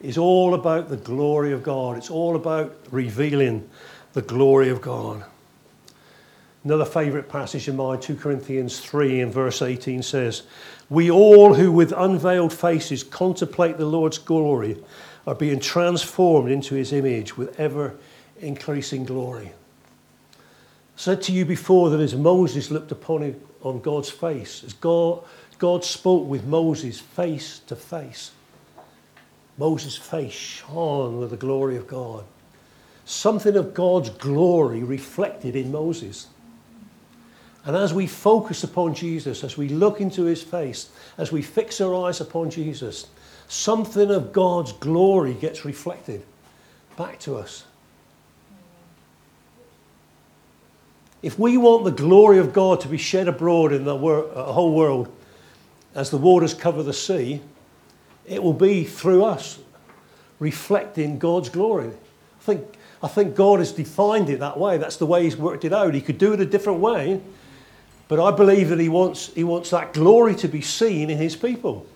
is 0.00 0.18
all 0.18 0.54
about 0.54 0.88
the 0.88 0.96
glory 0.96 1.52
of 1.52 1.62
God. 1.62 1.96
It's 1.96 2.10
all 2.10 2.36
about 2.36 2.76
revealing 2.90 3.68
the 4.12 4.22
glory 4.22 4.68
of 4.68 4.80
God. 4.80 5.24
Another 6.64 6.84
favourite 6.84 7.28
passage 7.28 7.68
of 7.68 7.76
mine, 7.76 8.00
2 8.00 8.16
Corinthians 8.16 8.80
3 8.80 9.20
and 9.20 9.32
verse 9.32 9.62
18 9.62 10.02
says, 10.02 10.42
We 10.90 11.10
all 11.10 11.54
who 11.54 11.72
with 11.72 11.92
unveiled 11.96 12.52
faces 12.52 13.02
contemplate 13.02 13.78
the 13.78 13.86
Lord's 13.86 14.18
glory 14.18 14.76
are 15.26 15.34
being 15.34 15.60
transformed 15.60 16.50
into 16.50 16.74
his 16.74 16.92
image 16.92 17.36
with 17.36 17.58
ever 17.58 17.94
increasing 18.40 19.04
glory 19.04 19.52
said 20.98 21.22
to 21.22 21.32
you 21.32 21.44
before 21.44 21.90
that 21.90 22.00
as 22.00 22.14
Moses 22.16 22.72
looked 22.72 22.90
upon 22.90 23.22
it, 23.22 23.40
on 23.62 23.80
God's 23.80 24.10
face, 24.10 24.62
as 24.64 24.72
God, 24.74 25.22
God 25.58 25.84
spoke 25.84 26.26
with 26.26 26.44
Moses 26.44 27.00
face 27.00 27.60
to 27.66 27.76
face, 27.76 28.32
Moses' 29.58 29.96
face 29.96 30.32
shone 30.32 31.18
with 31.18 31.30
the 31.30 31.36
glory 31.36 31.76
of 31.76 31.88
God. 31.88 32.24
Something 33.04 33.56
of 33.56 33.74
God's 33.74 34.10
glory 34.10 34.82
reflected 34.82 35.56
in 35.56 35.72
Moses. 35.72 36.28
And 37.64 37.76
as 37.76 37.92
we 37.92 38.06
focus 38.06 38.64
upon 38.64 38.94
Jesus, 38.94 39.42
as 39.42 39.58
we 39.58 39.68
look 39.68 40.00
into 40.00 40.24
his 40.24 40.42
face, 40.42 40.90
as 41.18 41.32
we 41.32 41.42
fix 41.42 41.80
our 41.80 42.06
eyes 42.06 42.20
upon 42.20 42.50
Jesus, 42.50 43.08
something 43.48 44.10
of 44.10 44.32
God's 44.32 44.72
glory 44.72 45.34
gets 45.34 45.64
reflected 45.64 46.24
back 46.96 47.18
to 47.20 47.36
us. 47.36 47.64
If 51.20 51.38
we 51.38 51.56
want 51.56 51.84
the 51.84 51.90
glory 51.90 52.38
of 52.38 52.52
God 52.52 52.80
to 52.82 52.88
be 52.88 52.96
shed 52.96 53.26
abroad 53.26 53.72
in 53.72 53.84
the 53.84 53.96
uh, 53.96 54.52
whole 54.52 54.72
world 54.72 55.12
as 55.94 56.10
the 56.10 56.16
waters 56.16 56.54
cover 56.54 56.82
the 56.82 56.92
sea, 56.92 57.40
it 58.28 58.42
will 58.42 58.52
be 58.52 58.84
through 58.84 59.24
us 59.24 59.58
reflecting 60.38 61.18
God's 61.18 61.48
glory. 61.48 61.88
I 61.88 62.42
think, 62.42 62.74
I 63.02 63.08
think 63.08 63.34
God 63.34 63.58
has 63.58 63.72
defined 63.72 64.30
it 64.30 64.40
that 64.40 64.58
way. 64.58 64.78
That's 64.78 64.96
the 64.96 65.06
way 65.06 65.24
He's 65.24 65.36
worked 65.36 65.64
it 65.64 65.72
out. 65.72 65.94
He 65.94 66.00
could 66.00 66.18
do 66.18 66.32
it 66.32 66.40
a 66.40 66.46
different 66.46 66.80
way, 66.80 67.20
but 68.06 68.20
I 68.20 68.34
believe 68.34 68.68
that 68.68 68.78
He 68.78 68.88
wants, 68.88 69.32
he 69.34 69.44
wants 69.44 69.70
that 69.70 69.92
glory 69.92 70.34
to 70.36 70.48
be 70.48 70.60
seen 70.60 71.10
in 71.10 71.18
His 71.18 71.36
people. 71.36 71.86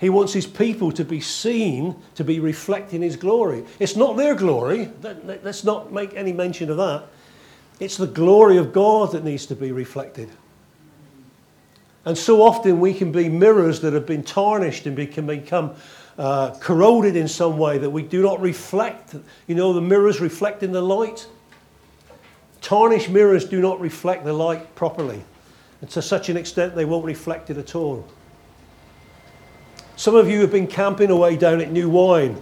He 0.00 0.10
wants 0.10 0.32
His 0.32 0.46
people 0.46 0.92
to 0.92 1.04
be 1.04 1.20
seen 1.20 1.96
to 2.16 2.24
be 2.24 2.40
reflecting 2.40 3.02
His 3.02 3.16
glory. 3.16 3.64
It's 3.78 3.96
not 3.96 4.16
their 4.16 4.34
glory. 4.34 4.90
Let's 5.02 5.64
not 5.64 5.92
make 5.92 6.14
any 6.14 6.32
mention 6.32 6.70
of 6.70 6.76
that. 6.76 7.04
It's 7.78 7.96
the 7.96 8.06
glory 8.06 8.56
of 8.56 8.72
God 8.72 9.12
that 9.12 9.24
needs 9.24 9.46
to 9.46 9.56
be 9.56 9.72
reflected. 9.72 10.30
And 12.06 12.16
so 12.16 12.40
often 12.40 12.78
we 12.78 12.94
can 12.94 13.10
be 13.10 13.28
mirrors 13.28 13.80
that 13.80 13.92
have 13.92 14.06
been 14.06 14.22
tarnished 14.22 14.86
and 14.86 14.96
can 15.12 15.26
become 15.26 15.74
uh, 16.16 16.54
corroded 16.60 17.16
in 17.16 17.28
some 17.28 17.58
way 17.58 17.78
that 17.78 17.90
we 17.90 18.02
do 18.02 18.22
not 18.22 18.40
reflect. 18.40 19.16
You 19.48 19.56
know, 19.56 19.72
the 19.72 19.80
mirrors 19.80 20.20
reflecting 20.20 20.70
the 20.72 20.80
light. 20.80 21.26
Tarnished 22.62 23.10
mirrors 23.10 23.44
do 23.44 23.60
not 23.60 23.80
reflect 23.80 24.24
the 24.24 24.32
light 24.32 24.74
properly. 24.76 25.22
And 25.80 25.90
to 25.90 26.00
such 26.00 26.28
an 26.28 26.36
extent, 26.36 26.76
they 26.76 26.84
won't 26.84 27.04
reflect 27.04 27.50
it 27.50 27.58
at 27.58 27.74
all. 27.74 28.06
Some 29.96 30.14
of 30.14 30.30
you 30.30 30.40
have 30.42 30.52
been 30.52 30.68
camping 30.68 31.10
away 31.10 31.36
down 31.36 31.60
at 31.60 31.72
New 31.72 31.90
Wine. 31.90 32.40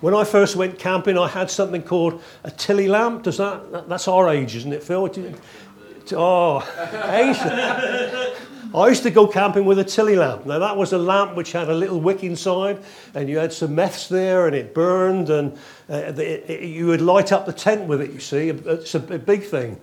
When 0.00 0.14
I 0.14 0.24
first 0.24 0.56
went 0.56 0.78
camping, 0.78 1.18
I 1.18 1.28
had 1.28 1.50
something 1.50 1.82
called 1.82 2.22
a 2.44 2.50
Tilley 2.50 2.88
lamp. 2.88 3.24
Does 3.24 3.36
that, 3.38 3.88
that's 3.88 4.08
our 4.08 4.28
age, 4.28 4.56
isn't 4.56 4.72
it, 4.72 4.82
Phil? 4.82 5.10
Oh, 6.12 6.60
I 8.74 8.88
used 8.88 9.02
to 9.02 9.10
go 9.10 9.26
camping 9.26 9.64
with 9.64 9.78
a 9.78 9.84
Tilley 9.84 10.16
lamp. 10.16 10.46
Now, 10.46 10.58
that 10.58 10.76
was 10.76 10.92
a 10.92 10.98
lamp 10.98 11.34
which 11.34 11.52
had 11.52 11.68
a 11.68 11.74
little 11.74 12.00
wick 12.00 12.22
inside, 12.22 12.82
and 13.14 13.28
you 13.28 13.38
had 13.38 13.52
some 13.52 13.74
meths 13.74 14.08
there, 14.08 14.46
and 14.46 14.54
it 14.54 14.74
burned, 14.74 15.28
and 15.30 15.52
uh, 15.88 15.96
it, 15.96 16.18
it, 16.18 16.62
you 16.62 16.86
would 16.86 17.00
light 17.00 17.32
up 17.32 17.46
the 17.46 17.52
tent 17.52 17.88
with 17.88 18.00
it, 18.00 18.12
you 18.12 18.20
see. 18.20 18.48
It's 18.48 18.94
a, 18.94 19.14
a, 19.14 19.18
big 19.18 19.42
thing. 19.42 19.80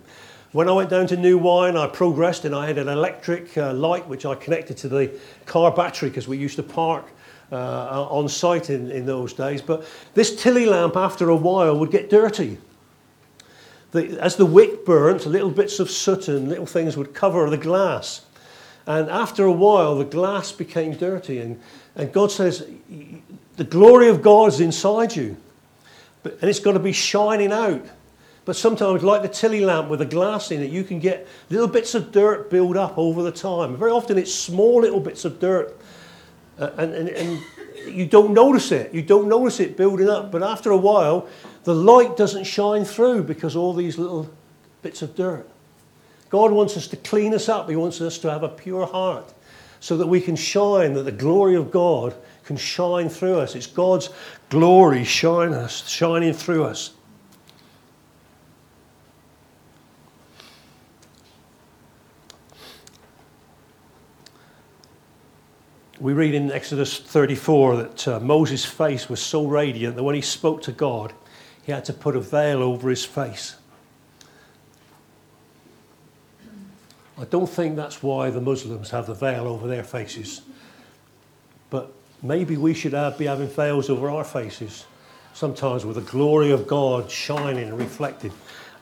When 0.54 0.70
I 0.70 0.72
went 0.72 0.90
down 0.90 1.08
to 1.08 1.18
New 1.18 1.38
Wine, 1.38 1.76
I 1.76 1.88
progressed, 1.88 2.46
and 2.46 2.56
I 2.56 2.66
had 2.66 2.78
an 2.78 2.88
electric 2.88 3.58
uh, 3.58 3.74
light 3.74 4.08
which 4.08 4.26
I 4.26 4.36
connected 4.36 4.78
to 4.78 4.90
the 4.90 5.12
car 5.46 5.72
battery 5.72 6.10
because 6.10 6.28
we 6.28 6.38
used 6.38 6.56
to 6.56 6.64
park 6.64 7.06
uh, 7.52 8.08
on 8.10 8.30
site 8.30 8.70
in, 8.70 8.90
in 8.92 9.06
those 9.06 9.34
days. 9.34 9.62
But 9.62 9.86
this 10.14 10.42
Tilley 10.42 10.66
lamp, 10.66 10.96
after 10.96 11.30
a 11.30 11.36
while, 11.36 11.78
would 11.78 11.92
get 11.92 12.10
dirty. 12.10 12.58
The, 13.92 14.20
as 14.22 14.36
the 14.36 14.46
wick 14.46 14.86
burnt, 14.86 15.26
little 15.26 15.50
bits 15.50 15.80
of 15.80 15.90
soot 15.90 16.28
and 16.28 16.50
little 16.50 16.66
things 16.66 16.98
would 16.98 17.14
cover 17.14 17.50
the 17.50 17.58
glass. 17.58 18.26
And 18.88 19.10
after 19.10 19.44
a 19.44 19.52
while, 19.52 19.98
the 19.98 20.06
glass 20.06 20.52
became 20.54 20.94
dirty. 20.94 21.40
And, 21.40 21.60
and 21.96 22.12
God 22.12 22.32
says, 22.32 22.66
The 23.58 23.66
glory 23.66 24.08
of 24.08 24.22
God 24.22 24.48
is 24.48 24.62
inside 24.62 25.16
you. 25.16 25.36
But, 26.24 26.40
and 26.42 26.50
it's 26.50 26.62
got 26.62 26.72
to 26.72 26.80
be 26.80 26.94
shining 26.94 27.52
out. 27.52 27.86
But 28.46 28.56
sometimes, 28.56 29.04
like 29.04 29.24
the 29.24 29.28
Tilley 29.28 29.66
lamp 29.66 29.90
with 29.90 30.00
a 30.00 30.06
glass 30.06 30.52
in 30.52 30.62
it, 30.62 30.72
you 30.72 30.86
can 30.86 31.00
get 31.00 31.28
little 31.50 31.68
bits 31.68 31.96
of 31.96 32.14
dirt 32.14 32.50
build 32.50 32.78
up 32.78 32.98
over 32.98 33.22
the 33.22 33.32
time. 33.32 33.76
Very 33.76 33.92
often, 33.92 34.18
it's 34.18 34.34
small 34.34 34.82
little 34.82 35.02
bits 35.02 35.26
of 35.26 35.40
dirt 35.40 35.78
Uh, 36.58 36.72
and, 36.78 36.94
and, 36.94 37.10
and 37.10 37.42
you 37.88 38.08
don't 38.08 38.34
notice 38.34 38.72
it. 38.72 38.94
You 38.94 39.02
don't 39.02 39.28
notice 39.28 39.60
it 39.60 39.78
building 39.78 40.10
up. 40.10 40.32
But 40.32 40.42
after 40.42 40.72
a 40.72 40.78
while, 40.78 41.28
the 41.66 41.76
light 41.76 42.18
doesn't 42.18 42.46
shine 42.46 42.86
through 42.86 43.24
because 43.24 43.56
all 43.56 43.74
these 43.74 43.98
little 43.98 44.30
bits 44.82 45.02
of 45.02 45.14
dirt. 45.14 45.48
God 46.30 46.52
wants 46.52 46.76
us 46.78 46.88
to 46.88 46.98
clean 46.98 47.34
us 47.34 47.50
up. 47.50 47.70
He 47.70 47.76
wants 47.76 48.02
us 48.02 48.18
to 48.20 48.30
have 48.30 48.44
a 48.44 48.50
pure 48.50 48.86
heart 48.86 49.34
so 49.80 49.98
that 49.98 50.08
we 50.08 50.20
can 50.22 50.36
shine, 50.36 50.94
that 50.94 51.04
the 51.04 51.12
glory 51.12 51.56
of 51.56 51.72
God 51.72 52.16
can 52.44 52.58
shine 52.58 53.10
through 53.10 53.40
us. 53.40 53.56
It's 53.56 53.68
God's 53.68 54.10
glory 54.50 55.04
shine 55.04 55.54
us, 55.54 55.88
shining 55.88 56.34
through 56.34 56.64
us. 56.64 56.92
We 66.00 66.14
read 66.14 66.36
in 66.36 66.52
Exodus 66.52 67.00
34 67.00 67.76
that 67.76 68.08
uh, 68.08 68.20
Moses' 68.20 68.64
face 68.64 69.10
was 69.10 69.20
so 69.20 69.46
radiant 69.46 69.96
that 69.96 70.04
when 70.04 70.14
he 70.14 70.22
spoke 70.22 70.62
to 70.64 70.72
God, 70.72 71.12
he 71.64 71.72
had 71.72 71.86
to 71.86 71.94
put 71.94 72.16
a 72.16 72.22
veil 72.22 72.64
over 72.64 72.90
his 72.90 73.04
face. 73.04 73.57
I 77.20 77.26
don't 77.26 77.50
think 77.50 77.76
that's 77.76 78.04
why 78.04 78.30
the 78.30 78.42
Muslims 78.42 78.92
have 78.92 79.08
the 79.08 79.16
veil 79.16 79.48
over 79.48 79.68
their 79.68 79.84
faces. 79.84 80.42
But 81.70 81.92
maybe 82.22 82.58
we 82.58 82.74
should 82.74 82.94
have, 82.94 83.18
be 83.18 83.26
having 83.26 83.48
veils 83.48 83.90
over 83.90 84.10
our 84.10 84.24
faces, 84.24 84.86
sometimes 85.34 85.84
with 85.84 85.96
the 85.96 86.04
glory 86.04 86.52
of 86.52 86.68
God 86.68 87.10
shining 87.10 87.68
and 87.68 87.78
reflected 87.78 88.32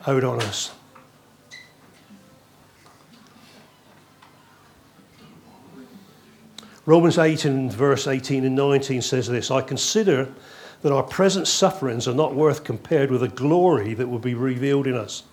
out 0.06 0.24
on 0.24 0.42
us. 0.42 0.74
Romans 6.86 7.18
8 7.18 7.46
and 7.46 7.74
verse 7.74 8.06
18 8.06 8.46
and 8.46 8.56
19 8.56 9.02
says 9.02 9.28
this 9.28 9.50
I 9.50 9.62
consider 9.62 10.32
that 10.84 10.92
our 10.92 11.02
present 11.02 11.48
sufferings 11.48 12.08
are 12.08 12.14
not 12.14 12.36
worth 12.36 12.64
compared 12.64 13.10
with 13.10 13.22
the 13.22 13.28
glory 13.28 13.96
that 13.96 14.08
will 14.08 14.20
be 14.20 14.36
revealed 14.36 14.86
in 14.86 14.94
us. 14.94 15.24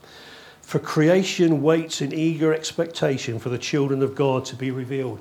For 0.72 0.78
creation 0.78 1.60
waits 1.60 2.00
in 2.00 2.14
eager 2.14 2.54
expectation 2.54 3.38
for 3.38 3.50
the 3.50 3.58
children 3.58 4.02
of 4.02 4.14
God 4.14 4.46
to 4.46 4.56
be 4.56 4.70
revealed. 4.70 5.20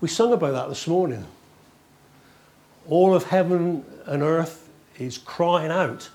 We 0.00 0.08
sung 0.08 0.32
about 0.32 0.50
that 0.50 0.68
this 0.68 0.88
morning. 0.88 1.28
All 2.88 3.14
of 3.14 3.26
heaven 3.26 3.84
and 4.04 4.20
earth 4.20 4.68
is 4.98 5.16
crying 5.16 5.70
out. 5.70 6.10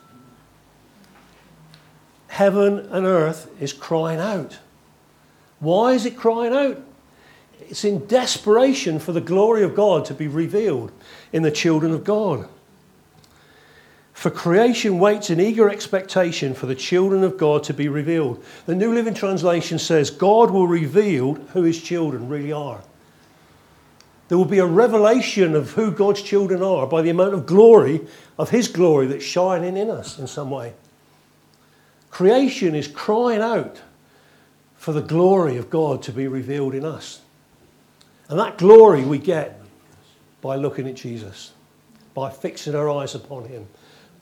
Heaven 2.27 2.79
and 2.79 3.05
earth 3.05 3.49
is 3.61 3.71
crying 3.71 4.19
out. 4.19 4.59
Why 5.61 5.93
is 5.93 6.05
it 6.05 6.17
crying 6.17 6.51
out? 6.51 6.83
It's 7.61 7.85
in 7.85 8.05
desperation 8.07 8.99
for 8.99 9.13
the 9.13 9.21
glory 9.21 9.63
of 9.63 9.73
God 9.73 10.03
to 10.03 10.13
be 10.13 10.27
revealed 10.27 10.91
in 11.31 11.43
the 11.43 11.49
children 11.49 11.93
of 11.93 12.03
God. 12.03 12.49
For 14.13 14.29
creation 14.29 14.99
waits 14.99 15.29
in 15.29 15.39
eager 15.39 15.69
expectation 15.69 16.53
for 16.53 16.65
the 16.65 16.75
children 16.75 17.23
of 17.23 17.37
God 17.37 17.63
to 17.65 17.73
be 17.73 17.89
revealed. 17.89 18.43
The 18.65 18.75
New 18.75 18.93
Living 18.93 19.13
Translation 19.13 19.79
says, 19.79 20.11
God 20.11 20.51
will 20.51 20.67
reveal 20.67 21.33
who 21.33 21.63
his 21.63 21.81
children 21.81 22.29
really 22.29 22.51
are. 22.51 22.81
There 24.29 24.37
will 24.37 24.45
be 24.45 24.59
a 24.59 24.65
revelation 24.65 25.55
of 25.55 25.71
who 25.71 25.91
God's 25.91 26.21
children 26.21 26.63
are 26.63 26.87
by 26.87 27.01
the 27.01 27.09
amount 27.09 27.33
of 27.33 27.45
glory, 27.45 28.01
of 28.37 28.49
his 28.49 28.67
glory 28.67 29.07
that's 29.07 29.25
shining 29.25 29.75
in 29.75 29.89
us 29.89 30.17
in 30.17 30.27
some 30.27 30.49
way. 30.49 30.73
Creation 32.09 32.75
is 32.75 32.87
crying 32.87 33.41
out 33.41 33.81
for 34.75 34.93
the 34.93 35.01
glory 35.01 35.57
of 35.57 35.69
God 35.69 36.01
to 36.03 36.11
be 36.11 36.27
revealed 36.27 36.75
in 36.75 36.85
us. 36.85 37.21
And 38.29 38.39
that 38.39 38.57
glory 38.57 39.03
we 39.03 39.17
get 39.17 39.61
by 40.41 40.55
looking 40.55 40.87
at 40.87 40.95
Jesus, 40.95 41.51
by 42.13 42.29
fixing 42.29 42.75
our 42.75 42.89
eyes 42.89 43.15
upon 43.15 43.45
him, 43.45 43.67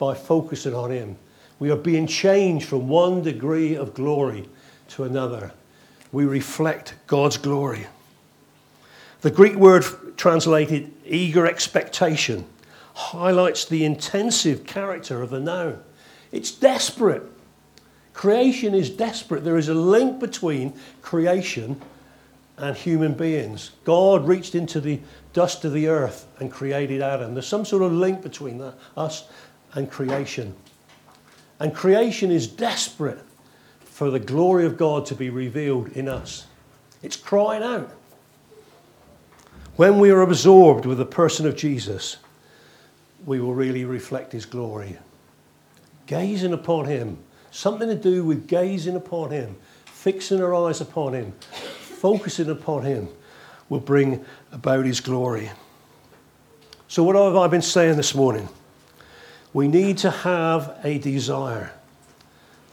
by 0.02 0.14
focusing 0.14 0.74
on 0.74 0.90
him. 0.90 1.16
We 1.60 1.70
are 1.70 1.76
being 1.76 2.08
changed 2.08 2.66
from 2.66 2.88
one 2.88 3.22
degree 3.22 3.76
of 3.76 3.94
glory 3.94 4.48
to 4.88 5.04
another. 5.04 5.52
We 6.10 6.24
reflect 6.24 6.94
God's 7.06 7.36
glory. 7.36 7.86
The 9.20 9.30
Greek 9.30 9.54
word 9.54 9.84
translated 10.16 10.92
eager 11.06 11.46
expectation 11.46 12.46
highlights 12.94 13.66
the 13.66 13.84
intensive 13.84 14.66
character 14.66 15.22
of 15.22 15.30
the 15.30 15.38
noun. 15.38 15.80
It's 16.32 16.50
desperate. 16.50 17.22
Creation 18.12 18.74
is 18.74 18.90
desperate. 18.90 19.44
There 19.44 19.56
is 19.56 19.68
a 19.68 19.74
link 19.74 20.18
between 20.18 20.72
creation 21.00 21.80
and 22.58 22.76
human 22.76 23.14
beings. 23.14 23.70
God 23.84 24.26
reached 24.26 24.56
into 24.56 24.80
the 24.80 24.98
dust 25.32 25.64
of 25.64 25.72
the 25.72 25.86
earth 25.86 26.26
and 26.40 26.50
created 26.50 27.02
Adam. 27.02 27.34
There's 27.34 27.46
some 27.46 27.64
sort 27.64 27.84
of 27.84 27.92
link 27.92 28.20
between 28.20 28.58
that, 28.58 28.74
us 28.96 29.28
and 29.74 29.90
creation. 29.90 30.54
And 31.60 31.74
creation 31.74 32.30
is 32.30 32.46
desperate 32.46 33.20
for 33.80 34.10
the 34.10 34.18
glory 34.18 34.66
of 34.66 34.76
God 34.76 35.06
to 35.06 35.14
be 35.14 35.30
revealed 35.30 35.88
in 35.88 36.08
us. 36.08 36.46
It's 37.02 37.16
crying 37.16 37.62
out. 37.62 37.92
When 39.76 39.98
we 39.98 40.10
are 40.10 40.22
absorbed 40.22 40.86
with 40.86 40.98
the 40.98 41.06
person 41.06 41.46
of 41.46 41.56
Jesus, 41.56 42.16
we 43.24 43.40
will 43.40 43.54
really 43.54 43.84
reflect 43.84 44.32
his 44.32 44.44
glory. 44.44 44.98
Gazing 46.06 46.52
upon 46.52 46.86
him, 46.86 47.18
something 47.50 47.88
to 47.88 47.94
do 47.94 48.24
with 48.24 48.48
gazing 48.48 48.96
upon 48.96 49.30
him, 49.30 49.56
fixing 49.84 50.42
our 50.42 50.54
eyes 50.54 50.80
upon 50.80 51.14
him, 51.14 51.32
focusing 52.02 52.50
upon 52.50 52.82
Him 52.82 53.08
will 53.68 53.78
bring 53.78 54.24
about 54.50 54.84
His 54.84 54.98
glory. 54.98 55.48
So, 56.88 57.04
what 57.04 57.14
have 57.14 57.36
I 57.36 57.46
been 57.46 57.62
saying 57.62 57.96
this 57.96 58.12
morning? 58.12 58.48
We 59.52 59.68
need 59.68 59.98
to 59.98 60.10
have 60.10 60.78
a 60.82 60.98
desire 60.98 61.72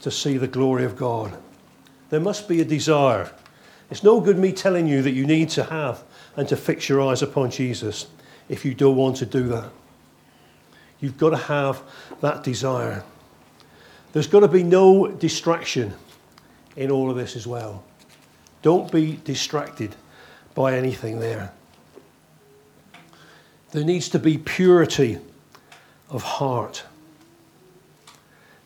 to 0.01 0.11
see 0.11 0.38
the 0.38 0.47
glory 0.47 0.86
of 0.86 0.95
God. 0.95 1.38
There 2.09 2.19
must 2.19 2.47
be 2.47 2.61
a 2.61 2.65
desire. 2.65 3.32
It's 3.91 4.03
no 4.03 4.21
good 4.21 4.38
me 4.38 4.51
telling 4.53 4.88
you 4.88 5.01
that 5.01 5.11
you 5.11 5.25
need 5.25 5.49
to 5.49 5.63
have 5.65 6.03
and 6.38 6.47
to 6.47 6.55
fix 6.55 6.88
your 6.88 7.01
eyes 7.01 7.21
upon 7.21 7.51
Jesus 7.51 8.07
if 8.47 8.63
you 8.63 8.73
don't 8.73 8.95
want 8.95 9.17
to 9.17 9.25
do 9.25 9.43
that. 9.49 9.69
You've 10.99 11.17
got 11.17 11.32
to 11.32 11.38
have 11.38 11.82
that 12.21 12.43
desire. 12.43 13.03
There's 14.13 14.27
got 14.27 14.41
to 14.41 14.47
be 14.47 14.63
no 14.63 15.07
distraction 15.07 15.93
in 16.75 16.91
all 16.91 17.09
of 17.09 17.17
this 17.17 17.36
as 17.36 17.45
well. 17.45 17.84
Don't 18.61 18.91
be 18.91 19.19
distracted 19.23 19.95
by 20.55 20.75
anything 20.75 21.19
there. 21.19 21.53
There 23.71 23.84
needs 23.84 24.09
to 24.09 24.19
be 24.19 24.38
purity 24.38 25.19
of 26.10 26.24
heart. 26.24 26.84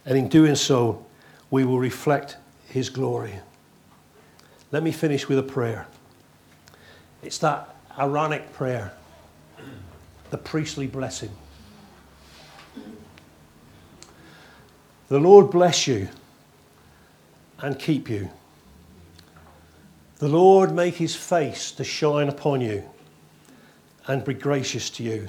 And 0.06 0.18
in 0.18 0.28
doing 0.28 0.56
so, 0.56 1.06
we 1.52 1.66
will 1.66 1.80
reflect 1.80 2.38
His 2.68 2.90
glory. 2.90 3.40
Let 4.72 4.84
me 4.84 4.92
finish 4.92 5.28
with 5.30 5.40
a 5.40 5.44
prayer. 5.44 5.88
It's 7.22 7.38
that 7.40 7.76
Aaronic 7.98 8.52
prayer, 8.54 8.92
the 10.32 10.38
priestly 10.38 10.88
blessing. 10.88 11.30
The 15.10 15.20
Lord 15.20 15.52
bless 15.52 15.86
you 15.86 16.10
and 17.60 17.78
keep 17.78 18.10
you. 18.10 18.30
The 20.18 20.28
Lord 20.28 20.74
make 20.74 20.96
his 20.96 21.16
face 21.16 21.72
to 21.74 21.84
shine 21.84 22.30
upon 22.30 22.62
you 22.62 22.84
and 24.08 24.24
be 24.24 24.34
gracious 24.34 24.90
to 24.92 25.04
you. 25.04 25.28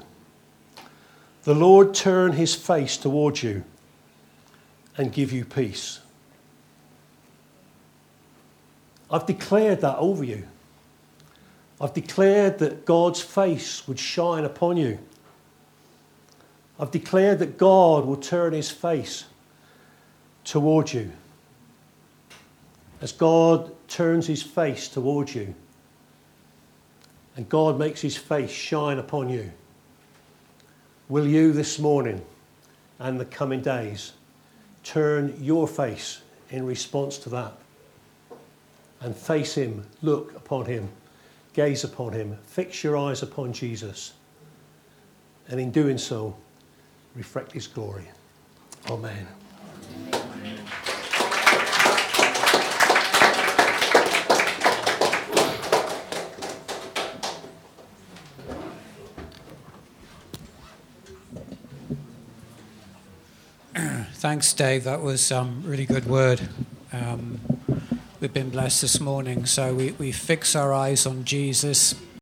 The 1.45 1.55
Lord 1.55 1.95
turn 1.95 2.33
his 2.33 2.55
face 2.55 2.97
towards 2.97 3.43
you 3.43 3.65
and 4.97 5.13
give 5.13 5.31
you 5.31 5.45
peace. 5.45 6.01
I've 9.11 9.27
declared 9.27 9.83
that 9.83 9.99
over 9.99 10.25
you. 10.25 10.49
I've 11.81 11.93
declared 11.93 12.59
that 12.61 12.87
God's 12.87 13.21
face 13.21 13.87
would 13.87 13.99
shine 13.99 14.45
upon 14.45 14.79
you. 14.79 14.99
I've 16.81 16.91
declared 16.91 17.41
that 17.41 17.59
God 17.59 18.07
will 18.07 18.17
turn 18.17 18.55
his 18.55 18.71
face 18.71 19.27
towards 20.45 20.95
you. 20.95 21.13
As 23.03 23.13
God 23.13 23.71
turns 23.87 24.27
his 24.27 24.43
face 24.43 24.89
towards 24.89 25.35
you 25.35 25.55
and 27.37 27.49
God 27.49 27.79
makes 27.79 28.01
his 28.01 28.17
face 28.17 28.51
shine 28.51 28.99
upon 28.99 29.29
you, 29.29 29.53
will 31.09 31.27
you 31.27 31.53
this 31.53 31.79
morning 31.79 32.25
and 32.99 33.21
the 33.21 33.25
coming 33.25 33.61
days 33.61 34.13
turn 34.83 35.37
your 35.41 35.67
face 35.67 36.23
in 36.51 36.65
response 36.67 37.19
to 37.19 37.29
that 37.31 37.53
and 39.01 39.15
face 39.15 39.55
him, 39.55 39.87
look 40.03 40.35
upon 40.35 40.65
him, 40.65 40.89
gaze 41.53 41.85
upon 41.85 42.13
him, 42.13 42.39
fix 42.47 42.83
your 42.83 42.97
eyes 42.97 43.23
upon 43.23 43.53
Jesus, 43.53 44.15
and 45.49 45.61
in 45.61 45.71
doing 45.71 45.99
so, 45.99 46.35
reflect 47.15 47.53
his 47.53 47.67
glory. 47.67 48.09
Amen. 48.89 49.27
Thanks, 64.35 64.53
Dave. 64.53 64.83
That 64.83 65.01
was 65.01 65.31
um, 65.31 65.63
really 65.65 65.87
good 65.87 66.07
word. 66.07 66.41
Um, 66.93 67.39
we've 68.19 68.33
been 68.33 68.51
blessed 68.51 68.83
this 68.83 68.99
morning. 68.99 69.47
So 69.47 69.73
we, 69.73 69.93
we 69.93 70.11
fix 70.11 70.57
our 70.57 70.73
eyes 70.73 71.07
on 71.07 71.25
Jesus. 71.25 71.95